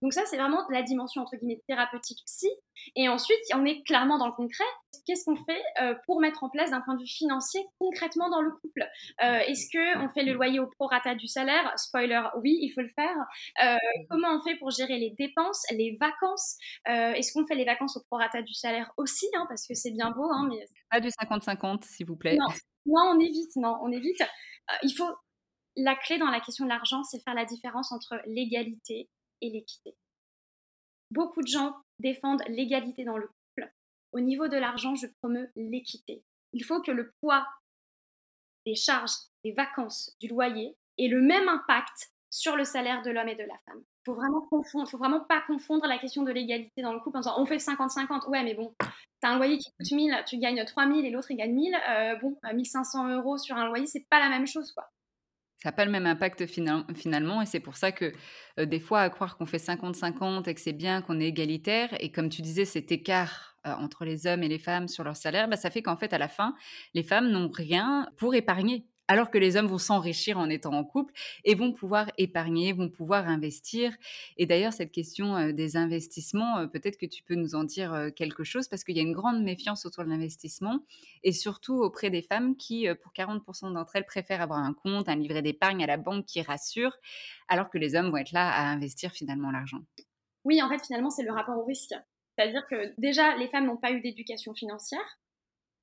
Donc 0.02 0.12
ça, 0.12 0.22
c'est 0.26 0.36
vraiment 0.36 0.66
la 0.68 0.82
dimension 0.82 1.22
entre 1.22 1.36
guillemets 1.36 1.62
thérapeutique 1.68 2.18
psy. 2.26 2.48
Et 2.96 3.08
ensuite, 3.08 3.38
on 3.54 3.64
est 3.64 3.82
clairement 3.84 4.18
dans 4.18 4.26
le 4.26 4.32
concret. 4.32 4.64
Qu'est-ce 5.06 5.24
qu'on 5.24 5.36
fait 5.36 5.62
euh, 5.80 5.94
pour 6.06 6.20
mettre 6.20 6.42
en 6.42 6.50
place 6.50 6.70
d'un 6.70 6.80
point 6.80 6.94
de 6.94 7.00
vue 7.00 7.06
financier 7.06 7.60
concrètement 7.78 8.28
dans 8.28 8.40
le 8.40 8.50
couple? 8.50 8.82
Euh, 9.22 9.38
Est-ce 9.38 9.68
que 9.72 10.04
on 10.04 10.08
fait 10.08 10.24
le 10.24 10.32
loyer 10.32 10.58
au 10.58 10.66
prorata 10.66 11.14
du 11.14 11.28
salaire? 11.28 11.72
Spoiler, 11.76 12.22
oui, 12.42 12.58
il 12.60 12.70
faut 12.70 12.80
le 12.80 12.88
faire. 12.88 13.16
Euh, 13.64 13.76
comment 14.10 14.36
on 14.36 14.42
fait 14.42 14.56
pour 14.56 14.70
gérer 14.70 14.98
les 14.98 15.10
dépenses, 15.10 15.64
les 15.70 15.96
vacances? 16.00 16.56
Est-ce 16.86 17.32
qu'on 17.32 17.46
fait 17.46 17.54
les 17.54 17.64
vacances 17.64 17.96
au 17.96 18.02
prorata 18.02 18.42
du 18.42 18.54
salaire 18.54 18.92
aussi 18.96 19.26
hein, 19.36 19.46
Parce 19.48 19.66
que 19.66 19.74
c'est 19.74 19.92
bien 19.92 20.10
beau, 20.10 20.28
hein, 20.32 20.48
mais 20.50 20.64
pas 20.90 21.00
du 21.00 21.08
50-50, 21.08 21.84
s'il 21.84 22.06
vous 22.06 22.16
plaît. 22.16 22.36
Non, 22.36 22.48
non, 22.86 23.14
on 23.14 23.20
évite. 23.20 23.54
Non, 23.56 23.78
on 23.82 23.92
évite. 23.92 24.22
il 24.82 24.92
faut 24.92 25.10
la 25.76 25.94
clé 25.94 26.18
dans 26.18 26.30
la 26.30 26.40
question 26.40 26.64
de 26.64 26.70
l'argent, 26.70 27.02
c'est 27.02 27.22
faire 27.22 27.34
la 27.34 27.44
différence 27.44 27.92
entre 27.92 28.20
l'égalité 28.26 29.08
et 29.42 29.50
l'équité. 29.50 29.94
Beaucoup 31.10 31.42
de 31.42 31.48
gens 31.48 31.76
défendent 31.98 32.42
l'égalité 32.48 33.04
dans 33.04 33.18
le 33.18 33.26
couple. 33.26 33.70
Au 34.12 34.20
niveau 34.20 34.48
de 34.48 34.56
l'argent, 34.56 34.94
je 34.94 35.06
promeux 35.20 35.50
l'équité. 35.56 36.24
Il 36.54 36.64
faut 36.64 36.80
que 36.80 36.90
le 36.90 37.12
poids 37.20 37.46
des 38.64 38.74
charges, 38.74 39.12
des 39.44 39.52
vacances, 39.52 40.16
du 40.20 40.28
loyer 40.28 40.76
ait 40.98 41.08
le 41.08 41.20
même 41.20 41.48
impact 41.48 42.12
sur 42.30 42.56
le 42.56 42.64
salaire 42.64 43.02
de 43.02 43.10
l'homme 43.10 43.28
et 43.28 43.34
de 43.34 43.42
la 43.42 43.58
femme. 43.66 43.80
Il 43.80 44.04
faut 44.06 44.14
vraiment 44.14 44.40
confondre, 44.40 44.88
faut 44.88 44.98
vraiment 44.98 45.20
pas 45.20 45.42
confondre 45.42 45.86
la 45.86 45.98
question 45.98 46.22
de 46.22 46.32
l'égalité 46.32 46.82
dans 46.82 46.92
le 46.92 47.00
couple 47.00 47.18
en 47.18 47.20
disant 47.20 47.34
on 47.38 47.46
fait 47.46 47.58
50-50. 47.58 48.28
Ouais, 48.28 48.42
mais 48.42 48.54
bon, 48.54 48.74
tu 48.80 48.86
as 49.22 49.30
un 49.30 49.36
loyer 49.36 49.58
qui 49.58 49.70
coûte 49.72 49.90
1000, 49.90 50.24
tu 50.26 50.38
gagnes 50.38 50.64
3000 50.64 51.04
et 51.04 51.10
l'autre 51.10 51.30
il 51.30 51.36
gagne 51.36 51.52
1000. 51.52 51.74
Euh, 51.74 52.16
bon, 52.16 52.38
1500 52.52 53.10
euros 53.10 53.36
sur 53.36 53.56
un 53.56 53.66
loyer, 53.66 53.86
c'est 53.86 54.06
pas 54.08 54.18
la 54.18 54.28
même 54.28 54.46
chose, 54.46 54.72
quoi 54.72 54.90
ça 55.62 55.68
n'a 55.68 55.72
pas 55.72 55.84
le 55.84 55.92
même 55.92 56.06
impact 56.06 56.46
finalement, 56.46 57.40
et 57.40 57.46
c'est 57.46 57.60
pour 57.60 57.76
ça 57.76 57.92
que 57.92 58.12
des 58.58 58.80
fois, 58.80 59.02
à 59.02 59.10
croire 59.10 59.36
qu'on 59.36 59.46
fait 59.46 59.58
50-50 59.58 60.48
et 60.48 60.54
que 60.54 60.60
c'est 60.60 60.72
bien, 60.72 61.02
qu'on 61.02 61.20
est 61.20 61.28
égalitaire, 61.28 61.90
et 62.00 62.10
comme 62.10 62.28
tu 62.30 62.42
disais, 62.42 62.64
cet 62.64 62.90
écart 62.90 63.56
entre 63.64 64.04
les 64.04 64.26
hommes 64.26 64.42
et 64.42 64.48
les 64.48 64.58
femmes 64.58 64.88
sur 64.88 65.04
leur 65.04 65.16
salaire, 65.16 65.46
bah, 65.46 65.56
ça 65.56 65.70
fait 65.70 65.80
qu'en 65.80 65.96
fait, 65.96 66.12
à 66.12 66.18
la 66.18 66.26
fin, 66.26 66.56
les 66.94 67.04
femmes 67.04 67.30
n'ont 67.30 67.48
rien 67.48 68.08
pour 68.16 68.34
épargner 68.34 68.88
alors 69.12 69.30
que 69.30 69.36
les 69.36 69.58
hommes 69.58 69.66
vont 69.66 69.76
s'enrichir 69.76 70.38
en 70.38 70.48
étant 70.48 70.72
en 70.72 70.84
couple 70.84 71.12
et 71.44 71.54
vont 71.54 71.70
pouvoir 71.74 72.10
épargner, 72.16 72.72
vont 72.72 72.88
pouvoir 72.88 73.28
investir. 73.28 73.94
Et 74.38 74.46
d'ailleurs, 74.46 74.72
cette 74.72 74.90
question 74.90 75.36
euh, 75.36 75.52
des 75.52 75.76
investissements, 75.76 76.56
euh, 76.56 76.66
peut-être 76.66 76.96
que 76.96 77.04
tu 77.04 77.22
peux 77.22 77.34
nous 77.34 77.54
en 77.54 77.64
dire 77.64 77.92
euh, 77.92 78.08
quelque 78.08 78.42
chose 78.42 78.68
parce 78.68 78.84
qu'il 78.84 78.96
y 78.96 79.00
a 79.00 79.02
une 79.02 79.12
grande 79.12 79.42
méfiance 79.42 79.84
autour 79.84 80.04
de 80.04 80.08
l'investissement 80.08 80.80
et 81.24 81.32
surtout 81.32 81.74
auprès 81.74 82.08
des 82.08 82.22
femmes 82.22 82.56
qui, 82.56 82.88
pour 83.02 83.12
40% 83.12 83.74
d'entre 83.74 83.96
elles, 83.96 84.06
préfèrent 84.06 84.40
avoir 84.40 84.60
un 84.60 84.72
compte, 84.72 85.10
un 85.10 85.16
livret 85.16 85.42
d'épargne 85.42 85.84
à 85.84 85.86
la 85.86 85.98
banque 85.98 86.24
qui 86.24 86.40
rassure, 86.40 86.96
alors 87.48 87.68
que 87.68 87.76
les 87.76 87.94
hommes 87.94 88.08
vont 88.08 88.16
être 88.16 88.32
là 88.32 88.50
à 88.50 88.62
investir 88.62 89.10
finalement 89.10 89.50
l'argent. 89.50 89.80
Oui, 90.44 90.62
en 90.62 90.70
fait, 90.70 90.82
finalement, 90.86 91.10
c'est 91.10 91.22
le 91.22 91.32
rapport 91.32 91.58
au 91.58 91.66
risque. 91.66 91.92
C'est-à-dire 92.34 92.66
que 92.66 92.94
déjà, 92.96 93.36
les 93.36 93.48
femmes 93.48 93.66
n'ont 93.66 93.76
pas 93.76 93.92
eu 93.92 94.00
d'éducation 94.00 94.54
financière. 94.54 95.18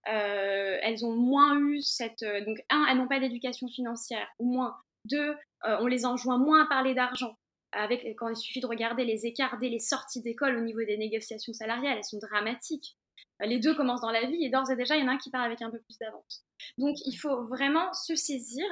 Euh, 0.07 0.77
elles 0.81 1.05
ont 1.05 1.15
moins 1.15 1.57
eu 1.59 1.81
cette... 1.81 2.23
Euh, 2.23 2.43
donc, 2.45 2.57
un, 2.69 2.85
elles 2.89 2.97
n'ont 2.97 3.07
pas 3.07 3.19
d'éducation 3.19 3.67
financière, 3.67 4.27
ou 4.39 4.51
moins. 4.51 4.77
Deux, 5.05 5.35
euh, 5.65 5.77
on 5.79 5.87
les 5.87 6.05
enjoint 6.05 6.37
moins 6.37 6.63
à 6.63 6.67
parler 6.67 6.93
d'argent. 6.93 7.37
Avec, 7.71 8.03
quand 8.17 8.29
il 8.29 8.35
suffit 8.35 8.61
de 8.61 8.67
regarder 8.67 9.05
les 9.05 9.27
écarts 9.27 9.59
dès 9.59 9.69
les 9.69 9.79
sorties 9.79 10.21
d'école 10.21 10.57
au 10.57 10.61
niveau 10.61 10.83
des 10.83 10.97
négociations 10.97 11.53
salariales, 11.53 11.97
elles 11.97 12.03
sont 12.03 12.17
dramatiques. 12.17 12.97
Les 13.41 13.59
deux 13.59 13.75
commencent 13.75 14.01
dans 14.01 14.11
la 14.11 14.25
vie 14.25 14.43
et 14.43 14.49
d'ores 14.49 14.71
et 14.71 14.75
déjà, 14.75 14.97
il 14.97 15.01
y 15.01 15.03
en 15.03 15.07
a 15.07 15.11
un 15.11 15.17
qui 15.17 15.29
part 15.29 15.43
avec 15.43 15.61
un 15.61 15.69
peu 15.69 15.79
plus 15.79 15.97
d'avance. 15.99 16.43
Donc, 16.79 16.95
il 17.05 17.15
faut 17.15 17.45
vraiment 17.45 17.93
se 17.93 18.15
saisir 18.15 18.65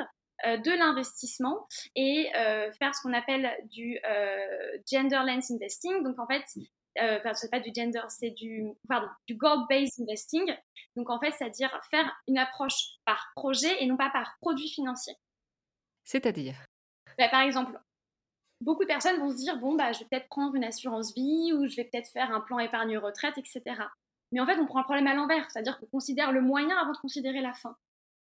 de 0.46 0.78
l'investissement 0.78 1.68
et 1.96 2.30
faire 2.80 2.96
ce 2.96 3.02
qu'on 3.04 3.13
appelle 3.13 3.50
du 3.72 4.00
gender 4.92 5.22
lens 5.26 5.52
investing. 5.52 6.04
Donc 6.04 6.20
en 6.20 6.28
fait, 6.28 6.44
euh, 6.99 7.19
enfin, 7.19 7.33
c'est 7.33 7.49
pas 7.49 7.60
du 7.60 7.71
gender, 7.73 8.01
c'est 8.10 8.31
du, 8.31 8.65
pardon, 8.88 9.07
du 9.27 9.36
goal-based 9.36 10.01
investing. 10.01 10.55
Donc, 10.95 11.10
en 11.10 11.19
fait, 11.19 11.31
c'est-à-dire 11.31 11.69
faire 11.89 12.12
une 12.27 12.38
approche 12.38 12.97
par 13.05 13.31
projet 13.36 13.83
et 13.83 13.86
non 13.86 13.97
pas 13.97 14.10
par 14.10 14.36
produit 14.41 14.69
financier. 14.69 15.15
C'est-à-dire? 16.03 16.55
Bah, 17.17 17.29
Par 17.29 17.41
exemple, 17.41 17.79
beaucoup 18.62 18.83
de 18.83 18.88
personnes 18.88 19.19
vont 19.19 19.31
se 19.31 19.38
dire 19.38 19.57
bon, 19.57 19.75
bah, 19.75 19.91
je 19.91 19.99
vais 19.99 20.05
peut-être 20.10 20.29
prendre 20.29 20.55
une 20.55 20.63
assurance 20.63 21.13
vie 21.13 21.53
ou 21.53 21.67
je 21.67 21.75
vais 21.75 21.86
peut-être 21.86 22.10
faire 22.10 22.31
un 22.31 22.41
plan 22.41 22.60
épargne-retraite, 22.60 23.38
etc. 23.38 23.62
Mais 24.31 24.39
en 24.39 24.45
fait, 24.45 24.57
on 24.60 24.65
prend 24.65 24.79
le 24.79 24.86
problème 24.86 25.07
à 25.07 25.13
l'envers, 25.13 25.49
c'est-à-dire 25.49 25.79
qu'on 25.79 25.86
considère 25.88 26.31
le 26.31 26.41
moyen 26.41 26.77
avant 26.77 26.91
de 26.91 26.97
considérer 26.97 27.41
la 27.41 27.53
fin. 27.53 27.75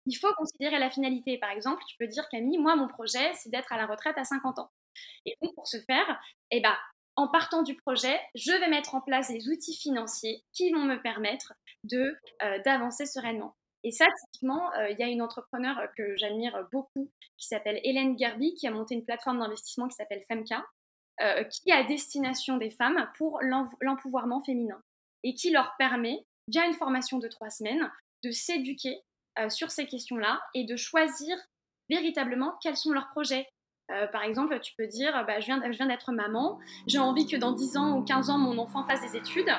Il 0.05 0.15
faut 0.15 0.33
considérer 0.35 0.79
la 0.79 0.89
finalité. 0.89 1.37
Par 1.37 1.51
exemple, 1.51 1.83
tu 1.87 1.95
peux 1.97 2.07
dire, 2.07 2.27
Camille, 2.29 2.57
moi, 2.57 2.75
mon 2.75 2.87
projet, 2.87 3.33
c'est 3.35 3.49
d'être 3.49 3.71
à 3.71 3.77
la 3.77 3.85
retraite 3.85 4.17
à 4.17 4.23
50 4.23 4.59
ans. 4.59 4.71
Et 5.25 5.37
donc, 5.41 5.55
pour 5.55 5.67
ce 5.67 5.79
faire, 5.79 6.19
eh 6.51 6.61
ben, 6.61 6.75
en 7.15 7.27
partant 7.27 7.61
du 7.61 7.75
projet, 7.75 8.19
je 8.35 8.51
vais 8.51 8.69
mettre 8.69 8.95
en 8.95 9.01
place 9.01 9.29
les 9.29 9.47
outils 9.47 9.75
financiers 9.75 10.43
qui 10.51 10.71
vont 10.71 10.83
me 10.83 11.01
permettre 11.01 11.53
euh, 11.93 12.59
d'avancer 12.65 13.05
sereinement. 13.05 13.55
Et 13.83 13.91
ça, 13.91 14.05
typiquement, 14.23 14.73
euh, 14.75 14.89
il 14.89 14.99
y 14.99 15.03
a 15.03 15.07
une 15.07 15.21
entrepreneur 15.21 15.77
que 15.97 16.15
j'admire 16.17 16.67
beaucoup 16.71 17.11
qui 17.37 17.47
s'appelle 17.47 17.79
Hélène 17.83 18.17
Gerby, 18.17 18.55
qui 18.55 18.67
a 18.67 18.71
monté 18.71 18.95
une 18.95 19.05
plateforme 19.05 19.39
d'investissement 19.39 19.87
qui 19.87 19.95
s'appelle 19.95 20.23
Femka, 20.27 20.65
euh, 21.21 21.43
qui 21.43 21.69
est 21.69 21.73
à 21.73 21.83
destination 21.83 22.57
des 22.57 22.71
femmes 22.71 23.09
pour 23.17 23.39
l'empouvoirment 23.81 24.43
féminin 24.43 24.81
et 25.23 25.35
qui 25.35 25.51
leur 25.51 25.75
permet, 25.77 26.25
via 26.47 26.65
une 26.65 26.73
formation 26.73 27.19
de 27.19 27.27
trois 27.27 27.49
semaines, 27.49 27.91
de 28.23 28.31
s'éduquer 28.31 29.01
sur 29.49 29.71
ces 29.71 29.87
questions-là 29.87 30.41
et 30.53 30.63
de 30.63 30.75
choisir 30.75 31.35
véritablement 31.89 32.53
quels 32.61 32.77
sont 32.77 32.91
leurs 32.91 33.09
projets, 33.09 33.47
euh, 33.91 34.07
par 34.07 34.23
exemple, 34.23 34.59
tu 34.61 34.73
peux 34.77 34.87
dire, 34.87 35.11
bah, 35.27 35.39
je 35.39 35.45
viens, 35.45 35.87
d'être 35.87 36.11
maman, 36.11 36.59
j'ai 36.87 36.99
envie 36.99 37.27
que 37.27 37.35
dans 37.35 37.51
10 37.51 37.77
ans 37.77 37.97
ou 37.97 38.03
15 38.03 38.29
ans, 38.29 38.37
mon 38.37 38.57
enfant 38.57 38.85
fasse 38.85 39.01
des 39.01 39.17
études. 39.17 39.51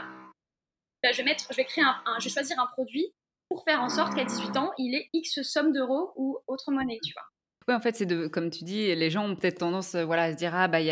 Bah, 1.02 1.12
je, 1.12 1.18
vais 1.18 1.24
mettre, 1.24 1.46
je, 1.51 1.57
vais 1.57 1.64
créer 1.64 1.84
un, 1.84 2.18
je 2.18 2.24
vais 2.24 2.30
choisir 2.30 2.59
un 2.59 2.66
produit 2.66 3.12
pour 3.49 3.62
faire 3.64 3.82
en 3.82 3.88
sorte 3.88 4.14
qu'à 4.14 4.24
18 4.24 4.57
ans, 4.57 4.72
il 4.78 4.94
ait 4.94 5.11
X 5.12 5.42
somme 5.42 5.72
d'euros 5.72 6.12
ou 6.16 6.38
autre 6.46 6.70
monnaie, 6.72 6.99
tu 7.05 7.12
vois. 7.12 7.24
Oui, 7.66 7.74
en 7.74 7.80
fait, 7.80 7.96
c'est 7.96 8.30
comme 8.30 8.51
tu 8.51 8.64
dis, 8.64 8.94
les 8.94 9.09
gens 9.09 9.26
ont 9.26 9.36
peut-être 9.36 9.61
tendance 9.61 9.94
euh, 9.94 10.05
voilà, 10.05 10.24
à 10.24 10.32
se 10.32 10.36
dire 10.36 10.55
Ah, 10.55 10.68
bah, 10.68 10.80
il 10.80 10.86
y 10.86 10.90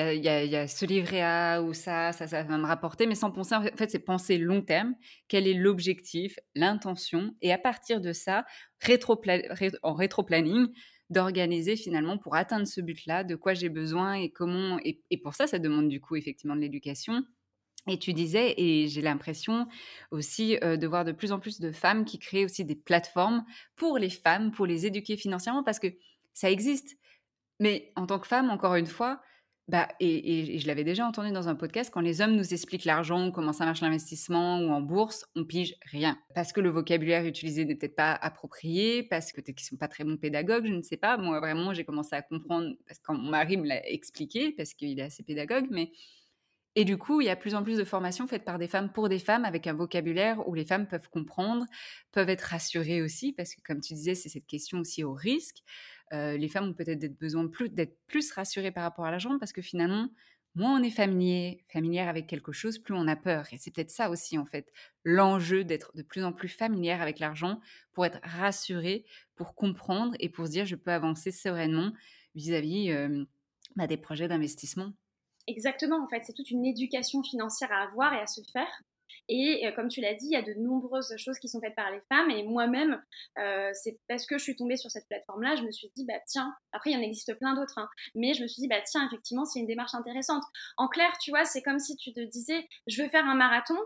a, 0.57 0.68
ce 0.68 0.86
livret 0.86 1.20
A 1.20 1.61
ou 1.61 1.74
ça, 1.74 2.12
ça, 2.12 2.26
ça 2.26 2.42
va 2.42 2.57
me 2.57 2.66
rapporter, 2.66 3.07
mais 3.07 3.14
sans 3.14 3.30
penser, 3.30 3.54
en 3.54 3.62
fait, 3.62 3.90
c'est 3.90 3.98
penser 3.98 4.38
long 4.38 4.62
terme. 4.62 4.94
Quel 5.28 5.46
est 5.46 5.52
l'objectif, 5.54 6.38
l'intention 6.54 7.34
Et 7.42 7.52
à 7.52 7.59
partir 7.59 8.00
de 8.00 8.14
ça, 8.14 8.44
en 9.82 9.92
rétro-planning, 9.92 10.68
d'organiser 11.11 11.76
finalement 11.76 12.18
pour 12.18 12.36
atteindre 12.36 12.66
ce 12.66 12.80
but-là, 12.80 13.24
de 13.24 13.34
quoi 13.34 13.55
j'ai 13.55 13.68
besoin 13.68 14.14
et 14.14 14.30
comment. 14.30 14.78
Et, 14.84 15.00
pour 15.22 15.34
ça, 15.34 15.46
ça 15.46 15.59
demande 15.59 15.88
du 15.88 16.00
coup 16.00 16.16
effectivement 16.16 16.57
de 16.57 16.61
l'éducation. 16.61 17.22
Et 17.88 17.98
tu 17.98 18.12
disais, 18.12 18.55
et 18.59 18.86
j'ai 18.86 19.03
l'impression 19.03 19.66
aussi 20.12 20.57
euh, 20.62 20.76
de 20.76 20.86
voir 20.86 21.05
de 21.05 21.11
plus 21.11 21.32
en 21.32 21.40
plus 21.40 21.59
de 21.59 21.72
femmes 21.72 22.05
qui 22.05 22.18
créent 22.18 22.44
aussi 22.44 22.64
des 22.64 22.76
plateformes 22.76 23.44
pour 23.74 23.98
les 23.98 24.11
femmes, 24.11 24.53
pour 24.53 24.66
les 24.66 24.86
éduquer 24.86 25.16
financièrement, 25.16 25.64
parce 25.64 25.80
que 25.80 25.88
ça 26.32 26.50
existe. 26.50 26.96
Mais 27.59 27.92
en 27.96 28.07
tant 28.07 28.20
que 28.20 28.28
femme, 28.28 28.50
encore 28.50 28.76
une 28.76 28.86
fois, 28.86 29.20
bah, 29.68 29.88
et, 30.00 30.58
je 30.58 30.66
l'avais 30.66 30.82
déjà 30.82 31.06
entendu 31.06 31.30
dans 31.30 31.48
un 31.48 31.54
podcast, 31.54 31.90
quand 31.92 32.00
les 32.00 32.20
hommes 32.20 32.34
nous 32.34 32.52
expliquent 32.52 32.84
l'argent, 32.84 33.30
comment 33.30 33.52
ça 33.52 33.64
marche 33.64 33.80
l'investissement 33.80 34.58
ou 34.60 34.70
en 34.70 34.80
bourse, 34.80 35.24
on 35.36 35.44
pige 35.44 35.76
rien. 35.90 36.18
Parce 36.34 36.52
que 36.52 36.60
le 36.60 36.68
vocabulaire 36.68 37.24
utilisé 37.24 37.64
n'est 37.64 37.76
peut-être 37.76 37.94
pas 37.94 38.12
approprié, 38.12 39.04
parce 39.04 39.32
que 39.32 39.40
peut-être 39.40 39.60
sont 39.60 39.76
pas 39.76 39.88
très 39.88 40.04
bons 40.04 40.16
pédagogues, 40.16 40.66
je 40.66 40.72
ne 40.72 40.82
sais 40.82 40.96
pas. 40.96 41.16
Moi, 41.16 41.38
vraiment, 41.38 41.72
j'ai 41.72 41.84
commencé 41.84 42.16
à 42.16 42.22
comprendre, 42.22 42.74
parce 42.86 42.98
que 42.98 43.04
quand 43.06 43.14
mon 43.14 43.30
mari 43.30 43.56
me 43.56 43.68
l'a 43.68 43.88
expliqué, 43.88 44.52
parce 44.52 44.74
qu'il 44.74 44.98
est 44.98 45.02
assez 45.02 45.22
pédagogue, 45.22 45.66
mais 45.70 45.92
et 46.74 46.84
du 46.84 46.96
coup, 46.96 47.20
il 47.20 47.26
y 47.26 47.30
a 47.30 47.36
plus 47.36 47.54
en 47.54 47.62
plus 47.62 47.76
de 47.76 47.84
formations 47.84 48.26
faites 48.26 48.44
par 48.44 48.58
des 48.58 48.68
femmes 48.68 48.90
pour 48.90 49.08
des 49.08 49.18
femmes 49.18 49.44
avec 49.44 49.66
un 49.66 49.74
vocabulaire 49.74 50.48
où 50.48 50.54
les 50.54 50.64
femmes 50.64 50.86
peuvent 50.86 51.08
comprendre, 51.10 51.66
peuvent 52.12 52.30
être 52.30 52.42
rassurées 52.42 53.02
aussi, 53.02 53.32
parce 53.32 53.54
que 53.54 53.60
comme 53.62 53.80
tu 53.80 53.92
disais, 53.92 54.14
c'est 54.14 54.30
cette 54.30 54.46
question 54.46 54.78
aussi 54.78 55.04
au 55.04 55.12
risque. 55.12 55.58
Euh, 56.14 56.36
les 56.36 56.48
femmes 56.48 56.68
ont 56.68 56.74
peut-être 56.74 57.18
besoin 57.18 57.48
d'être 57.70 57.98
plus 58.06 58.32
rassurées 58.32 58.70
par 58.70 58.84
rapport 58.84 59.04
à 59.04 59.10
l'argent, 59.10 59.38
parce 59.38 59.52
que 59.52 59.60
finalement, 59.60 60.08
moins 60.54 60.80
on 60.80 60.82
est 60.82 60.90
familier, 60.90 61.64
familière 61.70 62.08
avec 62.08 62.26
quelque 62.26 62.52
chose, 62.52 62.78
plus 62.78 62.94
on 62.94 63.06
a 63.06 63.16
peur. 63.16 63.46
Et 63.52 63.58
c'est 63.58 63.70
peut-être 63.70 63.90
ça 63.90 64.08
aussi, 64.08 64.38
en 64.38 64.46
fait, 64.46 64.72
l'enjeu 65.04 65.64
d'être 65.64 65.94
de 65.94 66.02
plus 66.02 66.24
en 66.24 66.32
plus 66.32 66.48
familière 66.48 67.02
avec 67.02 67.18
l'argent 67.18 67.60
pour 67.92 68.06
être 68.06 68.20
rassurée, 68.22 69.04
pour 69.34 69.54
comprendre 69.54 70.14
et 70.20 70.30
pour 70.30 70.46
se 70.46 70.52
dire 70.52 70.64
je 70.64 70.76
peux 70.76 70.92
avancer 70.92 71.32
sereinement 71.32 71.92
vis-à-vis 72.34 72.92
euh, 72.92 73.24
bah, 73.76 73.86
des 73.86 73.98
projets 73.98 74.28
d'investissement. 74.28 74.92
Exactement, 75.47 76.03
en 76.03 76.09
fait, 76.09 76.22
c'est 76.24 76.34
toute 76.34 76.51
une 76.51 76.64
éducation 76.64 77.22
financière 77.22 77.72
à 77.72 77.82
avoir 77.82 78.14
et 78.14 78.20
à 78.20 78.26
se 78.26 78.40
faire. 78.53 78.68
Et 79.28 79.66
euh, 79.66 79.72
comme 79.72 79.88
tu 79.88 80.01
l'as 80.01 80.14
dit, 80.14 80.26
il 80.26 80.32
y 80.32 80.36
a 80.36 80.43
de 80.43 80.55
nombreuses 80.55 81.14
choses 81.16 81.38
qui 81.38 81.49
sont 81.49 81.61
faites 81.61 81.74
par 81.74 81.90
les 81.90 82.01
femmes. 82.09 82.30
Et 82.30 82.43
moi-même, 82.43 83.03
euh, 83.38 83.70
c'est 83.72 83.99
parce 84.09 84.26
que 84.26 84.38
je 84.38 84.43
suis 84.43 84.57
tombée 84.57 84.76
sur 84.76 84.90
cette 84.90 85.07
plateforme-là, 85.09 85.57
je 85.57 85.62
me 85.62 85.70
suis 85.70 85.90
dit, 85.97 86.05
bah 86.07 86.18
tiens, 86.26 86.55
après 86.72 86.90
il 86.90 86.95
y 86.95 86.97
en 86.97 87.03
existe 87.03 87.34
plein 87.38 87.55
d'autres, 87.55 87.78
hein, 87.78 87.88
mais 88.14 88.34
je 88.34 88.43
me 88.43 88.49
suis 88.49 88.61
dit, 88.61 88.68
bah 88.68 88.80
tiens, 88.82 89.07
effectivement, 89.07 89.45
c'est 89.45 89.61
une 89.61 89.66
démarche 89.66 89.95
intéressante. 89.95 90.43
En 90.76 90.88
clair, 90.88 91.12
tu 91.20 91.30
vois, 91.30 91.45
c'est 91.45 91.62
comme 91.62 91.78
si 91.78 91.97
tu 91.97 92.12
te 92.12 92.20
disais, 92.20 92.66
je 92.86 93.03
veux 93.03 93.09
faire 93.09 93.26
un 93.26 93.34
marathon, 93.34 93.76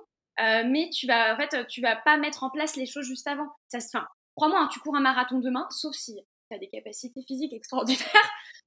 euh, 0.41 0.65
mais 0.67 0.91
tu 0.91 1.07
vas, 1.07 1.35
en 1.35 1.37
fait, 1.37 1.67
tu 1.69 1.81
vas 1.81 1.97
pas 1.97 2.17
mettre 2.17 2.43
en 2.45 2.51
place 2.51 2.77
les 2.77 2.87
choses 2.87 3.07
juste 3.07 3.27
avant. 3.27 3.49
Ça 3.69 3.81
se, 3.81 3.89
enfin, 3.95 4.07
crois-moi, 4.37 4.61
hein, 4.61 4.69
tu 4.73 4.81
cours 4.81 4.97
un 4.97 5.01
marathon 5.01 5.39
demain, 5.39 5.67
sauf 5.71 5.95
si 5.95 6.15
tu 6.51 6.57
as 6.57 6.59
des 6.59 6.69
capacités 6.69 7.23
physiques 7.27 7.53
extraordinaires. 7.53 8.07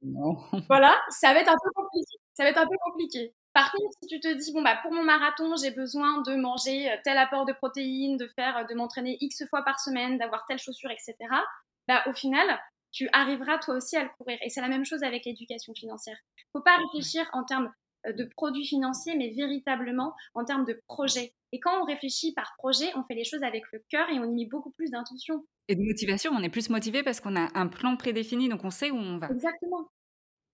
Non. 0.01 0.37
voilà, 0.69 0.95
ça 1.09 1.33
va 1.33 1.41
être 1.41 1.49
un 1.49 1.57
peu 1.61 1.71
compliqué 1.75 2.17
ça 2.39 2.45
va 2.45 2.51
être 2.51 2.57
un 2.57 2.67
peu 2.67 2.77
compliqué. 2.85 3.33
Par 3.53 3.69
contre, 3.69 3.91
si 4.01 4.07
tu 4.07 4.21
te 4.21 4.33
dis, 4.33 4.53
bon, 4.53 4.61
bah, 4.61 4.79
pour 4.81 4.93
mon 4.93 5.03
marathon, 5.03 5.57
j'ai 5.57 5.71
besoin 5.71 6.21
de 6.21 6.35
manger 6.35 6.89
euh, 6.89 6.95
tel 7.03 7.17
apport 7.17 7.45
de 7.45 7.51
protéines, 7.51 8.15
de 8.15 8.27
faire, 8.27 8.55
euh, 8.55 8.63
de 8.63 8.73
m'entraîner 8.75 9.17
X 9.19 9.43
fois 9.49 9.63
par 9.63 9.81
semaine, 9.81 10.17
d'avoir 10.17 10.45
telle 10.47 10.57
chaussure, 10.57 10.89
etc., 10.89 11.15
bah, 11.89 12.01
au 12.07 12.13
final, 12.13 12.47
tu 12.91 13.09
arriveras 13.11 13.57
toi 13.57 13.75
aussi 13.75 13.97
à 13.97 14.03
le 14.03 14.09
courir. 14.17 14.37
Et 14.41 14.49
c'est 14.49 14.61
la 14.61 14.69
même 14.69 14.85
chose 14.85 15.03
avec 15.03 15.25
l'éducation 15.25 15.73
financière. 15.73 16.15
Il 16.37 16.43
ne 16.55 16.59
faut 16.59 16.63
pas 16.63 16.77
réfléchir 16.77 17.29
en 17.33 17.43
termes 17.43 17.73
euh, 18.07 18.13
de 18.13 18.23
produits 18.23 18.65
financiers, 18.65 19.17
mais 19.17 19.31
véritablement 19.31 20.15
en 20.33 20.45
termes 20.45 20.63
de 20.63 20.79
projet. 20.87 21.33
Et 21.51 21.59
quand 21.59 21.81
on 21.81 21.83
réfléchit 21.83 22.33
par 22.33 22.53
projet, 22.57 22.89
on 22.95 23.03
fait 23.03 23.15
les 23.15 23.25
choses 23.25 23.43
avec 23.43 23.63
le 23.73 23.83
cœur 23.89 24.09
et 24.09 24.17
on 24.17 24.23
y 24.23 24.45
met 24.45 24.49
beaucoup 24.49 24.71
plus 24.71 24.91
d'intention. 24.91 25.43
Et 25.67 25.75
de 25.75 25.81
motivation, 25.81 26.31
on 26.33 26.41
est 26.41 26.49
plus 26.49 26.69
motivé 26.69 27.03
parce 27.03 27.19
qu'on 27.19 27.35
a 27.35 27.49
un 27.53 27.67
plan 27.67 27.97
prédéfini, 27.97 28.47
donc 28.47 28.63
on 28.63 28.69
sait 28.69 28.91
où 28.91 28.97
on 28.97 29.17
va. 29.17 29.29
Exactement. 29.29 29.89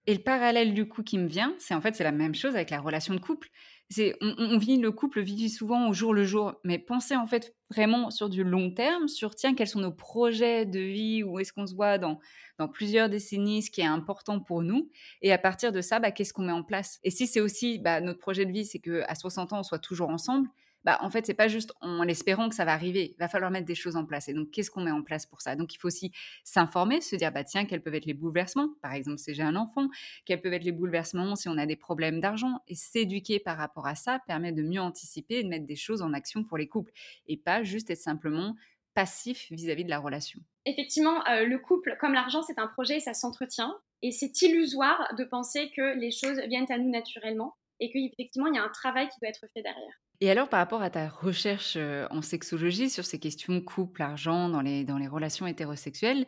Et 0.08 0.14
le 0.14 0.22
parallèle 0.22 0.74
du 0.74 0.88
coup 0.88 1.02
qui 1.02 1.18
me 1.18 1.28
vient, 1.28 1.56
c'est 1.58 1.74
en 1.74 1.82
fait 1.82 1.96
c'est 1.96 2.04
la 2.04 2.12
même 2.12 2.36
chose 2.36 2.56
avec 2.56 2.70
la 2.70 2.80
relation 2.80 3.14
de 3.14 3.20
couple. 3.20 3.50
C'est 3.90 4.16
on, 4.22 4.58
vit 4.58 4.78
le 4.78 4.92
couple 4.92 5.22
vit 5.22 5.50
souvent 5.50 5.90
au 5.90 5.94
jour 5.94 6.14
le 6.14 6.24
jour, 6.24 6.56
mais 6.64 6.80
pensez 6.80 7.16
en 7.16 7.28
fait 7.28 7.56
vraiment 7.70 8.10
sur 8.10 8.30
du 8.30 8.44
long 8.44 8.72
terme, 8.72 9.08
sur 9.08 9.36
tiens 9.36 9.54
quels 9.54 9.68
sont 9.68 9.80
nos 9.80 9.92
projets 9.92 10.66
de 10.66 10.80
vie, 10.80 11.24
où 11.24 11.40
est-ce 11.40 11.54
qu'on 11.54 11.68
se 11.68 11.76
voit 11.76 12.00
dans 12.00 12.20
dans 12.58 12.68
plusieurs 12.68 13.10
décennies, 13.10 13.62
ce 13.62 13.70
qui 13.70 13.82
est 13.82 13.86
important 13.86 14.40
pour 14.40 14.64
nous, 14.64 14.90
et 15.22 15.32
à 15.32 15.38
partir 15.38 15.72
de 15.72 15.82
ça, 15.82 16.00
bah, 16.00 16.12
qu'est-ce 16.12 16.34
qu'on 16.34 16.46
met 16.46 16.52
en 16.52 16.64
place? 16.64 17.00
Et 17.04 17.12
si 17.12 17.28
c'est 17.28 17.42
aussi 17.42 17.78
bah, 17.80 18.02
notre 18.02 18.20
projet 18.20 18.46
de 18.46 18.52
vie, 18.52 18.66
c'est 18.66 18.80
que 18.80 19.04
à 19.08 19.14
60 19.14 19.54
ans 19.54 19.60
on 19.60 19.64
soit 19.64 19.80
toujours 19.80 20.10
ensemble, 20.10 20.50
bah, 20.86 21.00
en 21.02 21.10
fait, 21.10 21.26
c'est 21.26 21.34
pas 21.34 21.48
juste 21.48 21.74
en 21.82 22.08
espérant 22.08 22.48
que 22.48 22.54
ça 22.54 22.64
va 22.64 22.74
arriver. 22.74 23.14
Il 23.16 23.20
va 23.20 23.28
falloir 23.28 23.50
mettre 23.50 23.66
des 23.66 23.74
choses 23.74 23.96
en 23.96 24.06
place. 24.06 24.30
Et 24.30 24.34
donc, 24.34 24.52
qu'est-ce 24.52 24.70
qu'on 24.70 24.82
met 24.82 24.92
en 24.92 25.02
place 25.02 25.26
pour 25.26 25.42
ça? 25.42 25.56
Donc, 25.56 25.74
il 25.74 25.80
faut 25.80 25.88
aussi 25.88 26.12
s'informer, 26.44 27.02
se 27.02 27.16
dire, 27.16 27.32
bah, 27.32 27.44
tiens, 27.44 27.66
quels 27.66 27.82
peuvent 27.82 27.96
être 27.96 28.06
les 28.06 28.14
bouleversements? 28.14 28.70
Par 28.84 28.94
exemple, 28.94 29.18
si 29.18 29.34
j'ai 29.34 29.42
un 29.42 29.56
enfant, 29.56 29.90
quels 30.26 30.42
peuvent 30.42 30.54
être 30.54 30.64
les 30.64 30.72
bouleversements 30.72 31.36
si 31.36 31.50
on 31.50 31.58
a 31.58 31.66
des 31.66 31.76
problèmes 31.76 32.22
d'argent? 32.22 32.60
Et 32.68 32.76
s'éduquer 32.76 33.40
par 33.40 33.58
rapport 33.58 33.88
à 33.88 33.96
ça 33.96 34.20
permet 34.28 34.52
de 34.52 34.62
mieux 34.62 34.80
anticiper 34.80 35.40
et 35.40 35.44
de 35.44 35.50
mettre 35.50 35.66
des 35.66 35.76
choses 35.76 36.04
en 36.04 36.14
action 36.14 36.44
pour 36.44 36.58
les 36.58 36.68
couples. 36.68 36.92
Et 37.28 37.36
pas 37.36 37.64
juste 37.64 37.90
être 37.90 37.98
simplement 37.98 38.56
passif 38.94 39.48
vis-à-vis 39.52 39.86
de 39.86 39.90
la 39.90 40.00
relation. 40.00 40.40
Effectivement, 40.66 41.28
euh, 41.28 41.46
le 41.46 41.58
couple, 41.58 41.98
comme 42.00 42.14
l'argent, 42.14 42.44
c'est 42.44 42.60
un 42.60 42.68
projet 42.68 42.98
et 42.98 43.00
ça 43.02 43.16
s'entretient. 43.16 43.76
Et 44.04 44.12
c'est 44.12 44.40
illusoire 44.44 45.16
de 45.18 45.24
penser 45.24 45.72
que 45.76 45.98
les 45.98 46.12
choses 46.12 46.40
viennent 46.48 46.72
à 46.72 46.78
nous 46.78 46.92
naturellement 46.92 47.56
et 47.80 47.92
qu'effectivement, 47.92 48.48
il 48.48 48.56
y 48.56 48.60
a 48.60 48.64
un 48.64 48.70
travail 48.70 49.10
qui 49.10 49.20
doit 49.20 49.30
être 49.30 49.46
fait 49.54 49.64
derrière. 49.64 50.00
Et 50.22 50.32
alors, 50.32 50.50
par 50.50 50.60
rapport 50.60 50.82
à 50.82 50.90
ta 50.90 51.10
recherche 51.10 51.78
en 52.10 52.22
sexologie 52.22 52.90
sur 52.90 53.06
ces 53.06 53.20
questions 53.20 53.62
couple, 53.62 54.02
argent, 54.02 54.50
dans 54.50 54.62
les, 54.62 54.84
dans 54.84 54.98
les 54.98 55.08
relations 55.08 55.48
hétérosexuelles, 55.48 56.26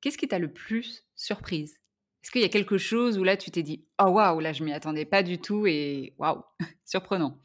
qu'est-ce 0.00 0.18
qui 0.18 0.28
t'a 0.28 0.38
le 0.38 0.52
plus 0.52 1.04
surprise? 1.16 1.78
Est-ce 2.24 2.30
qu'il 2.30 2.40
y 2.40 2.46
a 2.46 2.48
quelque 2.48 2.78
chose 2.78 3.18
où 3.18 3.24
là, 3.24 3.36
tu 3.36 3.50
t'es 3.50 3.62
dit 3.62 3.84
«Oh 4.02 4.06
waouh, 4.06 4.40
là, 4.40 4.54
je 4.54 4.64
m'y 4.64 4.72
attendais 4.72 5.04
pas 5.04 5.22
du 5.22 5.38
tout 5.38 5.66
et 5.66 6.14
waouh, 6.16 6.42
surprenant 6.86 7.38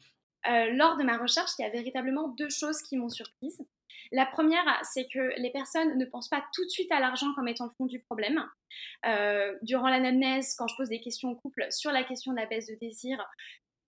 euh, 0.48 0.70
Lors 0.72 0.96
de 0.96 1.04
ma 1.04 1.18
recherche, 1.18 1.50
il 1.58 1.62
y 1.62 1.64
a 1.66 1.70
véritablement 1.70 2.28
deux 2.28 2.48
choses 2.48 2.80
qui 2.80 2.96
m'ont 2.96 3.10
surprise. 3.10 3.62
La 4.12 4.26
première, 4.26 4.64
c'est 4.82 5.06
que 5.12 5.38
les 5.38 5.50
personnes 5.50 5.98
ne 5.98 6.04
pensent 6.06 6.30
pas 6.30 6.42
tout 6.54 6.64
de 6.64 6.70
suite 6.70 6.90
à 6.90 6.98
l'argent 6.98 7.32
comme 7.34 7.46
étant 7.46 7.66
le 7.66 7.72
fond 7.76 7.86
du 7.86 8.00
problème. 8.00 8.42
Euh, 9.06 9.54
durant 9.62 9.88
l'anamnèse, 9.88 10.54
quand 10.56 10.66
je 10.66 10.76
pose 10.76 10.88
des 10.88 11.00
questions 11.00 11.28
au 11.28 11.36
couple 11.36 11.66
sur 11.70 11.92
la 11.92 12.02
question 12.02 12.32
de 12.32 12.38
la 12.38 12.46
baisse 12.46 12.66
de 12.66 12.74
désir, 12.80 13.22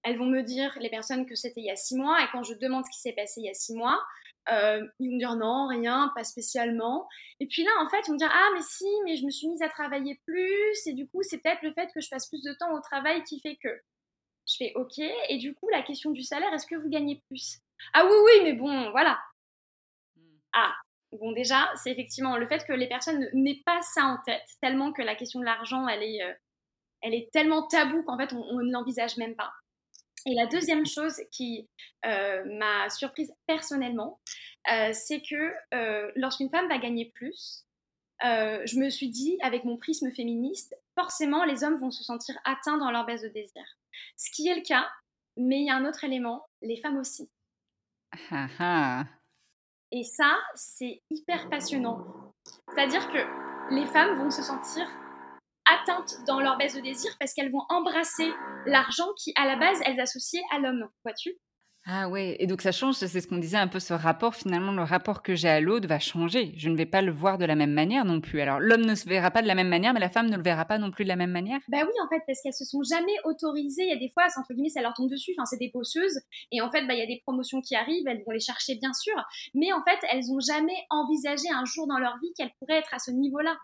elles 0.02 0.18
vont 0.18 0.26
me 0.26 0.42
dire, 0.42 0.76
les 0.80 0.90
personnes, 0.90 1.26
que 1.26 1.34
c'était 1.34 1.60
il 1.60 1.66
y 1.66 1.70
a 1.70 1.76
six 1.76 1.96
mois. 1.96 2.20
Et 2.22 2.26
quand 2.32 2.42
je 2.42 2.54
demande 2.54 2.84
ce 2.84 2.90
qui 2.90 3.00
s'est 3.00 3.12
passé 3.12 3.40
il 3.40 3.46
y 3.46 3.50
a 3.50 3.54
six 3.54 3.74
mois, 3.74 4.02
euh, 4.50 4.84
ils 4.98 5.08
vont 5.08 5.14
me 5.14 5.18
dire 5.18 5.36
non, 5.36 5.68
rien, 5.68 6.12
pas 6.14 6.24
spécialement. 6.24 7.08
Et 7.40 7.46
puis 7.46 7.62
là, 7.62 7.70
en 7.80 7.88
fait, 7.88 7.98
ils 7.98 8.08
vont 8.08 8.14
me 8.14 8.18
dire 8.18 8.32
ah, 8.32 8.48
mais 8.54 8.62
si, 8.62 8.86
mais 9.04 9.16
je 9.16 9.24
me 9.24 9.30
suis 9.30 9.48
mise 9.48 9.62
à 9.62 9.68
travailler 9.68 10.20
plus. 10.26 10.86
Et 10.86 10.94
du 10.94 11.08
coup, 11.08 11.22
c'est 11.22 11.38
peut-être 11.38 11.62
le 11.62 11.72
fait 11.72 11.90
que 11.94 12.00
je 12.00 12.08
passe 12.08 12.28
plus 12.28 12.42
de 12.42 12.52
temps 12.54 12.72
au 12.74 12.80
travail 12.80 13.22
qui 13.24 13.40
fait 13.40 13.56
que. 13.62 13.68
Je 14.48 14.56
fais 14.58 14.72
ok. 14.74 14.98
Et 15.28 15.38
du 15.38 15.54
coup, 15.54 15.68
la 15.68 15.82
question 15.82 16.10
du 16.10 16.22
salaire, 16.22 16.52
est-ce 16.52 16.66
que 16.66 16.74
vous 16.74 16.88
gagnez 16.88 17.22
plus? 17.28 17.60
Ah 17.94 18.04
oui, 18.04 18.16
oui, 18.24 18.40
mais 18.42 18.54
bon, 18.54 18.90
voilà. 18.90 19.20
Hmm. 20.16 20.38
Ah, 20.52 20.74
bon, 21.12 21.30
déjà, 21.30 21.70
c'est 21.76 21.92
effectivement 21.92 22.36
le 22.36 22.48
fait 22.48 22.64
que 22.66 22.72
les 22.72 22.88
personnes 22.88 23.28
n'aient 23.34 23.62
pas 23.64 23.80
ça 23.82 24.04
en 24.04 24.18
tête, 24.26 24.42
tellement 24.60 24.92
que 24.92 25.02
la 25.02 25.14
question 25.14 25.38
de 25.38 25.44
l'argent, 25.44 25.86
elle 25.86 26.02
est. 26.02 26.22
Euh, 26.22 26.32
elle 27.04 27.14
est 27.14 27.32
tellement 27.32 27.66
taboue 27.66 28.04
qu'en 28.04 28.16
fait, 28.16 28.32
on 28.32 28.62
ne 28.62 28.70
l'envisage 28.70 29.16
même 29.16 29.34
pas. 29.34 29.52
Et 30.26 30.34
la 30.34 30.46
deuxième 30.46 30.86
chose 30.86 31.20
qui 31.30 31.68
euh, 32.06 32.44
m'a 32.58 32.88
surprise 32.90 33.32
personnellement, 33.46 34.20
euh, 34.70 34.90
c'est 34.92 35.20
que 35.20 35.52
euh, 35.74 36.10
lorsqu'une 36.14 36.50
femme 36.50 36.68
va 36.68 36.78
gagner 36.78 37.10
plus, 37.14 37.66
je 38.24 38.78
me 38.78 38.88
suis 38.88 39.08
dit, 39.08 39.36
avec 39.42 39.64
mon 39.64 39.76
prisme 39.76 40.12
féministe, 40.12 40.76
forcément 40.94 41.44
les 41.44 41.64
hommes 41.64 41.76
vont 41.76 41.90
se 41.90 42.04
sentir 42.04 42.38
atteints 42.44 42.78
dans 42.78 42.92
leur 42.92 43.04
baisse 43.04 43.22
de 43.22 43.28
désir. 43.28 43.64
Ce 44.16 44.30
qui 44.30 44.46
est 44.46 44.54
le 44.54 44.62
cas, 44.62 44.88
mais 45.36 45.58
il 45.58 45.66
y 45.66 45.70
a 45.70 45.74
un 45.74 45.84
autre 45.84 46.04
élément, 46.04 46.46
les 46.60 46.76
femmes 46.76 46.98
aussi. 46.98 47.28
Ah, 48.30 48.46
ah. 48.60 49.04
Et 49.90 50.04
ça, 50.04 50.38
c'est 50.54 51.02
hyper 51.10 51.48
passionnant. 51.48 52.32
C'est-à-dire 52.68 53.08
que 53.08 53.74
les 53.74 53.86
femmes 53.86 54.16
vont 54.16 54.30
se 54.30 54.42
sentir 54.42 54.88
atteintes 55.66 56.16
dans 56.26 56.40
leur 56.40 56.56
baisse 56.58 56.74
de 56.74 56.80
désir 56.80 57.10
parce 57.18 57.34
qu'elles 57.34 57.52
vont 57.52 57.64
embrasser 57.68 58.30
l'argent 58.66 59.08
qui, 59.16 59.32
à 59.36 59.46
la 59.46 59.56
base, 59.56 59.80
elles 59.84 60.00
associaient 60.00 60.42
à 60.54 60.58
l'homme, 60.58 60.88
vois-tu? 61.04 61.38
Ah 61.84 62.08
ouais, 62.08 62.36
et 62.38 62.46
donc 62.46 62.62
ça 62.62 62.70
change, 62.70 62.94
c'est 62.94 63.08
ce 63.08 63.26
qu'on 63.26 63.38
disait 63.38 63.56
un 63.56 63.66
peu, 63.66 63.80
ce 63.80 63.92
rapport, 63.92 64.36
finalement, 64.36 64.70
le 64.70 64.84
rapport 64.84 65.20
que 65.20 65.34
j'ai 65.34 65.48
à 65.48 65.60
l'autre 65.60 65.88
va 65.88 65.98
changer. 65.98 66.52
Je 66.56 66.68
ne 66.68 66.76
vais 66.76 66.86
pas 66.86 67.02
le 67.02 67.10
voir 67.10 67.38
de 67.38 67.44
la 67.44 67.56
même 67.56 67.72
manière 67.72 68.04
non 68.04 68.20
plus. 68.20 68.40
Alors 68.40 68.60
l'homme 68.60 68.82
ne 68.82 68.94
se 68.94 69.08
verra 69.08 69.32
pas 69.32 69.42
de 69.42 69.48
la 69.48 69.56
même 69.56 69.68
manière, 69.68 69.92
mais 69.92 69.98
la 69.98 70.08
femme 70.08 70.30
ne 70.30 70.36
le 70.36 70.44
verra 70.44 70.64
pas 70.64 70.78
non 70.78 70.92
plus 70.92 71.02
de 71.02 71.08
la 71.08 71.16
même 71.16 71.32
manière 71.32 71.58
Bah 71.66 71.78
oui, 71.82 71.92
en 72.04 72.08
fait, 72.08 72.22
parce 72.24 72.40
qu'elles 72.40 72.54
se 72.54 72.64
sont 72.64 72.84
jamais 72.84 73.16
autorisées. 73.24 73.82
Il 73.82 73.88
y 73.88 73.92
a 73.92 73.96
des 73.96 74.10
fois, 74.10 74.26
entre 74.38 74.54
guillemets, 74.54 74.68
ça 74.68 74.80
leur 74.80 74.94
tombe 74.94 75.10
dessus, 75.10 75.32
enfin, 75.36 75.44
c'est 75.44 75.58
des 75.58 75.70
posseuses. 75.70 76.20
Et 76.52 76.60
en 76.60 76.70
fait, 76.70 76.86
bah, 76.86 76.94
il 76.94 77.00
y 77.00 77.02
a 77.02 77.06
des 77.06 77.20
promotions 77.26 77.60
qui 77.60 77.74
arrivent, 77.74 78.06
elles 78.06 78.22
vont 78.24 78.32
les 78.32 78.38
chercher, 78.38 78.76
bien 78.76 78.92
sûr. 78.92 79.16
Mais 79.54 79.72
en 79.72 79.82
fait, 79.82 79.98
elles 80.12 80.26
n'ont 80.28 80.38
jamais 80.38 80.76
envisagé 80.88 81.50
un 81.52 81.64
jour 81.64 81.88
dans 81.88 81.98
leur 81.98 82.16
vie 82.22 82.32
qu'elles 82.36 82.52
pourraient 82.60 82.78
être 82.78 82.94
à 82.94 83.00
ce 83.00 83.10
niveau-là. 83.10 83.56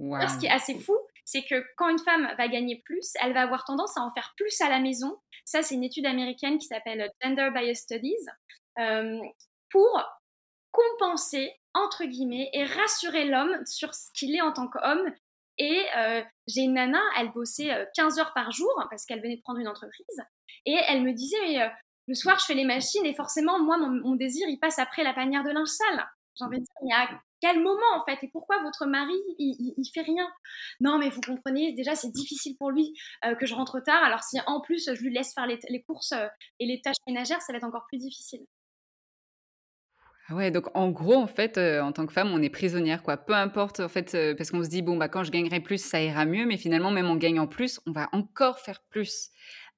Ce 0.00 0.38
qui 0.38 0.46
est 0.46 0.50
assez 0.50 0.78
fou, 0.78 0.96
c'est 1.24 1.44
que 1.44 1.64
quand 1.76 1.88
une 1.88 1.98
femme 1.98 2.32
va 2.38 2.48
gagner 2.48 2.80
plus, 2.84 3.12
elle 3.22 3.34
va 3.34 3.42
avoir 3.42 3.64
tendance 3.64 3.96
à 3.96 4.00
en 4.00 4.12
faire 4.12 4.32
plus 4.36 4.60
à 4.60 4.68
la 4.68 4.78
maison. 4.78 5.18
Ça, 5.44 5.62
c'est 5.62 5.74
une 5.74 5.84
étude 5.84 6.06
américaine 6.06 6.58
qui 6.58 6.66
s'appelle 6.66 7.10
Gender 7.22 7.50
Bias 7.52 7.74
Studies, 7.74 8.14
euh, 8.78 9.18
pour 9.70 10.02
compenser, 10.70 11.52
entre 11.74 12.04
guillemets, 12.04 12.48
et 12.52 12.64
rassurer 12.64 13.24
l'homme 13.24 13.64
sur 13.66 13.94
ce 13.94 14.10
qu'il 14.14 14.34
est 14.36 14.40
en 14.40 14.52
tant 14.52 14.68
qu'homme. 14.68 15.12
Et 15.58 15.84
euh, 15.96 16.22
j'ai 16.46 16.62
une 16.62 16.74
nana, 16.74 17.00
elle 17.18 17.32
bossait 17.32 17.88
15 17.96 18.18
euh, 18.18 18.22
heures 18.22 18.32
par 18.32 18.52
jour 18.52 18.72
parce 18.90 19.04
qu'elle 19.04 19.20
venait 19.20 19.36
de 19.36 19.42
prendre 19.42 19.58
une 19.58 19.68
entreprise. 19.68 20.22
Et 20.64 20.76
elle 20.88 21.02
me 21.02 21.12
disait, 21.12 21.36
mais 21.42 21.70
le 22.06 22.14
soir, 22.14 22.38
je 22.38 22.44
fais 22.44 22.54
les 22.54 22.64
machines 22.64 23.04
et 23.04 23.14
forcément, 23.14 23.58
moi, 23.58 23.76
mon, 23.76 23.90
mon, 23.90 24.14
désir, 24.14 24.46
il 24.48 24.60
passe 24.60 24.78
après 24.78 25.02
la 25.02 25.12
panière 25.12 25.42
de 25.42 25.50
linge 25.50 25.68
sale. 25.68 26.08
J'ai 26.36 26.44
envie 26.44 26.58
de 26.58 26.62
dire, 26.62 26.74
il 26.82 26.88
y 26.88 26.92
a 26.92 27.20
quel 27.40 27.62
moment 27.62 27.80
en 27.94 28.04
fait 28.04 28.18
Et 28.24 28.28
pourquoi 28.28 28.62
votre 28.62 28.86
mari, 28.86 29.14
il, 29.38 29.74
il, 29.76 29.90
fait 29.92 30.02
rien? 30.02 30.28
Non, 30.80 30.98
mais 30.98 31.10
vous 31.10 31.20
comprenez, 31.20 31.72
déjà 31.72 31.94
c'est 31.94 32.10
difficile 32.10 32.56
pour 32.58 32.70
lui 32.70 32.94
euh, 33.24 33.34
que 33.34 33.46
je 33.46 33.54
rentre 33.54 33.80
tard. 33.80 34.02
Alors 34.02 34.22
si 34.22 34.38
en 34.46 34.60
plus 34.60 34.90
je 34.92 35.02
lui 35.02 35.12
laisse 35.12 35.32
faire 35.34 35.46
les, 35.46 35.82
courses 35.82 36.12
euh, 36.12 36.26
et 36.58 36.66
les 36.66 36.80
tâches 36.80 36.96
ménagères, 37.06 37.40
ça 37.42 37.52
va 37.52 37.58
être 37.58 37.64
encore 37.64 37.86
plus 37.88 37.98
difficile. 37.98 38.40
Ah 40.30 40.34
ouais, 40.34 40.50
donc 40.50 40.66
en 40.74 40.90
gros, 40.90 41.14
en 41.14 41.26
fait, 41.26 41.56
euh, 41.56 41.80
en 41.80 41.92
tant 41.92 42.04
que 42.04 42.12
femme, 42.12 42.30
on 42.30 42.42
est 42.42 42.50
prisonnière, 42.50 43.02
quoi. 43.02 43.16
Peu 43.16 43.32
importe, 43.32 43.80
en 43.80 43.88
fait, 43.88 44.14
parce 44.36 44.50
qu'on 44.50 44.62
se 44.62 44.68
dit, 44.68 44.82
bon, 44.82 44.98
bah, 44.98 45.08
quand 45.08 45.24
je 45.24 45.30
gagnerai 45.30 45.60
plus, 45.60 45.82
ça 45.82 46.02
ira 46.02 46.26
mieux, 46.26 46.44
mais 46.44 46.58
finalement, 46.58 46.90
même 46.90 47.06
en 47.06 47.16
gagnant 47.16 47.46
plus, 47.46 47.80
on 47.86 47.92
va 47.92 48.10
encore 48.12 48.58
faire 48.58 48.82
plus 48.90 49.30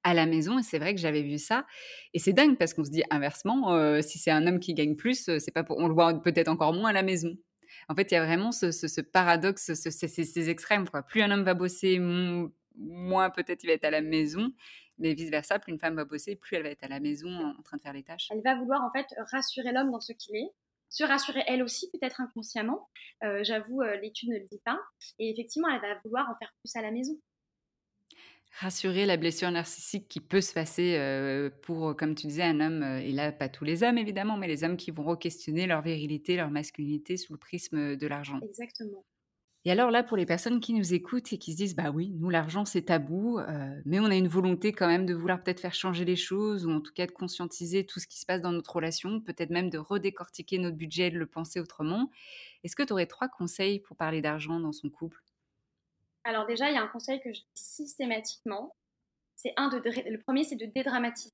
à 0.03 0.13
la 0.13 0.25
maison. 0.25 0.59
Et 0.59 0.63
c'est 0.63 0.77
vrai 0.77 0.93
que 0.93 0.99
j'avais 0.99 1.21
vu 1.21 1.37
ça. 1.37 1.65
Et 2.13 2.19
c'est 2.19 2.33
dingue 2.33 2.57
parce 2.57 2.73
qu'on 2.73 2.83
se 2.83 2.91
dit 2.91 3.03
inversement, 3.09 4.01
si 4.01 4.19
c'est 4.19 4.31
un 4.31 4.45
homme 4.45 4.59
qui 4.59 4.73
gagne 4.73 4.97
plus, 4.97 5.29
c'est 5.39 5.51
pas 5.53 5.63
on 5.69 5.87
le 5.87 5.93
voit 5.93 6.21
peut-être 6.21 6.49
encore 6.49 6.73
moins 6.73 6.89
à 6.89 6.93
la 6.93 7.03
maison. 7.03 7.37
En 7.89 7.95
fait, 7.95 8.11
il 8.11 8.13
y 8.13 8.17
a 8.17 8.25
vraiment 8.25 8.51
ce, 8.51 9.01
paradoxe, 9.01 9.73
ces 9.73 10.49
extrêmes. 10.49 10.85
Plus 11.07 11.21
un 11.21 11.31
homme 11.31 11.43
va 11.43 11.53
bosser, 11.53 11.99
moins 12.75 13.29
peut-être 13.29 13.63
il 13.63 13.67
va 13.67 13.73
être 13.73 13.85
à 13.85 13.91
la 13.91 14.01
maison, 14.01 14.51
mais 14.97 15.13
vice-versa, 15.13 15.59
plus 15.59 15.71
une 15.71 15.79
femme 15.79 15.95
va 15.95 16.05
bosser, 16.05 16.35
plus 16.35 16.55
elle 16.55 16.63
va 16.63 16.69
être 16.69 16.83
à 16.83 16.87
la 16.87 16.99
maison 16.99 17.29
en 17.29 17.61
train 17.63 17.77
de 17.77 17.81
faire 17.81 17.93
les 17.93 18.03
tâches. 18.03 18.27
Elle 18.31 18.41
va 18.43 18.55
vouloir 18.55 18.81
en 18.81 18.91
fait 18.91 19.07
rassurer 19.31 19.71
l'homme 19.71 19.91
dans 19.91 19.99
ce 19.99 20.13
qu'il 20.13 20.35
est, 20.35 20.49
se 20.89 21.03
rassurer 21.03 21.43
elle 21.47 21.63
aussi, 21.63 21.89
peut-être 21.91 22.21
inconsciemment. 22.21 22.89
Euh, 23.23 23.43
j'avoue, 23.43 23.81
euh, 23.81 23.95
l'étude 23.97 24.29
ne 24.29 24.37
le 24.37 24.47
dit 24.51 24.61
pas. 24.63 24.77
Et 25.19 25.31
effectivement, 25.31 25.69
elle 25.69 25.81
va 25.81 25.99
vouloir 26.03 26.29
en 26.29 26.35
faire 26.37 26.53
plus 26.59 26.75
à 26.75 26.81
la 26.81 26.91
maison 26.91 27.13
rassurer 28.59 29.05
la 29.05 29.17
blessure 29.17 29.49
narcissique 29.51 30.07
qui 30.07 30.19
peut 30.19 30.41
se 30.41 30.53
passer 30.53 31.49
pour, 31.61 31.95
comme 31.95 32.15
tu 32.15 32.27
disais, 32.27 32.43
un 32.43 32.59
homme, 32.59 32.83
et 32.83 33.11
là, 33.11 33.31
pas 33.31 33.49
tous 33.49 33.63
les 33.63 33.83
hommes 33.83 33.97
évidemment, 33.97 34.37
mais 34.37 34.47
les 34.47 34.63
hommes 34.63 34.77
qui 34.77 34.91
vont 34.91 35.03
re-questionner 35.03 35.67
leur 35.67 35.81
virilité, 35.81 36.35
leur 36.35 36.51
masculinité 36.51 37.17
sous 37.17 37.33
le 37.33 37.39
prisme 37.39 37.95
de 37.95 38.07
l'argent. 38.07 38.39
Exactement. 38.41 39.05
Et 39.63 39.71
alors 39.71 39.91
là, 39.91 40.01
pour 40.01 40.17
les 40.17 40.25
personnes 40.25 40.59
qui 40.59 40.73
nous 40.73 40.95
écoutent 40.95 41.31
et 41.33 41.37
qui 41.37 41.51
se 41.51 41.57
disent, 41.57 41.75
bah 41.75 41.91
oui, 41.91 42.15
nous, 42.19 42.31
l'argent, 42.31 42.65
c'est 42.65 42.81
tabou, 42.81 43.39
mais 43.85 43.99
on 43.99 44.05
a 44.05 44.15
une 44.15 44.27
volonté 44.27 44.71
quand 44.71 44.87
même 44.87 45.05
de 45.05 45.13
vouloir 45.13 45.43
peut-être 45.43 45.59
faire 45.59 45.75
changer 45.75 46.03
les 46.03 46.15
choses, 46.15 46.65
ou 46.65 46.71
en 46.71 46.81
tout 46.81 46.93
cas 46.93 47.05
de 47.05 47.11
conscientiser 47.11 47.85
tout 47.85 47.99
ce 47.99 48.07
qui 48.07 48.19
se 48.19 48.25
passe 48.25 48.41
dans 48.41 48.51
notre 48.51 48.75
relation, 48.75 49.21
peut-être 49.21 49.51
même 49.51 49.69
de 49.69 49.77
redécortiquer 49.77 50.57
notre 50.57 50.77
budget, 50.77 51.11
de 51.11 51.19
le 51.19 51.27
penser 51.27 51.59
autrement. 51.59 52.09
Est-ce 52.63 52.75
que 52.75 52.81
tu 52.81 52.91
aurais 52.91 53.05
trois 53.05 53.29
conseils 53.29 53.79
pour 53.79 53.95
parler 53.97 54.21
d'argent 54.21 54.59
dans 54.59 54.71
son 54.71 54.89
couple? 54.89 55.21
Alors 56.23 56.45
déjà, 56.45 56.69
il 56.69 56.75
y 56.75 56.77
a 56.77 56.81
un 56.81 56.87
conseil 56.87 57.19
que 57.21 57.33
je 57.33 57.39
dis 57.39 57.47
systématiquement. 57.53 58.75
C'est 59.35 59.53
un 59.57 59.69
de 59.69 59.81
le 60.09 60.19
premier, 60.19 60.43
c'est 60.43 60.55
de 60.55 60.65
dédramatiser. 60.65 61.33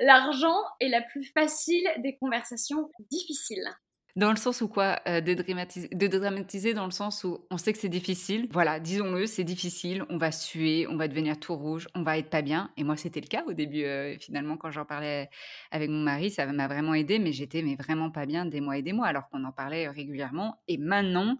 L'argent 0.00 0.56
est 0.80 0.88
la 0.88 1.00
plus 1.00 1.24
facile 1.24 1.88
des 1.98 2.16
conversations 2.16 2.90
difficiles. 3.10 3.66
Dans 4.14 4.30
le 4.30 4.36
sens 4.36 4.62
où 4.62 4.68
quoi 4.68 4.98
euh, 5.06 5.20
dédramatiser, 5.20 5.88
dédramatiser 5.92 6.72
dans 6.72 6.86
le 6.86 6.90
sens 6.90 7.22
où 7.24 7.46
on 7.50 7.58
sait 7.58 7.74
que 7.74 7.78
c'est 7.78 7.90
difficile. 7.90 8.48
Voilà, 8.50 8.80
disons-le, 8.80 9.26
c'est 9.26 9.44
difficile. 9.44 10.04
On 10.08 10.16
va 10.16 10.32
suer, 10.32 10.86
on 10.88 10.96
va 10.96 11.06
devenir 11.06 11.38
tout 11.38 11.54
rouge, 11.54 11.86
on 11.94 12.02
va 12.02 12.16
être 12.16 12.30
pas 12.30 12.40
bien. 12.40 12.70
Et 12.78 12.84
moi, 12.84 12.96
c'était 12.96 13.20
le 13.20 13.26
cas 13.26 13.44
au 13.46 13.52
début. 13.52 13.84
Euh, 13.84 14.16
finalement, 14.18 14.56
quand 14.56 14.70
j'en 14.70 14.86
parlais 14.86 15.28
avec 15.70 15.90
mon 15.90 16.02
mari, 16.02 16.30
ça 16.30 16.46
m'a 16.46 16.66
vraiment 16.66 16.94
aidé, 16.94 17.18
mais 17.18 17.32
j'étais 17.32 17.62
vraiment 17.78 18.10
pas 18.10 18.24
bien 18.24 18.46
des 18.46 18.62
mois 18.62 18.78
et 18.78 18.82
des 18.82 18.94
mois, 18.94 19.06
alors 19.06 19.28
qu'on 19.28 19.44
en 19.44 19.52
parlait 19.52 19.86
régulièrement. 19.86 20.62
Et 20.66 20.78
maintenant, 20.78 21.36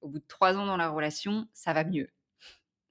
au 0.00 0.08
bout 0.08 0.20
de 0.20 0.26
trois 0.28 0.56
ans 0.56 0.66
dans 0.66 0.76
la 0.76 0.88
relation, 0.88 1.48
ça 1.52 1.72
va 1.72 1.82
mieux. 1.82 2.08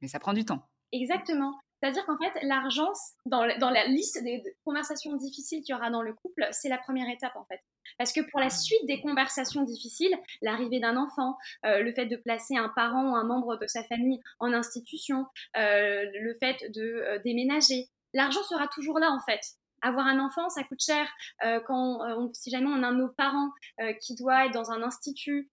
Mais 0.01 0.07
ça 0.07 0.19
prend 0.19 0.33
du 0.33 0.45
temps. 0.45 0.61
Exactement. 0.91 1.53
C'est-à-dire 1.81 2.05
qu'en 2.05 2.17
fait, 2.17 2.33
l'argent, 2.43 2.91
dans, 3.25 3.45
la 3.45 3.85
liste 3.85 4.21
des 4.23 4.43
conversations 4.65 5.15
difficiles 5.15 5.61
qu'il 5.63 5.73
y 5.73 5.77
aura 5.77 5.89
dans 5.89 6.01
le 6.01 6.13
couple, 6.13 6.45
c'est 6.51 6.67
la 6.67 6.77
première 6.77 7.09
étape 7.09 7.35
en 7.35 7.45
fait. 7.45 7.61
Parce 7.97 8.11
que 8.11 8.21
pour 8.21 8.39
la 8.39 8.49
suite 8.49 8.85
des 8.85 9.01
conversations 9.01 9.63
difficiles, 9.63 10.15
l'arrivée 10.41 10.79
d'un 10.79 10.97
enfant, 10.97 11.37
euh, 11.65 11.81
le 11.81 11.93
fait 11.93 12.05
de 12.05 12.17
placer 12.17 12.57
un 12.57 12.69
parent 12.69 13.11
ou 13.11 13.15
un 13.15 13.23
membre 13.23 13.57
de 13.57 13.67
sa 13.67 13.83
famille 13.83 14.19
en 14.39 14.53
institution, 14.53 15.25
euh, 15.57 16.05
le 16.13 16.33
fait 16.39 16.69
de 16.71 16.81
euh, 16.81 17.19
déménager, 17.23 17.87
l'argent 18.13 18.43
sera 18.43 18.67
toujours 18.67 18.99
là 18.99 19.11
en 19.11 19.19
fait. 19.21 19.41
Avoir 19.81 20.05
un 20.05 20.19
enfant, 20.19 20.49
ça 20.49 20.63
coûte 20.65 20.81
cher. 20.81 21.07
quand, 21.65 21.99
si 22.33 22.49
jamais 22.49 22.67
on 22.67 22.83
a 22.83 22.91
nos 22.91 23.07
parents 23.07 23.49
qui 24.01 24.13
doit 24.15 24.47
être 24.47 24.53
dans 24.53 24.71
un 24.71 24.83
institut 24.83 25.49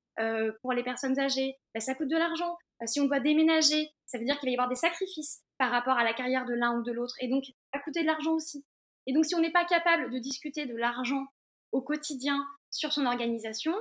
pour 0.61 0.73
les 0.73 0.83
personnes 0.83 1.17
âgées, 1.21 1.55
ben, 1.73 1.81
ça 1.81 1.95
coûte 1.95 2.09
de 2.09 2.17
l'argent. 2.17 2.59
si 2.87 2.99
on 2.99 3.05
doit 3.05 3.21
déménager, 3.21 3.89
ça 4.17 4.21
veut 4.21 4.25
dire 4.25 4.41
qu'il 4.41 4.49
va 4.49 4.51
y 4.53 4.55
avoir 4.55 4.71
des 4.71 4.77
sacrifices 4.77 5.43
par 5.59 5.71
rapport 5.71 5.99
à 5.99 6.03
la 6.03 6.15
carrière 6.15 6.47
de 6.47 6.55
l'un 6.55 6.79
ou 6.79 6.83
de 6.83 6.91
l'autre. 6.91 7.15
Et 7.21 7.29
donc, 7.29 7.45
ça 7.45 7.53
va 7.75 7.81
coûter 7.81 8.01
de 8.01 8.07
l'argent 8.07 8.33
aussi. 8.33 8.65
Et 9.07 9.13
donc, 9.13 9.27
si 9.27 9.35
on 9.35 9.41
n'est 9.41 9.53
pas 9.53 9.67
capable 9.67 10.11
de 10.11 10.19
discuter 10.19 10.65
de 10.65 10.75
l'argent 10.75 11.27
au 11.71 11.83
quotidien 11.83 12.47
sur 12.71 12.95
son 12.95 13.05
organisation, 13.05 13.75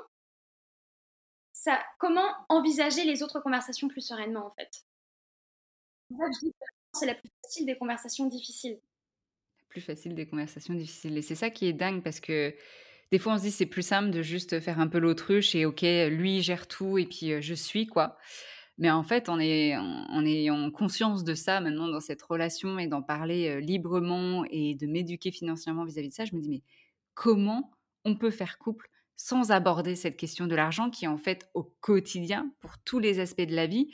ça, 1.53 1.81
comment 1.99 2.27
envisager 2.49 3.05
les 3.05 3.23
autres 3.23 3.39
conversations 3.39 3.87
plus 3.87 4.01
sereinement, 4.01 4.45
en 4.45 4.51
fait? 4.51 4.85
C'est 6.91 7.05
la 7.05 7.15
plus 7.15 7.29
facile 7.41 7.65
des 7.65 7.77
conversations 7.77 8.25
difficiles. 8.25 8.77
La 9.61 9.67
plus 9.69 9.81
facile 9.81 10.15
des 10.15 10.27
conversations 10.27 10.73
difficiles. 10.73 11.17
Et 11.17 11.21
c'est 11.21 11.35
ça 11.35 11.49
qui 11.49 11.67
est 11.67 11.73
dingue 11.73 12.03
parce 12.03 12.19
que 12.19 12.53
des 13.13 13.19
fois, 13.19 13.35
on 13.35 13.37
se 13.37 13.43
dit 13.43 13.51
c'est 13.51 13.65
plus 13.65 13.87
simple 13.87 14.09
de 14.09 14.21
juste 14.21 14.59
faire 14.59 14.81
un 14.81 14.87
peu 14.87 14.99
l'autruche 14.99 15.55
et 15.55 15.65
ok, 15.65 15.81
lui 16.09 16.41
gère 16.41 16.67
tout 16.67 16.97
et 16.97 17.05
puis 17.05 17.31
euh, 17.31 17.39
je 17.39 17.53
suis 17.53 17.87
quoi. 17.87 18.17
Mais 18.77 18.91
en 18.91 19.03
fait, 19.03 19.29
en 19.29 19.39
ayant 19.39 20.71
conscience 20.71 21.23
de 21.23 21.33
ça 21.33 21.61
maintenant 21.61 21.87
dans 21.87 22.01
cette 22.01 22.21
relation 22.21 22.77
et 22.77 22.87
d'en 22.87 23.01
parler 23.01 23.61
librement 23.61 24.43
et 24.49 24.75
de 24.75 24.85
m'éduquer 24.85 25.31
financièrement 25.31 25.85
vis-à-vis 25.85 26.09
de 26.09 26.13
ça, 26.13 26.25
je 26.25 26.35
me 26.35 26.41
dis 26.41 26.49
mais 26.49 26.61
comment 27.13 27.71
on 28.03 28.15
peut 28.15 28.31
faire 28.31 28.57
couple 28.57 28.89
sans 29.15 29.51
aborder 29.51 29.95
cette 29.95 30.17
question 30.17 30.45
de 30.47 30.55
l'argent 30.55 30.89
qui 30.89 31.05
est 31.05 31.09
en 31.09 31.17
fait 31.17 31.49
au 31.53 31.63
quotidien 31.81 32.51
pour 32.59 32.77
tous 32.79 32.99
les 32.99 33.19
aspects 33.19 33.41
de 33.41 33.55
la 33.55 33.65
vie 33.65 33.89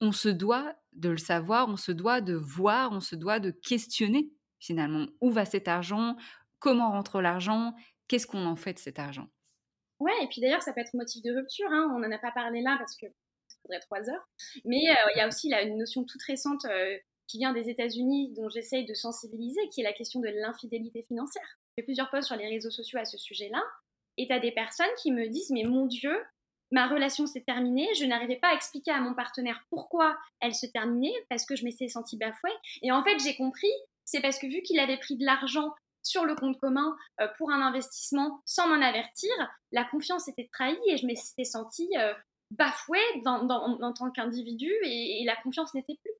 On 0.00 0.12
se 0.12 0.28
doit 0.28 0.74
de 0.92 1.10
le 1.10 1.16
savoir, 1.16 1.68
on 1.68 1.76
se 1.76 1.92
doit 1.92 2.20
de 2.20 2.34
voir, 2.34 2.92
on 2.92 3.00
se 3.00 3.16
doit 3.16 3.40
de 3.40 3.50
questionner 3.50 4.30
finalement 4.58 5.06
où 5.20 5.30
va 5.30 5.44
cet 5.44 5.68
argent, 5.68 6.16
comment 6.58 6.90
rentre 6.90 7.20
l'argent, 7.20 7.74
qu'est-ce 8.08 8.26
qu'on 8.26 8.46
en 8.46 8.56
fait 8.56 8.74
de 8.74 8.78
cet 8.78 8.98
argent? 8.98 9.28
Ouais, 10.00 10.12
et 10.22 10.28
puis 10.28 10.40
d'ailleurs, 10.40 10.62
ça 10.62 10.72
peut 10.72 10.80
être 10.80 10.94
motif 10.94 11.22
de 11.22 11.34
rupture. 11.34 11.68
Hein. 11.70 11.92
On 11.94 12.00
n'en 12.00 12.10
a 12.10 12.18
pas 12.18 12.32
parlé 12.32 12.62
là 12.62 12.76
parce 12.78 12.96
que 12.96 13.06
faudrait 13.64 13.80
trois 13.80 14.08
heures. 14.08 14.28
Mais 14.64 14.88
euh, 14.90 15.10
il 15.14 15.18
y 15.18 15.20
a 15.20 15.28
aussi 15.28 15.52
une 15.52 15.78
notion 15.78 16.04
toute 16.04 16.22
récente 16.22 16.64
euh, 16.66 16.96
qui 17.26 17.38
vient 17.38 17.52
des 17.52 17.68
États-Unis, 17.68 18.32
dont 18.34 18.48
j'essaye 18.48 18.84
de 18.84 18.94
sensibiliser, 18.94 19.60
qui 19.70 19.80
est 19.80 19.84
la 19.84 19.92
question 19.92 20.20
de 20.20 20.28
l'infidélité 20.28 21.02
financière. 21.02 21.58
J'ai 21.76 21.84
plusieurs 21.84 22.10
posts 22.10 22.28
sur 22.28 22.36
les 22.36 22.48
réseaux 22.48 22.70
sociaux 22.70 22.98
à 22.98 23.04
ce 23.04 23.18
sujet-là. 23.18 23.62
Et 24.16 24.26
tu 24.26 24.32
as 24.32 24.40
des 24.40 24.52
personnes 24.52 24.86
qui 25.02 25.10
me 25.10 25.28
disent 25.28 25.50
Mais 25.50 25.64
mon 25.64 25.86
Dieu, 25.86 26.14
ma 26.70 26.86
relation 26.86 27.26
s'est 27.26 27.42
terminée, 27.42 27.88
je 27.98 28.04
n'arrivais 28.04 28.36
pas 28.36 28.48
à 28.48 28.54
expliquer 28.54 28.92
à 28.92 29.00
mon 29.00 29.14
partenaire 29.14 29.64
pourquoi 29.70 30.16
elle 30.40 30.54
se 30.54 30.66
terminait, 30.66 31.14
parce 31.28 31.44
que 31.46 31.56
je 31.56 31.64
m'étais 31.64 31.88
sentie 31.88 32.16
bafouée. 32.16 32.52
Et 32.82 32.92
en 32.92 33.02
fait, 33.02 33.18
j'ai 33.18 33.36
compris, 33.36 33.72
c'est 34.04 34.20
parce 34.20 34.38
que 34.38 34.46
vu 34.46 34.62
qu'il 34.62 34.78
avait 34.78 34.98
pris 34.98 35.16
de 35.16 35.24
l'argent 35.24 35.74
sur 36.02 36.26
le 36.26 36.34
compte 36.34 36.60
commun 36.60 36.94
euh, 37.20 37.28
pour 37.38 37.50
un 37.50 37.62
investissement 37.62 38.42
sans 38.44 38.68
m'en 38.68 38.84
avertir, 38.84 39.30
la 39.72 39.84
confiance 39.84 40.28
était 40.28 40.48
trahie 40.52 40.78
et 40.88 40.98
je 40.98 41.06
m'étais 41.06 41.44
sentie 41.44 41.88
bafoué 42.50 42.98
dans, 43.24 43.48
en 43.48 43.92
tant 43.92 44.10
qu'individu 44.10 44.70
et, 44.84 45.22
la 45.24 45.36
confiance 45.36 45.74
n'était 45.74 45.96
plus. 46.02 46.12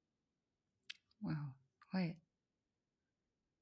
Waouh, 1.23 1.37
ouais. 1.95 2.17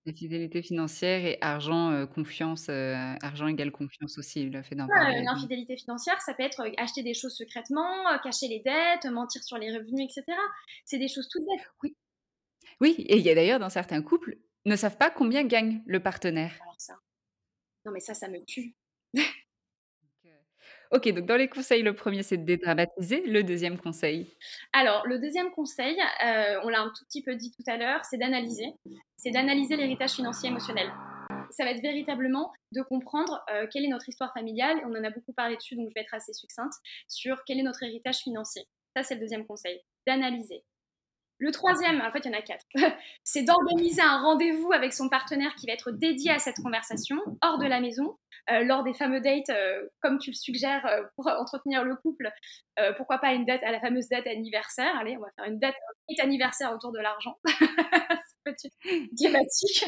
La 0.04 0.12
fidélité 0.12 0.62
financière 0.62 1.24
et 1.24 1.38
argent, 1.40 1.92
euh, 1.92 2.06
confiance, 2.06 2.66
euh, 2.68 3.14
argent 3.22 3.46
égale 3.46 3.70
confiance 3.70 4.18
aussi, 4.18 4.50
le 4.50 4.62
fait 4.62 4.74
d'en 4.74 4.88
parler. 4.88 5.22
L'infidélité 5.22 5.76
financière, 5.76 6.20
ça 6.20 6.34
peut 6.34 6.42
être 6.42 6.62
euh, 6.62 6.72
acheter 6.76 7.04
des 7.04 7.14
choses 7.14 7.36
secrètement, 7.36 8.04
cacher 8.24 8.48
les 8.48 8.58
dettes, 8.60 9.06
mentir 9.12 9.44
sur 9.44 9.58
les 9.58 9.70
revenus, 9.76 10.10
etc. 10.10 10.36
C'est 10.84 10.98
des 10.98 11.06
choses 11.06 11.28
toutes 11.28 11.42
bêtes. 11.42 11.70
Oui. 11.84 11.96
Oui, 12.80 12.96
et 12.98 13.16
il 13.16 13.22
y 13.22 13.30
a 13.30 13.34
d'ailleurs 13.36 13.60
dans 13.60 13.70
certains 13.70 14.02
couples, 14.02 14.38
ne 14.64 14.74
savent 14.74 14.98
pas 14.98 15.10
combien 15.10 15.44
gagne 15.44 15.82
le 15.86 16.00
partenaire. 16.00 16.58
Alors 16.62 16.80
ça. 16.80 16.94
Non 17.84 17.92
mais 17.92 18.00
ça, 18.00 18.14
ça 18.14 18.28
me 18.28 18.44
tue. 18.44 18.74
Ok, 20.92 21.08
donc 21.08 21.24
dans 21.24 21.36
les 21.36 21.48
conseils, 21.48 21.82
le 21.82 21.94
premier, 21.94 22.22
c'est 22.22 22.36
de 22.36 22.44
dédramatiser. 22.44 23.22
Le 23.26 23.42
deuxième 23.42 23.78
conseil? 23.78 24.30
Alors, 24.74 25.06
le 25.06 25.18
deuxième 25.18 25.50
conseil, 25.50 25.96
euh, 26.22 26.60
on 26.64 26.68
l'a 26.68 26.82
un 26.82 26.88
tout 26.90 27.06
petit 27.06 27.22
peu 27.22 27.34
dit 27.34 27.50
tout 27.50 27.62
à 27.66 27.78
l'heure, 27.78 28.04
c'est 28.04 28.18
d'analyser. 28.18 28.74
C'est 29.16 29.30
d'analyser 29.30 29.76
l'héritage 29.76 30.10
financier 30.10 30.50
émotionnel. 30.50 30.92
Ça 31.50 31.64
va 31.64 31.70
être 31.70 31.80
véritablement 31.80 32.52
de 32.72 32.82
comprendre 32.82 33.42
euh, 33.50 33.66
quelle 33.72 33.86
est 33.86 33.88
notre 33.88 34.06
histoire 34.06 34.34
familiale. 34.34 34.82
On 34.84 34.90
en 34.90 35.02
a 35.02 35.08
beaucoup 35.08 35.32
parlé 35.32 35.56
dessus, 35.56 35.76
donc 35.76 35.88
je 35.88 35.94
vais 35.94 36.02
être 36.02 36.12
assez 36.12 36.34
succincte 36.34 36.74
sur 37.08 37.42
quel 37.46 37.58
est 37.58 37.62
notre 37.62 37.82
héritage 37.82 38.18
financier. 38.18 38.66
Ça, 38.94 39.02
c'est 39.02 39.14
le 39.14 39.20
deuxième 39.20 39.46
conseil, 39.46 39.80
d'analyser. 40.06 40.62
Le 41.38 41.50
troisième, 41.50 42.00
en 42.00 42.10
fait, 42.12 42.20
il 42.20 42.32
y 42.32 42.34
en 42.34 42.38
a 42.38 42.42
quatre, 42.42 42.64
c'est 43.24 43.42
d'organiser 43.42 44.02
un 44.02 44.22
rendez-vous 44.22 44.72
avec 44.72 44.92
son 44.92 45.08
partenaire 45.08 45.54
qui 45.56 45.66
va 45.66 45.72
être 45.72 45.90
dédié 45.90 46.30
à 46.30 46.38
cette 46.38 46.56
conversation, 46.62 47.16
hors 47.42 47.58
de 47.58 47.66
la 47.66 47.80
maison, 47.80 48.16
euh, 48.50 48.64
lors 48.64 48.82
des 48.82 48.94
fameux 48.94 49.20
dates, 49.20 49.50
euh, 49.50 49.88
comme 50.00 50.18
tu 50.18 50.30
le 50.30 50.36
suggères, 50.36 50.84
euh, 50.86 51.02
pour 51.16 51.26
entretenir 51.28 51.84
le 51.84 51.96
couple. 51.96 52.30
pourquoi 52.96 53.18
pas 53.18 53.32
une 53.32 53.44
date 53.44 53.62
à 53.62 53.70
la 53.70 53.80
fameuse 53.80 54.08
date 54.08 54.26
anniversaire 54.26 54.96
Allez, 54.96 55.16
on 55.16 55.20
va 55.20 55.30
faire 55.36 55.44
une 55.46 55.58
date, 55.58 55.74
anniversaire 56.20 56.72
autour 56.72 56.92
de 56.92 56.98
l'argent. 56.98 57.38
Thématique. 59.16 59.84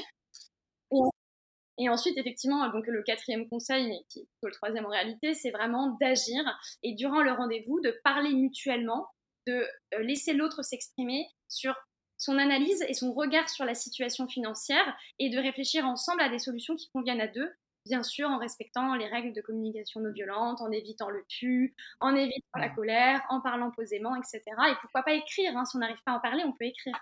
Et 1.78 1.88
ensuite, 1.88 2.16
effectivement, 2.16 2.68
donc 2.70 2.86
le 2.86 3.03
quatrième 3.03 3.49
conseil, 3.49 3.88
mais 3.88 4.05
qui 4.09 4.20
est 4.20 4.26
le 4.42 4.53
troisième 4.53 4.86
en 4.86 4.90
réalité, 4.90 5.34
c'est 5.34 5.51
vraiment 5.51 5.97
d'agir 6.01 6.45
et 6.84 6.95
durant 6.95 7.20
le 7.20 7.32
rendez-vous, 7.32 7.80
de 7.80 7.99
parler 8.05 8.32
mutuellement, 8.32 9.09
de 9.47 9.66
euh, 9.95 9.99
laisser 10.01 10.32
l'autre 10.32 10.62
s'exprimer 10.62 11.26
sur 11.49 11.74
son 12.16 12.38
analyse 12.38 12.82
et 12.88 12.95
son 12.95 13.12
regard 13.12 13.49
sur 13.49 13.64
la 13.64 13.74
situation 13.74 14.26
financière 14.28 14.97
et 15.18 15.30
de 15.30 15.38
réfléchir 15.38 15.84
ensemble 15.84 16.22
à 16.22 16.28
des 16.28 16.38
solutions 16.38 16.76
qui 16.76 16.90
conviennent 16.90 17.20
à 17.20 17.28
deux, 17.28 17.51
bien 17.86 18.03
sûr 18.03 18.28
en 18.28 18.38
respectant 18.38 18.95
les 18.95 19.07
règles 19.07 19.32
de 19.32 19.40
communication 19.40 20.01
non 20.01 20.12
violente, 20.12 20.61
en 20.61 20.70
évitant 20.70 21.11
le 21.11 21.24
tu, 21.28 21.74
en 22.01 22.14
évitant 22.14 22.59
la 22.59 22.70
colère, 22.70 23.22
en 23.28 23.40
parlant 23.40 23.70
posément, 23.70 24.16
etc. 24.16 24.40
Et 24.70 24.74
pourquoi 24.80 25.03
pas 25.03 25.12
écrire, 25.12 25.57
hein, 25.57 25.64
si 25.64 25.76
on 25.76 25.80
n'arrive 25.80 26.03
pas 26.05 26.12
à 26.12 26.16
en 26.16 26.20
parler, 26.20 26.45
on 26.45 26.53
peut 26.53 26.64
écrire. 26.64 26.99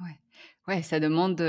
Ouais. 0.00 0.16
Ouais, 0.68 0.82
ça 0.82 1.00
demande 1.00 1.42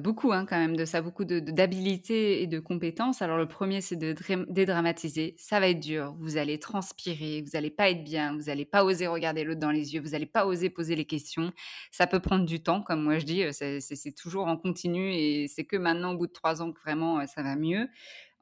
beaucoup 0.00 0.32
hein, 0.32 0.46
quand 0.46 0.56
même 0.58 0.74
de 0.74 0.84
ça, 0.86 1.02
beaucoup 1.02 1.24
d'habilité 1.26 2.42
et 2.42 2.46
de 2.46 2.58
compétences. 2.58 3.20
Alors 3.20 3.36
le 3.36 3.46
premier, 3.46 3.80
c'est 3.82 3.94
de 3.96 4.14
dédramatiser. 4.48 5.34
Ça 5.38 5.60
va 5.60 5.68
être 5.68 5.80
dur. 5.80 6.16
Vous 6.18 6.38
allez 6.38 6.58
transpirer, 6.58 7.42
vous 7.42 7.50
n'allez 7.52 7.70
pas 7.70 7.90
être 7.90 8.02
bien, 8.02 8.34
vous 8.34 8.44
n'allez 8.44 8.64
pas 8.64 8.82
oser 8.84 9.06
regarder 9.06 9.44
l'autre 9.44 9.60
dans 9.60 9.70
les 9.70 9.94
yeux, 9.94 10.00
vous 10.00 10.10
n'allez 10.10 10.26
pas 10.26 10.46
oser 10.46 10.70
poser 10.70 10.96
les 10.96 11.04
questions. 11.04 11.52
Ça 11.92 12.06
peut 12.06 12.20
prendre 12.20 12.46
du 12.46 12.62
temps, 12.62 12.80
comme 12.82 13.02
moi 13.02 13.18
je 13.18 13.26
dis. 13.26 13.42
C'est 13.52 14.14
toujours 14.16 14.46
en 14.46 14.56
continu 14.56 15.12
et 15.14 15.46
c'est 15.46 15.64
que 15.66 15.76
maintenant, 15.76 16.14
au 16.14 16.16
bout 16.16 16.26
de 16.26 16.32
trois 16.32 16.62
ans, 16.62 16.72
que 16.72 16.80
vraiment 16.80 17.24
ça 17.26 17.42
va 17.42 17.56
mieux. 17.56 17.88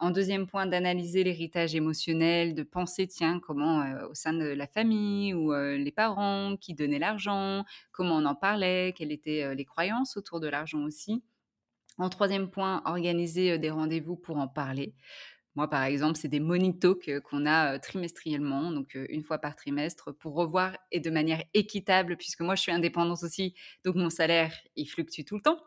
En 0.03 0.11
deuxième 0.11 0.49
point, 0.49 0.67
d'analyser 0.67 1.23
l'héritage 1.23 1.77
émotionnel, 1.77 2.57
de 2.57 2.65
penser, 2.65 3.07
tiens, 3.07 3.39
comment 3.39 3.83
euh, 3.83 4.09
au 4.09 4.15
sein 4.15 4.33
de 4.33 4.47
la 4.47 4.67
famille 4.67 5.33
ou 5.33 5.53
euh, 5.53 5.77
les 5.77 5.93
parents 5.93 6.57
qui 6.61 6.75
donnaient 6.75 6.99
l'argent, 6.99 7.65
comment 7.93 8.17
on 8.17 8.25
en 8.25 8.35
parlait, 8.35 8.95
quelles 8.97 9.13
étaient 9.13 9.45
euh, 9.45 9.55
les 9.55 9.65
croyances 9.65 10.17
autour 10.17 10.41
de 10.41 10.49
l'argent 10.49 10.83
aussi. 10.83 11.23
En 11.99 12.09
troisième 12.09 12.51
point, 12.51 12.83
organiser 12.85 13.59
des 13.59 13.71
rendez-vous 13.71 14.17
pour 14.17 14.39
en 14.39 14.49
parler. 14.49 14.93
Moi, 15.55 15.69
par 15.69 15.83
exemple, 15.85 16.19
c'est 16.19 16.29
des 16.29 16.41
money 16.41 16.73
talks 16.79 17.21
qu'on 17.25 17.45
a 17.45 17.79
trimestriellement, 17.79 18.73
donc 18.73 18.95
une 19.11 19.23
fois 19.23 19.39
par 19.39 19.55
trimestre, 19.55 20.13
pour 20.15 20.35
revoir 20.35 20.77
et 20.91 21.01
de 21.01 21.11
manière 21.11 21.43
équitable, 21.53 22.17
puisque 22.17 22.41
moi, 22.41 22.55
je 22.55 22.63
suis 22.63 22.73
indépendante 22.73 23.23
aussi, 23.23 23.55
donc 23.85 23.97
mon 23.97 24.09
salaire, 24.09 24.55
il 24.77 24.87
fluctue 24.87 25.25
tout 25.25 25.37
le 25.37 25.43
temps. 25.43 25.59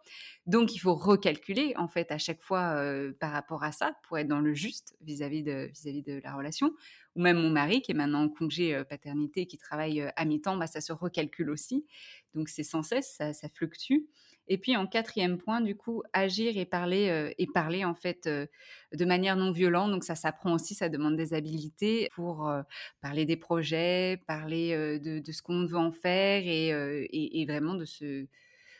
Donc, 0.47 0.73
il 0.75 0.79
faut 0.79 0.95
recalculer, 0.95 1.73
en 1.77 1.87
fait, 1.87 2.11
à 2.11 2.17
chaque 2.17 2.41
fois 2.41 2.75
par 3.19 3.31
rapport 3.31 3.63
à 3.63 3.71
ça, 3.71 3.95
pour 4.07 4.17
être 4.17 4.27
dans 4.27 4.39
le 4.39 4.53
juste 4.55 4.95
vis-à-vis 5.01 5.43
de, 5.43 5.69
vis-à-vis 5.73 6.01
de 6.03 6.19
la 6.23 6.33
relation. 6.35 6.73
Ou 7.15 7.21
même 7.21 7.37
mon 7.37 7.49
mari, 7.49 7.81
qui 7.81 7.91
est 7.91 7.95
maintenant 7.95 8.23
en 8.23 8.29
congé 8.29 8.83
paternité, 8.89 9.45
qui 9.45 9.57
travaille 9.57 10.01
à 10.15 10.25
mi-temps, 10.25 10.57
bah, 10.57 10.67
ça 10.67 10.81
se 10.81 10.93
recalcule 10.93 11.49
aussi. 11.49 11.85
Donc, 12.33 12.49
c'est 12.49 12.63
sans 12.63 12.83
cesse, 12.83 13.17
ça 13.17 13.49
fluctue. 13.49 13.99
Et 14.47 14.57
puis 14.57 14.75
en 14.75 14.85
quatrième 14.85 15.37
point, 15.37 15.61
du 15.61 15.75
coup, 15.75 16.03
agir 16.13 16.57
et 16.57 16.65
parler 16.65 17.09
euh, 17.09 17.33
et 17.37 17.47
parler 17.47 17.83
en 17.83 17.95
fait 17.95 18.27
euh, 18.27 18.45
de 18.93 19.05
manière 19.05 19.35
non 19.35 19.51
violente. 19.51 19.91
Donc 19.91 20.03
ça 20.03 20.15
s'apprend 20.15 20.53
aussi, 20.53 20.75
ça 20.75 20.89
demande 20.89 21.15
des 21.15 21.33
habilités 21.33 22.09
pour 22.15 22.47
euh, 22.47 22.61
parler 23.01 23.25
des 23.25 23.37
projets, 23.37 24.21
parler 24.27 24.99
de, 24.99 25.31
ce 25.31 25.41
qu'on 25.41 25.65
veut 25.65 25.77
en 25.77 25.91
faire 25.91 26.43
et, 26.45 27.45
vraiment 27.47 27.73
de 27.75 27.85
ce 27.85 28.27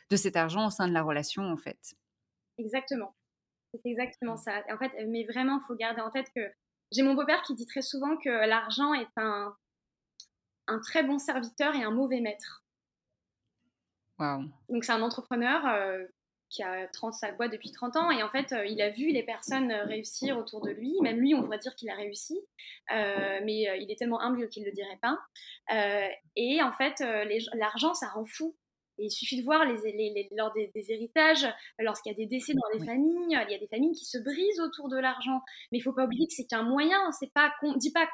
de 0.08 0.14
cet 0.14 0.36
argent 0.36 0.68
au 0.68 0.70
sein 0.70 0.86
de 0.86 0.92
la 0.92 1.02
relation 1.02 1.42
en 1.42 1.56
fait. 1.56 1.96
Exactement, 2.58 3.16
c'est 3.72 3.90
exactement 3.90 4.36
ça. 4.36 4.62
En 4.70 4.78
fait, 4.78 4.92
mais 5.08 5.24
vraiment, 5.24 5.60
il 5.60 5.66
faut 5.66 5.74
garder 5.74 6.00
en 6.00 6.10
tête 6.10 6.28
que 6.34 6.42
j'ai 6.92 7.02
mon 7.02 7.14
beau-père 7.14 7.42
qui 7.42 7.56
dit 7.56 7.66
très 7.66 7.82
souvent 7.82 8.16
que 8.16 8.28
l'argent 8.28 8.94
est 8.94 9.08
un 9.16 9.54
un 10.68 10.80
très 10.80 11.02
bon 11.02 11.18
serviteur 11.18 11.74
et 11.74 11.82
un 11.82 11.90
mauvais 11.90 12.20
maître. 12.20 12.65
Donc 14.68 14.84
c'est 14.84 14.92
un 14.92 15.02
entrepreneur 15.02 15.66
euh, 15.66 16.04
qui 16.48 16.62
a 16.62 16.86
30 16.88 17.12
sa 17.14 17.32
boîte 17.32 17.52
depuis 17.52 17.72
30 17.72 17.96
ans 17.96 18.10
et 18.10 18.22
en 18.22 18.30
fait 18.30 18.52
euh, 18.52 18.64
il 18.66 18.80
a 18.80 18.90
vu 18.90 19.10
les 19.10 19.24
personnes 19.24 19.70
euh, 19.70 19.84
réussir 19.84 20.38
autour 20.38 20.64
de 20.64 20.70
lui. 20.70 20.94
Même 21.02 21.18
lui, 21.18 21.34
on 21.34 21.42
pourrait 21.42 21.58
dire 21.58 21.74
qu'il 21.74 21.90
a 21.90 21.94
réussi, 21.94 22.38
mais 22.90 23.66
il 23.80 23.90
est 23.90 23.98
tellement 23.98 24.20
humble 24.20 24.48
qu'il 24.48 24.62
ne 24.62 24.68
le 24.68 24.74
dirait 24.74 24.98
pas. 25.02 25.18
et 26.36 26.62
en 26.62 26.72
fait, 26.72 27.00
l'argent, 27.54 27.94
ça 27.94 28.08
rend 28.08 28.24
fou. 28.24 28.56
il 28.98 29.10
suffit 29.10 29.38
de 29.40 29.44
voir 29.44 29.64
les, 29.64 30.28
lors 30.36 30.52
des, 30.52 30.70
héritages, 30.88 31.46
lorsqu'il 31.78 32.12
y 32.12 32.14
a 32.14 32.16
des 32.16 32.26
décès 32.26 32.54
dans 32.54 32.78
les 32.78 32.84
familles, 32.84 33.26
il 33.28 33.50
y 33.50 33.54
a 33.54 33.58
des 33.58 33.68
familles 33.68 33.94
qui 33.94 34.06
se 34.06 34.18
brisent 34.18 34.60
autour 34.60 34.88
de 34.88 34.98
l'argent. 34.98 35.42
Mais 35.70 35.78
il 35.78 35.82
faut 35.82 35.92
pas 35.92 36.04
oublier 36.04 36.26
que 36.26 36.32
c'est 36.32 36.46
qu'un 36.46 36.62
moyen. 36.62 37.10
C'est 37.12 37.32
pas, 37.32 37.52
dit 37.76 37.92
pas, 37.92 38.08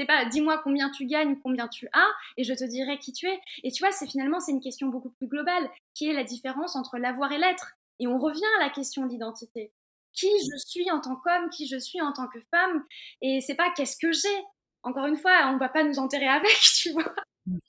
c'est 0.00 0.06
pas 0.06 0.24
dis-moi 0.24 0.58
combien 0.64 0.88
tu 0.90 1.04
gagnes, 1.04 1.36
combien 1.42 1.68
tu 1.68 1.86
as, 1.92 2.08
et 2.38 2.44
je 2.44 2.54
te 2.54 2.64
dirai 2.64 2.98
qui 2.98 3.12
tu 3.12 3.28
es. 3.28 3.38
Et 3.64 3.70
tu 3.70 3.82
vois, 3.82 3.92
c'est 3.92 4.06
finalement 4.06 4.40
c'est 4.40 4.52
une 4.52 4.62
question 4.62 4.88
beaucoup 4.88 5.10
plus 5.10 5.26
globale, 5.26 5.68
qui 5.92 6.08
est 6.08 6.14
la 6.14 6.24
différence 6.24 6.74
entre 6.74 6.96
l'avoir 6.96 7.30
et 7.32 7.38
l'être? 7.38 7.74
Et 7.98 8.06
on 8.06 8.18
revient 8.18 8.40
à 8.58 8.64
la 8.64 8.70
question 8.70 9.04
de 9.04 9.10
l'identité. 9.10 9.72
Qui 10.14 10.30
je 10.50 10.56
suis 10.56 10.90
en 10.90 11.02
tant 11.02 11.16
qu'homme, 11.16 11.50
qui 11.50 11.68
je 11.68 11.76
suis 11.76 12.00
en 12.00 12.14
tant 12.14 12.28
que 12.28 12.40
femme, 12.50 12.82
et 13.20 13.42
c'est 13.42 13.56
pas 13.56 13.70
qu'est-ce 13.76 13.98
que 13.98 14.10
j'ai. 14.10 14.42
Encore 14.84 15.04
une 15.04 15.18
fois, 15.18 15.52
on 15.52 15.58
va 15.58 15.68
pas 15.68 15.84
nous 15.84 15.98
enterrer 15.98 16.28
avec, 16.28 16.58
tu 16.76 16.92
vois. 16.92 17.14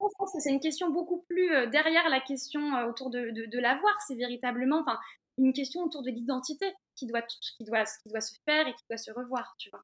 Je 0.00 0.14
pense 0.16 0.32
que 0.32 0.40
c'est 0.40 0.52
une 0.52 0.60
question 0.60 0.90
beaucoup 0.90 1.24
plus 1.28 1.52
euh, 1.52 1.66
derrière 1.66 2.08
la 2.08 2.20
question 2.20 2.74
euh, 2.76 2.88
autour 2.88 3.10
de, 3.10 3.32
de, 3.46 3.58
l'avoir. 3.58 3.92
C'est 4.06 4.14
véritablement 4.14 4.80
enfin, 4.80 4.98
une 5.38 5.52
question 5.52 5.82
autour 5.82 6.02
de 6.02 6.10
l'identité 6.10 6.72
qui 6.94 7.06
doit, 7.06 7.22
qui, 7.22 7.64
doit, 7.64 7.84
qui 7.84 8.08
doit 8.08 8.20
se 8.20 8.34
faire 8.44 8.68
et 8.68 8.72
qui 8.74 8.84
doit 8.88 8.96
se 8.96 9.10
revoir, 9.10 9.56
tu 9.58 9.70
vois. 9.70 9.82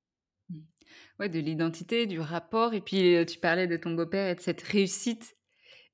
Ouais, 1.18 1.28
de 1.28 1.39
l'identité, 1.39 2.07
du 2.07 2.20
rapport. 2.20 2.74
Et 2.74 2.80
puis, 2.80 3.16
tu 3.26 3.39
parlais 3.39 3.66
de 3.66 3.76
ton 3.76 3.91
beau-père 3.91 4.28
et 4.28 4.35
de 4.35 4.41
cette 4.41 4.62
réussite. 4.62 5.37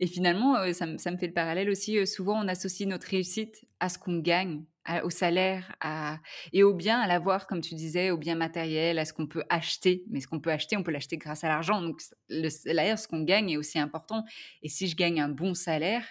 Et 0.00 0.06
finalement, 0.06 0.54
ça, 0.72 0.86
me 0.86 0.96
fait 0.96 1.26
le 1.26 1.34
parallèle 1.34 1.68
aussi. 1.68 2.06
souvent, 2.06 2.42
on 2.42 2.48
associe 2.48 2.88
notre 2.88 3.06
réussite 3.08 3.66
à 3.80 3.90
ce 3.90 3.98
qu'on 3.98 4.18
gagne, 4.18 4.64
au 5.04 5.10
salaire, 5.10 5.76
à, 5.80 6.18
et 6.54 6.62
au 6.62 6.72
bien, 6.72 6.98
à 6.98 7.06
l'avoir, 7.06 7.46
comme 7.46 7.60
tu 7.60 7.74
disais, 7.74 8.10
au 8.10 8.16
bien 8.16 8.34
matériel, 8.34 8.98
à 8.98 9.04
ce 9.04 9.12
qu'on 9.12 9.26
peut 9.26 9.44
acheter. 9.50 10.04
Mais 10.08 10.20
ce 10.20 10.26
qu'on 10.26 10.40
peut 10.40 10.50
acheter, 10.50 10.78
on 10.78 10.82
peut 10.82 10.90
l'acheter 10.90 11.18
grâce 11.18 11.44
à 11.44 11.48
l'argent. 11.48 11.82
Donc, 11.82 12.00
le 12.30 12.48
salaire, 12.48 12.98
ce 12.98 13.08
qu'on 13.08 13.22
gagne 13.22 13.50
est 13.50 13.56
aussi 13.58 13.78
important. 13.78 14.24
Et 14.62 14.70
si 14.70 14.88
je 14.88 14.96
gagne 14.96 15.20
un 15.20 15.28
bon 15.28 15.52
salaire, 15.52 16.04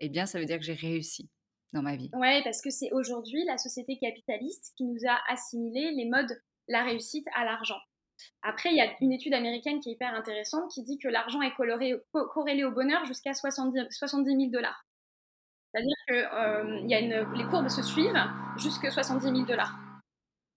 eh 0.00 0.10
bien, 0.10 0.26
ça 0.26 0.38
veut 0.38 0.44
dire 0.44 0.58
que 0.58 0.64
j'ai 0.64 0.74
réussi 0.74 1.30
dans 1.72 1.82
ma 1.82 1.96
vie. 1.96 2.10
Ouais, 2.14 2.42
parce 2.44 2.60
que 2.62 2.70
c'est 2.70 2.90
aujourd'hui 2.92 3.44
la 3.46 3.58
société 3.58 3.98
capitaliste 3.98 4.74
qui 4.76 4.84
nous 4.84 4.98
a 5.08 5.18
assimilé 5.32 5.92
les 5.92 6.06
modes 6.06 6.40
la 6.68 6.84
réussite 6.84 7.26
à 7.34 7.44
l'argent. 7.44 7.80
Après, 8.42 8.70
il 8.70 8.76
y 8.76 8.80
a 8.80 8.90
une 9.00 9.12
étude 9.12 9.34
américaine 9.34 9.80
qui 9.80 9.90
est 9.90 9.92
hyper 9.92 10.14
intéressante 10.14 10.70
qui 10.70 10.82
dit 10.82 10.98
que 10.98 11.08
l'argent 11.08 11.42
est 11.42 11.54
corrélé 11.54 12.64
au 12.64 12.70
bonheur 12.70 13.04
jusqu'à 13.04 13.34
70, 13.34 13.86
70 13.90 14.36
000 14.36 14.50
dollars. 14.50 14.84
C'est-à-dire 15.72 15.96
que 16.08 16.14
euh, 16.14 17.34
les 17.36 17.44
courbes 17.44 17.68
se 17.68 17.82
suivent 17.82 18.12
jusqu'à 18.56 18.90
70 18.90 19.22
000 19.22 19.42
dollars. 19.42 19.74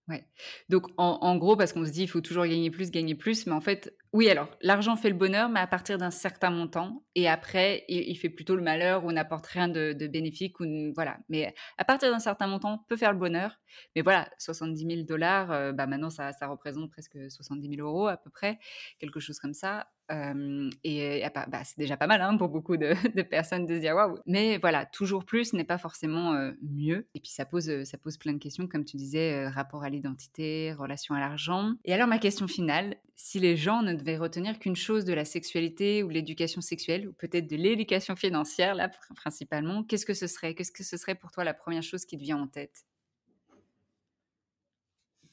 Ouais. 0.09 0.25
Donc, 0.67 0.87
en, 0.97 1.37
gros, 1.37 1.55
parce 1.55 1.71
qu'on 1.71 1.85
se 1.85 1.91
dit, 1.91 2.03
il 2.03 2.07
faut 2.09 2.19
toujours 2.19 2.45
gagner 2.45 2.69
plus, 2.69 2.91
gagner 2.91 3.15
plus, 3.15 3.47
mais 3.47 3.53
en 3.53 3.61
fait, 3.61 3.95
oui, 4.11 4.29
alors, 4.29 4.49
l'argent 4.61 4.97
fait 4.97 5.09
le 5.09 5.15
bonheur, 5.15 5.47
mais 5.47 5.61
à 5.61 5.67
partir 5.67 5.97
d'un 5.97 6.11
certain 6.11 6.49
montant, 6.49 7.05
et 7.15 7.29
après, 7.29 7.85
il, 7.87 8.13
fait 8.17 8.29
plutôt 8.29 8.57
le 8.57 8.61
malheur 8.61 9.05
ou 9.05 9.13
n'apporte 9.13 9.47
rien 9.47 9.69
de, 9.69 9.93
bénéfique, 10.07 10.59
ou 10.59 10.65
voilà. 10.93 11.19
Mais 11.29 11.55
à 11.77 11.85
partir 11.85 12.11
d'un 12.11 12.19
certain 12.19 12.47
montant, 12.47 12.79
peut 12.89 12.97
faire 12.97 13.13
le 13.13 13.17
bonheur, 13.17 13.61
mais 13.95 14.01
voilà, 14.01 14.29
70 14.39 14.85
000 14.85 15.03
dollars, 15.07 15.51
euh, 15.51 15.71
bah 15.71 15.87
maintenant, 15.87 16.09
ça, 16.09 16.33
ça 16.33 16.47
représente 16.47 16.91
presque 16.91 17.31
70 17.31 17.75
000 17.77 17.87
euros 17.87 18.07
à 18.07 18.17
peu 18.17 18.29
près, 18.29 18.59
quelque 18.99 19.21
chose 19.21 19.39
comme 19.39 19.53
ça 19.53 19.87
et 20.09 21.23
bah, 21.33 21.63
c'est 21.63 21.77
déjà 21.77 21.97
pas 21.97 22.07
mal 22.07 22.21
hein, 22.21 22.37
pour 22.37 22.49
beaucoup 22.49 22.77
de, 22.77 23.21
personnes 23.21 23.65
de 23.65 23.75
se 23.75 23.79
dire 23.79 23.95
waouh. 23.95 24.17
Mais 24.25 24.57
voilà, 24.57 24.85
toujours 24.85 25.25
plus 25.25 25.53
n'est 25.53 25.63
pas 25.63 25.77
forcément 25.77 26.33
mieux. 26.61 27.07
Et 27.15 27.19
puis 27.19 27.31
ça 27.31 27.45
pose, 27.45 27.83
ça 27.83 27.97
pose 27.97 28.17
plein 28.17 28.33
de 28.33 28.39
questions, 28.39 28.67
comme 28.67 28.85
tu 28.85 28.97
disais, 28.97 29.47
rapport 29.47 29.83
à 29.83 29.89
l'identité, 29.89 30.73
relation 30.73 31.15
à 31.15 31.19
l'argent. 31.19 31.73
Et 31.85 31.93
alors 31.93 32.07
ma 32.07 32.19
question 32.19 32.47
finale, 32.47 32.95
si 33.15 33.39
les 33.39 33.55
gens 33.55 33.81
ne 33.81 33.93
devaient 33.93 34.17
retenir 34.17 34.59
qu'une 34.59 34.75
chose 34.75 35.05
de 35.05 35.13
la 35.13 35.25
sexualité 35.25 36.03
ou 36.03 36.09
l'éducation 36.09 36.61
sexuelle, 36.61 37.07
ou 37.07 37.13
peut-être 37.13 37.49
de 37.49 37.55
l'éducation 37.55 38.15
financière 38.15 38.75
là 38.75 38.89
principalement, 39.15 39.83
qu'est-ce 39.83 40.05
que 40.05 40.13
ce 40.13 40.27
serait? 40.27 40.55
Qu'est-ce 40.55 40.71
que 40.71 40.83
ce 40.83 40.97
serait 40.97 41.15
pour 41.15 41.31
toi 41.31 41.43
la 41.43 41.53
première 41.53 41.83
chose 41.83 42.05
qui 42.05 42.17
te 42.17 42.23
vient 42.23 42.37
en 42.37 42.47
tête? 42.47 42.85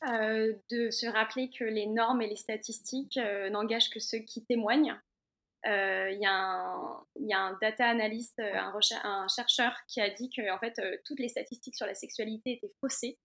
Euh, 0.09 0.55
de 0.71 0.91
se 0.91 1.07
rappeler 1.07 1.51
que 1.51 1.65
les 1.65 1.87
normes 1.87 2.23
et 2.23 2.27
les 2.27 2.37
statistiques 2.37 3.19
euh, 3.19 3.51
n'engagent 3.51 3.91
que 3.91 4.01
ceux 4.01 4.21
qui 4.21 4.43
témoignent. 4.47 4.99
Euh, 5.67 6.11
il 6.11 6.17
y, 6.17 6.23
y, 6.23 7.35
a 7.35 7.39
un 7.39 7.59
data 7.61 7.87
analyst, 7.87 8.41
un, 8.41 9.27
chercheur 9.29 9.77
qui 9.89 10.01
a 10.01 10.09
dit 10.09 10.31
que 10.35 10.51
en 10.51 10.59
fait, 10.59 10.81
toutes 11.05 11.21
les 11.21 11.29
statistiques 11.29 11.77
sur 11.77 11.85
la 11.85 11.95
sexualité 11.95 12.53
étaient 12.53 12.73
faussées 12.81 13.19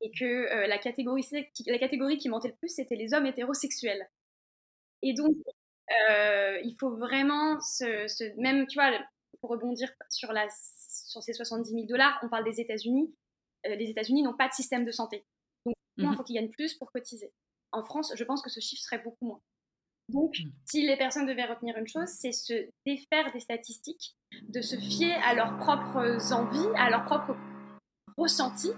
et 0.00 0.10
que 0.10 0.66
la, 0.66 0.78
catégorie, 0.78 2.18
qui 2.18 2.28
mentait 2.28 2.48
le 2.48 2.56
plus, 2.56 2.74
c'était 2.74 2.96
les 2.96 3.14
hommes 3.14 3.26
hétérosexuels. 3.26 4.08
Et 5.02 5.14
donc, 5.14 5.36
il 5.90 6.74
faut 6.80 6.96
vraiment 6.96 7.60
se, 7.60 8.40
Même, 8.40 8.66
tu 8.66 8.80
vois, 8.80 8.90
pour 9.40 9.50
rebondir 9.50 9.92
sur 10.08 10.32
ces 11.22 11.32
70 11.32 11.70
000 11.70 11.86
dollars, 11.86 12.18
on 12.24 12.28
parle 12.28 12.44
des 12.44 12.60
États-Unis. 12.60 13.14
les 13.64 13.90
États-Unis 13.90 14.24
n'ont 14.24 14.36
pas 14.36 14.48
de 14.48 14.54
système 14.54 14.84
de 14.84 14.90
santé 14.90 15.24
il 16.00 16.14
faut 16.14 16.22
mmh 16.22 16.24
qu'ils 16.24 16.36
gagnent 16.36 16.50
plus 16.50 16.74
pour 16.74 16.90
cotiser. 16.92 17.32
En 17.72 17.82
France, 17.82 18.12
je 18.16 18.24
pense 18.24 18.42
que 18.42 18.50
ce 18.50 18.60
chiffre 18.60 18.82
serait 18.82 19.02
beaucoup 19.02 19.26
moins. 19.26 19.40
Donc, 20.08 20.38
mmh. 20.38 20.50
si 20.66 20.86
les 20.86 20.96
personnes 20.96 21.26
devaient 21.26 21.44
retenir 21.44 21.76
une 21.76 21.86
chose, 21.86 22.08
c'est 22.08 22.32
se 22.32 22.68
défaire 22.84 23.32
des 23.32 23.40
statistiques, 23.40 24.16
de 24.48 24.60
se 24.60 24.76
fier 24.76 25.14
à 25.24 25.34
leurs 25.34 25.56
propres 25.58 26.32
envies, 26.32 26.76
à 26.76 26.90
leurs 26.90 27.04
propres 27.04 27.36
ressenti. 28.16 28.70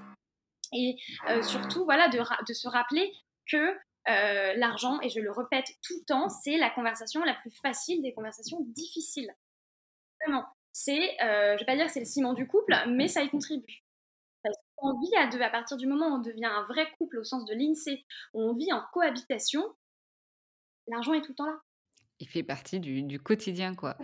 Et 0.74 0.96
surtout, 1.42 1.84
voilà, 1.84 2.08
de, 2.08 2.18
de, 2.18 2.52
se 2.52 2.68
rappeler 2.68 3.12
que 3.50 3.74
l'argent, 4.06 5.00
et 5.00 5.08
je 5.08 5.20
le 5.20 5.30
répète 5.30 5.66
tout 5.82 5.94
le 5.98 6.04
temps, 6.04 6.28
c'est 6.28 6.56
la 6.56 6.70
conversation 6.70 7.22
la 7.24 7.34
plus 7.34 7.50
facile 7.62 8.02
des 8.02 8.14
conversations 8.14 8.58
difficiles. 8.60 9.34
Vraiment. 10.20 10.44
C'est, 10.72 11.16
je 11.20 11.58
vais 11.58 11.66
pas 11.66 11.76
dire 11.76 11.86
que 11.86 11.92
c'est 11.92 12.00
le 12.00 12.06
ciment 12.06 12.32
du 12.32 12.46
couple, 12.46 12.74
mais 12.88 13.08
ça 13.08 13.22
y 13.22 13.28
contribue. 13.28 13.82
Qu'on 14.82 14.98
vit 14.98 15.14
à 15.16 15.28
deux, 15.28 15.40
à 15.40 15.48
partir 15.48 15.76
du 15.76 15.86
moment 15.86 16.08
où 16.08 16.14
on 16.16 16.18
devient 16.18 16.46
un 16.46 16.64
vrai 16.64 16.88
couple 16.98 17.18
au 17.18 17.22
sens 17.22 17.44
de 17.44 17.54
l'INSEE, 17.54 18.04
où 18.34 18.42
on 18.42 18.52
vit 18.52 18.72
en 18.72 18.82
cohabitation, 18.92 19.62
l'argent 20.88 21.14
est 21.14 21.20
tout 21.20 21.30
le 21.30 21.36
temps 21.36 21.46
là. 21.46 21.60
Il 22.18 22.26
fait 22.28 22.42
partie 22.42 22.80
du, 22.80 23.20
quotidien, 23.20 23.76
quoi. 23.76 23.96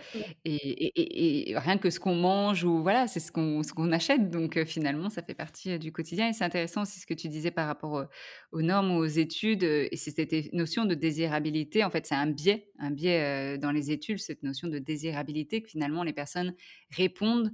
Et, 0.45 1.53
rien 1.57 1.79
que 1.79 1.91
ce 1.91 1.99
qu'on 1.99 2.15
mange 2.15 2.63
ou 2.63 2.81
voilà, 2.81 3.09
c'est 3.09 3.19
ce 3.21 3.33
qu'on 3.33 3.65
ce 3.65 3.73
qu'on 3.73 3.91
achète. 3.91 4.31
Donc 4.31 4.65
finalement, 4.65 5.11
ça 5.11 5.23
fait 5.23 5.35
partie 5.35 5.79
du 5.81 5.93
quotidien. 5.93 6.29
Et 6.29 6.33
c'est 6.33 6.45
intéressant 6.45 6.83
aussi 6.83 7.01
ce 7.01 7.07
que 7.07 7.15
tu 7.15 7.29
disais 7.29 7.51
par 7.51 7.67
rapport 7.67 8.07
aux 8.53 8.63
normes 8.63 8.93
aux 8.93 9.05
études. 9.05 9.65
et 9.65 9.97
c'est 9.97 10.11
cette 10.11 10.53
notion 10.53 10.85
de 10.85 10.95
désirabilité. 10.95 11.85
En 11.85 11.91
fait, 11.91 12.07
c'est 12.07 12.17
un 12.17 12.27
biais, 12.27 12.71
un 12.79 12.93
biais 12.93 13.59
dans 13.59 13.73
les 13.73 13.91
études, 13.91 14.19
cette 14.19 14.45
notion 14.45 14.69
de 14.69 14.79
désirabilité 14.79 15.63
que 15.63 15.69
finalement 15.69 16.03
les 16.03 16.13
personnes 16.13 16.55
répondent 16.91 17.53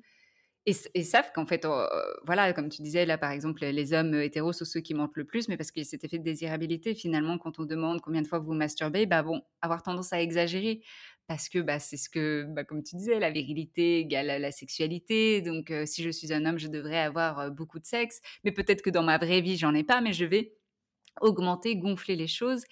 et, 0.67 1.03
savent 1.03 1.31
qu'en 1.35 1.45
fait, 1.45 1.67
oh, 1.67 1.87
voilà, 2.25 2.53
comme 2.55 2.71
tu 2.71 2.81
disais, 2.81 3.05
là, 3.05 3.19
par 3.19 3.31
exemple, 3.31 3.65
les 3.65 3.93
hommes 3.93 4.15
hétéros 4.15 4.53
sont 4.53 4.65
ceux 4.65 4.81
qui 4.81 4.95
mentent 4.95 5.17
le 5.17 5.25
plus, 5.25 5.49
mais 5.49 5.57
parce 5.57 5.71
qu'il 5.71 5.83
y 5.83 5.87
a 5.87 5.89
cet 5.89 6.05
effet 6.05 6.19
de 6.19 6.25
désirabilité, 6.25 6.95
finalement, 6.95 7.37
quand 7.37 7.59
on 7.59 7.65
demande 7.65 8.01
combien 8.01 8.23
de 8.23 8.27
fois 8.27 8.39
vous 8.39 8.55
masturbez, 8.55 9.05
bah 9.05 9.23
bon, 9.23 9.43
avoir 9.61 9.83
tendance 9.83 10.12
à 10.15 10.23
exagérer, 10.23 10.81
parce 11.27 11.49
que 11.49 11.59
bah, 11.59 11.79
c'est 11.79 11.99
ce 11.99 12.09
que, 12.09 12.47
bah, 12.49 12.65
comme 12.65 12.83
tu 12.83 12.97
disais, 12.97 13.19
la 13.19 13.31
virilité 13.31 13.99
égale 14.01 14.41
la 14.41 14.53
sexualité, 14.53 15.43
donc 15.43 15.73
si 15.85 16.03
je 16.03 16.11
suis 16.11 16.33
un 16.33 16.47
homme, 16.47 16.59
je 16.59 16.69
devrais 16.69 16.99
avoir 16.99 17.51
beaucoup 17.51 17.79
de 17.79 17.87
sexe, 17.87 18.21
mais 18.45 18.53
peut-être 18.53 18.81
que 18.81 18.91
dans 18.91 19.03
ma 19.03 19.19
vraie 19.19 19.43
vie, 19.43 19.57
j'en 19.57 19.75
ai 19.75 19.85
pas, 19.85 20.01
mais 20.01 20.12
je 20.15 20.25
vais 20.25 20.55
augmenter, 21.21 21.77
gonfler 21.77 22.17
les 22.17 22.27
choses. 22.27 22.65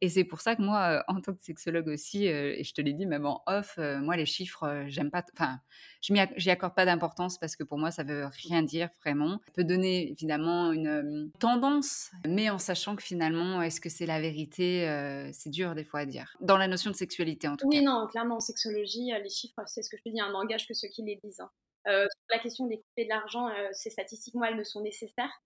Et 0.00 0.08
c'est 0.08 0.24
pour 0.24 0.40
ça 0.40 0.56
que 0.56 0.62
moi, 0.62 1.04
en 1.08 1.20
tant 1.20 1.34
que 1.34 1.42
sexologue 1.42 1.88
aussi, 1.88 2.26
et 2.26 2.62
je 2.64 2.74
te 2.74 2.80
l'ai 2.80 2.92
dit 2.92 3.06
même 3.06 3.26
en 3.26 3.42
off, 3.46 3.78
moi 3.78 4.16
les 4.16 4.26
chiffres, 4.26 4.84
j'aime 4.88 5.10
pas, 5.10 5.24
enfin, 5.34 5.60
je 6.00 6.12
n'y 6.12 6.50
accorde 6.50 6.74
pas 6.74 6.84
d'importance 6.84 7.38
parce 7.38 7.56
que 7.56 7.64
pour 7.64 7.78
moi, 7.78 7.90
ça 7.90 8.02
veut 8.02 8.26
rien 8.26 8.62
dire 8.62 8.88
vraiment. 9.00 9.40
Ça 9.46 9.52
peut 9.54 9.64
donner 9.64 10.10
évidemment 10.10 10.72
une 10.72 11.30
tendance, 11.38 12.10
mais 12.26 12.50
en 12.50 12.58
sachant 12.58 12.96
que 12.96 13.02
finalement, 13.02 13.62
est-ce 13.62 13.80
que 13.80 13.88
c'est 13.88 14.06
la 14.06 14.20
vérité 14.20 14.86
C'est 15.32 15.50
dur 15.50 15.74
des 15.74 15.84
fois 15.84 16.00
à 16.00 16.06
dire. 16.06 16.36
Dans 16.40 16.56
la 16.56 16.68
notion 16.68 16.90
de 16.90 16.96
sexualité 16.96 17.48
en 17.48 17.56
tout 17.56 17.68
cas. 17.68 17.76
Oui, 17.76 17.84
non, 17.84 18.06
clairement 18.06 18.36
en 18.36 18.40
sexologie, 18.40 19.10
les 19.22 19.30
chiffres, 19.30 19.62
c'est 19.66 19.82
ce 19.82 19.90
que 19.90 19.96
je 19.96 20.02
te 20.02 20.08
dis, 20.08 20.20
un 20.20 20.30
langage 20.30 20.66
que 20.66 20.74
ceux 20.74 20.88
qui 20.88 21.02
les 21.02 21.18
disent. 21.22 21.40
Hein. 21.40 22.06
la 22.30 22.38
question 22.38 22.66
des 22.66 22.78
coupés 22.78 23.04
de 23.04 23.10
l'argent, 23.10 23.48
ces 23.72 23.90
statistiques, 23.90 24.34
moi, 24.34 24.48
elles 24.48 24.56
me 24.56 24.64
sont 24.64 24.80
nécessaires 24.82 25.42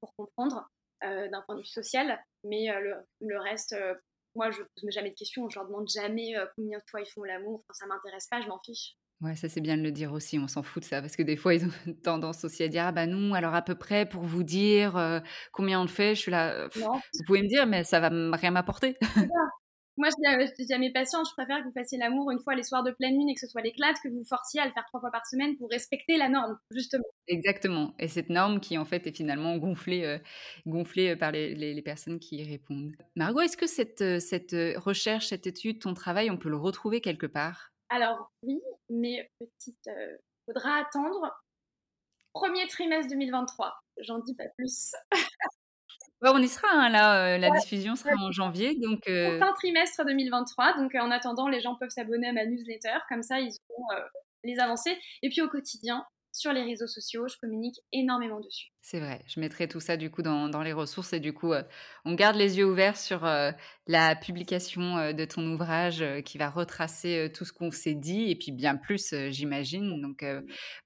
pour 0.00 0.14
comprendre. 0.14 0.68
Euh, 1.02 1.28
d'un 1.30 1.40
point 1.46 1.54
de 1.54 1.60
vue 1.60 1.66
social, 1.66 2.18
mais 2.44 2.70
euh, 2.70 2.94
le, 3.20 3.40
reste, 3.40 3.72
euh, 3.72 3.94
moi, 4.34 4.50
je 4.50 4.60
ne 4.60 4.66
pose 4.82 4.90
jamais 4.92 5.08
de 5.08 5.14
questions, 5.14 5.48
je 5.48 5.58
leur 5.58 5.66
demande 5.66 5.88
jamais 5.88 6.34
combien 6.56 6.76
de 6.76 6.84
fois 6.90 7.00
ils 7.00 7.06
font 7.06 7.22
l'amour, 7.22 7.64
enfin, 7.64 7.72
ça 7.72 7.86
m'intéresse 7.86 8.26
pas, 8.30 8.42
je 8.42 8.48
m'en 8.48 8.60
fiche. 8.62 8.96
Ouais, 9.22 9.34
ça 9.34 9.48
c'est 9.48 9.62
bien 9.62 9.78
de 9.78 9.82
le 9.82 9.92
dire 9.92 10.12
aussi, 10.12 10.38
on 10.38 10.46
s'en 10.46 10.62
fout 10.62 10.82
de 10.82 10.88
ça, 10.88 11.00
parce 11.00 11.16
que 11.16 11.22
des 11.22 11.36
fois 11.36 11.54
ils 11.54 11.64
ont 11.64 11.70
tendance 12.04 12.44
aussi 12.44 12.62
à 12.62 12.68
dire 12.68 12.84
ah 12.84 12.92
bah 12.92 13.06
non, 13.06 13.32
alors 13.32 13.54
à 13.54 13.62
peu 13.62 13.74
près 13.74 14.06
pour 14.06 14.22
vous 14.22 14.42
dire 14.42 15.22
combien 15.52 15.80
on 15.80 15.84
le 15.84 15.88
fait, 15.88 16.14
je 16.14 16.20
suis 16.20 16.30
là, 16.30 16.68
vous 16.68 17.24
pouvez 17.26 17.42
me 17.42 17.48
dire, 17.48 17.66
mais 17.66 17.82
ça 17.82 18.00
va 18.00 18.10
rien 18.36 18.50
m'apporter. 18.50 18.96
Moi, 20.00 20.08
je 20.08 20.64
dis, 20.64 20.72
à, 20.72 20.78
mes 20.78 20.90
patients, 20.90 21.22
je 21.24 21.32
préfère 21.34 21.58
que 21.58 21.64
vous 21.64 21.74
fassiez 21.74 21.98
l'amour 21.98 22.30
une 22.30 22.40
fois 22.40 22.54
les 22.54 22.62
soirs 22.62 22.82
de 22.82 22.90
pleine 22.90 23.18
lune 23.18 23.28
et 23.28 23.34
que 23.34 23.40
ce 23.40 23.46
soit 23.46 23.60
l'éclate, 23.60 23.98
que 24.02 24.08
vous 24.08 24.24
forciez 24.24 24.58
à 24.58 24.64
le 24.64 24.72
faire 24.72 24.86
trois 24.86 24.98
fois 24.98 25.10
par 25.10 25.26
semaine 25.26 25.58
pour 25.58 25.68
respecter 25.68 26.16
la 26.16 26.30
norme, 26.30 26.58
justement. 26.70 27.04
Exactement. 27.28 27.94
Et 27.98 28.08
cette 28.08 28.30
norme 28.30 28.60
qui, 28.60 28.78
en 28.78 28.86
fait, 28.86 29.06
est 29.06 29.14
finalement 29.14 29.58
gonflée, 29.58 30.06
euh, 30.06 30.18
gonflée 30.64 31.10
euh, 31.10 31.16
par 31.16 31.32
les, 31.32 31.54
les, 31.54 31.82
personnes 31.82 32.18
qui 32.18 32.36
y 32.36 32.50
répondent. 32.50 32.96
Margot, 33.14 33.40
est-ce 33.40 33.58
que 33.58 33.66
cette, 33.66 34.00
euh, 34.00 34.20
cette 34.20 34.56
recherche, 34.78 35.26
cette 35.26 35.46
étude, 35.46 35.80
ton 35.80 35.92
travail, 35.92 36.30
on 36.30 36.38
peut 36.38 36.48
le 36.48 36.56
retrouver 36.56 37.02
quelque 37.02 37.26
part? 37.26 37.70
Alors, 37.90 38.32
oui, 38.42 38.58
mais 38.88 39.30
petite, 39.38 39.90
faudra 40.46 40.76
attendre 40.78 41.30
premier 42.32 42.66
trimestre 42.68 43.10
2023. 43.10 43.74
J'en 43.98 44.20
dis 44.20 44.34
pas 44.34 44.48
plus. 44.56 44.92
on 46.22 46.38
y 46.38 46.48
sera, 46.48 46.68
hein, 46.72 46.88
là, 46.88 47.38
la 47.38 47.50
diffusion 47.50 47.96
sera 47.96 48.10
en 48.20 48.30
janvier, 48.30 48.76
donc 48.76 49.02
Fin 49.06 49.52
trimestre 49.54 50.04
2023, 50.04 50.76
donc 50.78 50.94
en 50.94 51.10
attendant, 51.10 51.48
les 51.48 51.60
gens 51.60 51.76
peuvent 51.76 51.90
s'abonner 51.90 52.28
à 52.28 52.32
ma 52.32 52.44
newsletter, 52.44 52.98
comme 53.08 53.22
ça 53.22 53.40
ils 53.40 53.52
auront 53.70 53.86
les 54.44 54.58
avancées. 54.58 54.96
Et 55.22 55.28
puis 55.28 55.42
au 55.42 55.48
quotidien, 55.48 56.04
sur 56.32 56.52
les 56.52 56.62
réseaux 56.62 56.86
sociaux, 56.86 57.26
je 57.28 57.36
communique 57.38 57.80
énormément 57.92 58.40
dessus. 58.40 58.70
C'est 58.82 58.98
vrai, 58.98 59.20
je 59.26 59.40
mettrai 59.40 59.68
tout 59.68 59.78
ça 59.78 59.98
du 59.98 60.10
coup 60.10 60.22
dans, 60.22 60.48
dans 60.48 60.62
les 60.62 60.72
ressources 60.72 61.12
et 61.12 61.20
du 61.20 61.34
coup, 61.34 61.52
euh, 61.52 61.62
on 62.06 62.14
garde 62.14 62.36
les 62.36 62.56
yeux 62.56 62.64
ouverts 62.64 62.96
sur 62.96 63.26
euh, 63.26 63.52
la 63.86 64.16
publication 64.16 64.96
euh, 64.96 65.12
de 65.12 65.26
ton 65.26 65.46
ouvrage 65.52 66.02
qui 66.24 66.38
va 66.38 66.48
retracer 66.48 67.30
tout 67.34 67.44
ce 67.44 67.52
qu'on 67.52 67.70
s'est 67.70 67.94
dit 67.94 68.30
et 68.30 68.36
puis 68.36 68.52
bien 68.52 68.76
plus, 68.76 69.14
j'imagine. 69.28 70.00
Donc, 70.00 70.24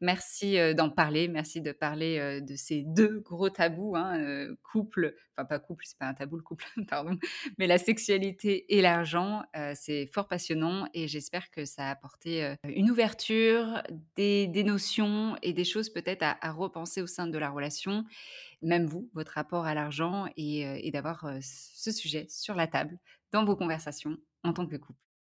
merci 0.00 0.56
d'en 0.74 0.90
parler, 0.90 1.28
merci 1.28 1.60
de 1.60 1.70
parler 1.70 2.40
de 2.40 2.56
ces 2.56 2.82
deux 2.82 3.20
gros 3.20 3.48
tabous, 3.48 3.94
hein, 3.96 4.48
couple, 4.62 5.14
enfin 5.30 5.44
pas 5.44 5.58
couple, 5.60 5.84
c'est 5.86 5.98
pas 5.98 6.06
un 6.06 6.14
tabou 6.14 6.36
le 6.36 6.42
couple, 6.42 6.64
pardon, 6.88 7.16
mais 7.58 7.66
la 7.66 7.78
sexualité 7.78 8.64
et 8.74 8.82
l'argent, 8.82 9.42
c'est 9.74 10.06
fort 10.06 10.26
passionnant 10.26 10.88
et 10.94 11.06
j'espère 11.06 11.50
que 11.50 11.64
ça 11.64 11.88
a 11.88 11.90
apporté 11.90 12.54
une 12.64 12.90
ouverture, 12.90 13.82
des, 14.16 14.48
des 14.48 14.64
notions 14.64 15.36
et 15.42 15.52
des 15.52 15.64
choses 15.64 15.90
peut-être 15.90 16.22
à, 16.22 16.36
à 16.40 16.50
repenser 16.50 17.02
au 17.02 17.06
sein 17.06 17.26
de 17.26 17.38
la 17.38 17.50
relation 17.50 17.83
même 18.62 18.86
vous, 18.86 19.10
votre 19.14 19.32
rapport 19.32 19.66
à 19.66 19.74
l'argent 19.74 20.26
et, 20.36 20.90
d'avoir 20.92 21.26
ce 21.40 21.90
sujet 21.90 22.26
sur 22.28 22.54
la 22.54 22.66
table 22.66 22.98
dans 23.32 23.44
vos 23.44 23.56
conversations 23.56 24.16
en 24.42 24.52
tant 24.52 24.66
que 24.66 24.76
couple. 24.76 24.98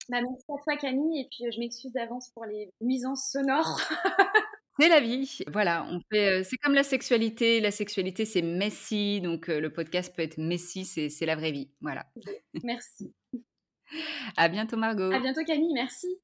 Bah, 0.09 0.21
merci 0.21 0.45
à 0.49 0.63
toi 0.63 0.77
Camille 0.77 1.21
et 1.21 1.27
puis 1.31 1.51
je 1.51 1.59
m'excuse 1.59 1.91
d'avance 1.91 2.29
pour 2.33 2.45
les 2.45 2.71
nuisances 2.81 3.29
sonores. 3.31 3.79
C'est 4.79 4.89
la 4.89 4.99
vie. 4.99 5.39
Voilà, 5.53 5.87
on 5.89 6.01
fait. 6.11 6.43
c'est 6.43 6.57
comme 6.57 6.73
la 6.73 6.83
sexualité. 6.83 7.61
La 7.61 7.71
sexualité, 7.71 8.25
c'est 8.25 8.41
messy, 8.41 9.21
donc 9.21 9.47
le 9.47 9.71
podcast 9.71 10.13
peut 10.13 10.21
être 10.21 10.37
messy. 10.37 10.83
C'est 10.83 11.25
la 11.25 11.37
vraie 11.37 11.53
vie. 11.53 11.71
Voilà. 11.79 12.05
Merci. 12.61 13.13
à 14.35 14.49
bientôt 14.49 14.75
Margot. 14.75 15.11
À 15.13 15.19
bientôt 15.19 15.45
Camille. 15.45 15.73
Merci. 15.73 16.19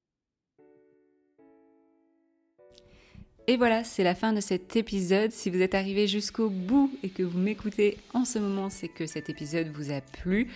Et 3.51 3.57
voilà, 3.57 3.83
c'est 3.83 4.05
la 4.05 4.15
fin 4.15 4.31
de 4.31 4.39
cet 4.39 4.77
épisode. 4.77 5.33
Si 5.33 5.49
vous 5.49 5.61
êtes 5.61 5.75
arrivé 5.75 6.07
jusqu'au 6.07 6.49
bout 6.49 6.89
et 7.03 7.09
que 7.09 7.21
vous 7.21 7.37
m'écoutez 7.37 7.97
en 8.13 8.23
ce 8.23 8.39
moment, 8.39 8.69
c'est 8.69 8.87
que 8.87 9.05
cet 9.05 9.29
épisode 9.29 9.67
vous 9.75 9.91
a 9.91 9.99
plu, 9.99 10.47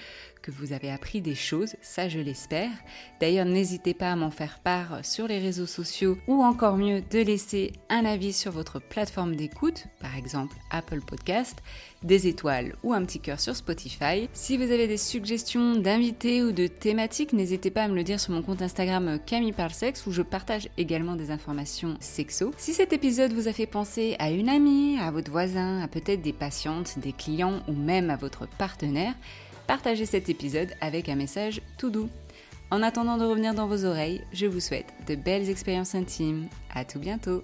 vous 0.52 0.74
avez 0.74 0.90
appris 0.90 1.22
des 1.22 1.36
choses, 1.36 1.76
ça 1.82 2.10
je 2.10 2.20
l'espère. 2.20 2.72
D'ailleurs, 3.20 3.46
n'hésitez 3.46 3.94
pas 3.94 4.12
à 4.12 4.16
m'en 4.16 4.32
faire 4.32 4.60
part 4.60 5.04
sur 5.04 5.28
les 5.28 5.40
réseaux 5.40 5.66
sociaux 5.66 6.18
ou 6.28 6.44
encore 6.44 6.78
mieux 6.78 7.02
de 7.02 7.20
laisser 7.20 7.74
un 7.90 8.06
avis 8.06 8.34
sur 8.34 8.52
votre 8.52 8.80
plateforme 8.80 9.36
d'écoute, 9.36 9.86
par 10.00 10.16
exemple 10.16 10.56
Apple 10.72 11.02
Podcast, 11.02 11.62
des 12.04 12.28
étoiles 12.28 12.76
ou 12.84 12.94
un 12.94 13.04
petit 13.04 13.20
cœur 13.20 13.40
sur 13.40 13.56
Spotify. 13.56 14.30
Si 14.34 14.58
vous 14.58 14.72
avez 14.72 14.88
des 14.88 14.98
suggestions 14.98 15.76
d'invités 15.76 16.44
ou 16.44 16.52
de 16.52 16.68
thématiques, 16.68 17.34
n'hésitez 17.34 17.72
pas 17.72 17.84
à 17.84 17.88
me 17.88 17.96
le 17.96 18.04
dire 18.04 18.20
sur 18.20 18.34
mon 18.34 18.42
compte 18.42 18.62
Instagram 18.62 19.20
Camille 19.26 19.52
Parle 19.52 19.66
où 20.08 20.12
je 20.12 20.22
partage 20.22 20.70
également 20.78 21.16
des 21.16 21.32
informations 21.32 21.98
sexo. 22.00 22.54
Si 22.58 22.74
cet 22.74 22.94
épisode 22.94 23.34
vous 23.34 23.48
a 23.48 23.54
fait 23.54 23.66
penser 23.66 24.16
à 24.20 24.32
une 24.32 24.50
amie, 24.50 24.98
à 25.00 25.12
votre 25.12 25.32
voisin, 25.32 25.82
à 25.82 25.88
peut-être 25.88 26.22
des 26.22 26.34
patientes, 26.34 27.00
des 27.00 27.12
clients 27.12 27.62
ou 27.68 27.74
même 27.74 28.10
à 28.10 28.16
votre 28.16 28.48
partenaire, 28.48 29.14
partagez 29.68 30.06
cet 30.06 30.30
épisode 30.30 30.70
avec 30.82 31.10
un 31.10 31.16
message 31.16 31.62
tout 31.78 31.90
doux. 31.90 32.10
En 32.72 32.82
attendant 32.82 33.18
de 33.18 33.26
revenir 33.26 33.54
dans 33.54 33.68
vos 33.68 33.86
oreilles, 33.86 34.22
je 34.34 34.46
vous 34.46 34.60
souhaite 34.60 34.92
de 35.08 35.16
belles 35.16 35.50
expériences 35.50 35.96
intimes. 35.96 36.48
À 36.74 36.84
tout 36.84 37.00
bientôt! 37.00 37.44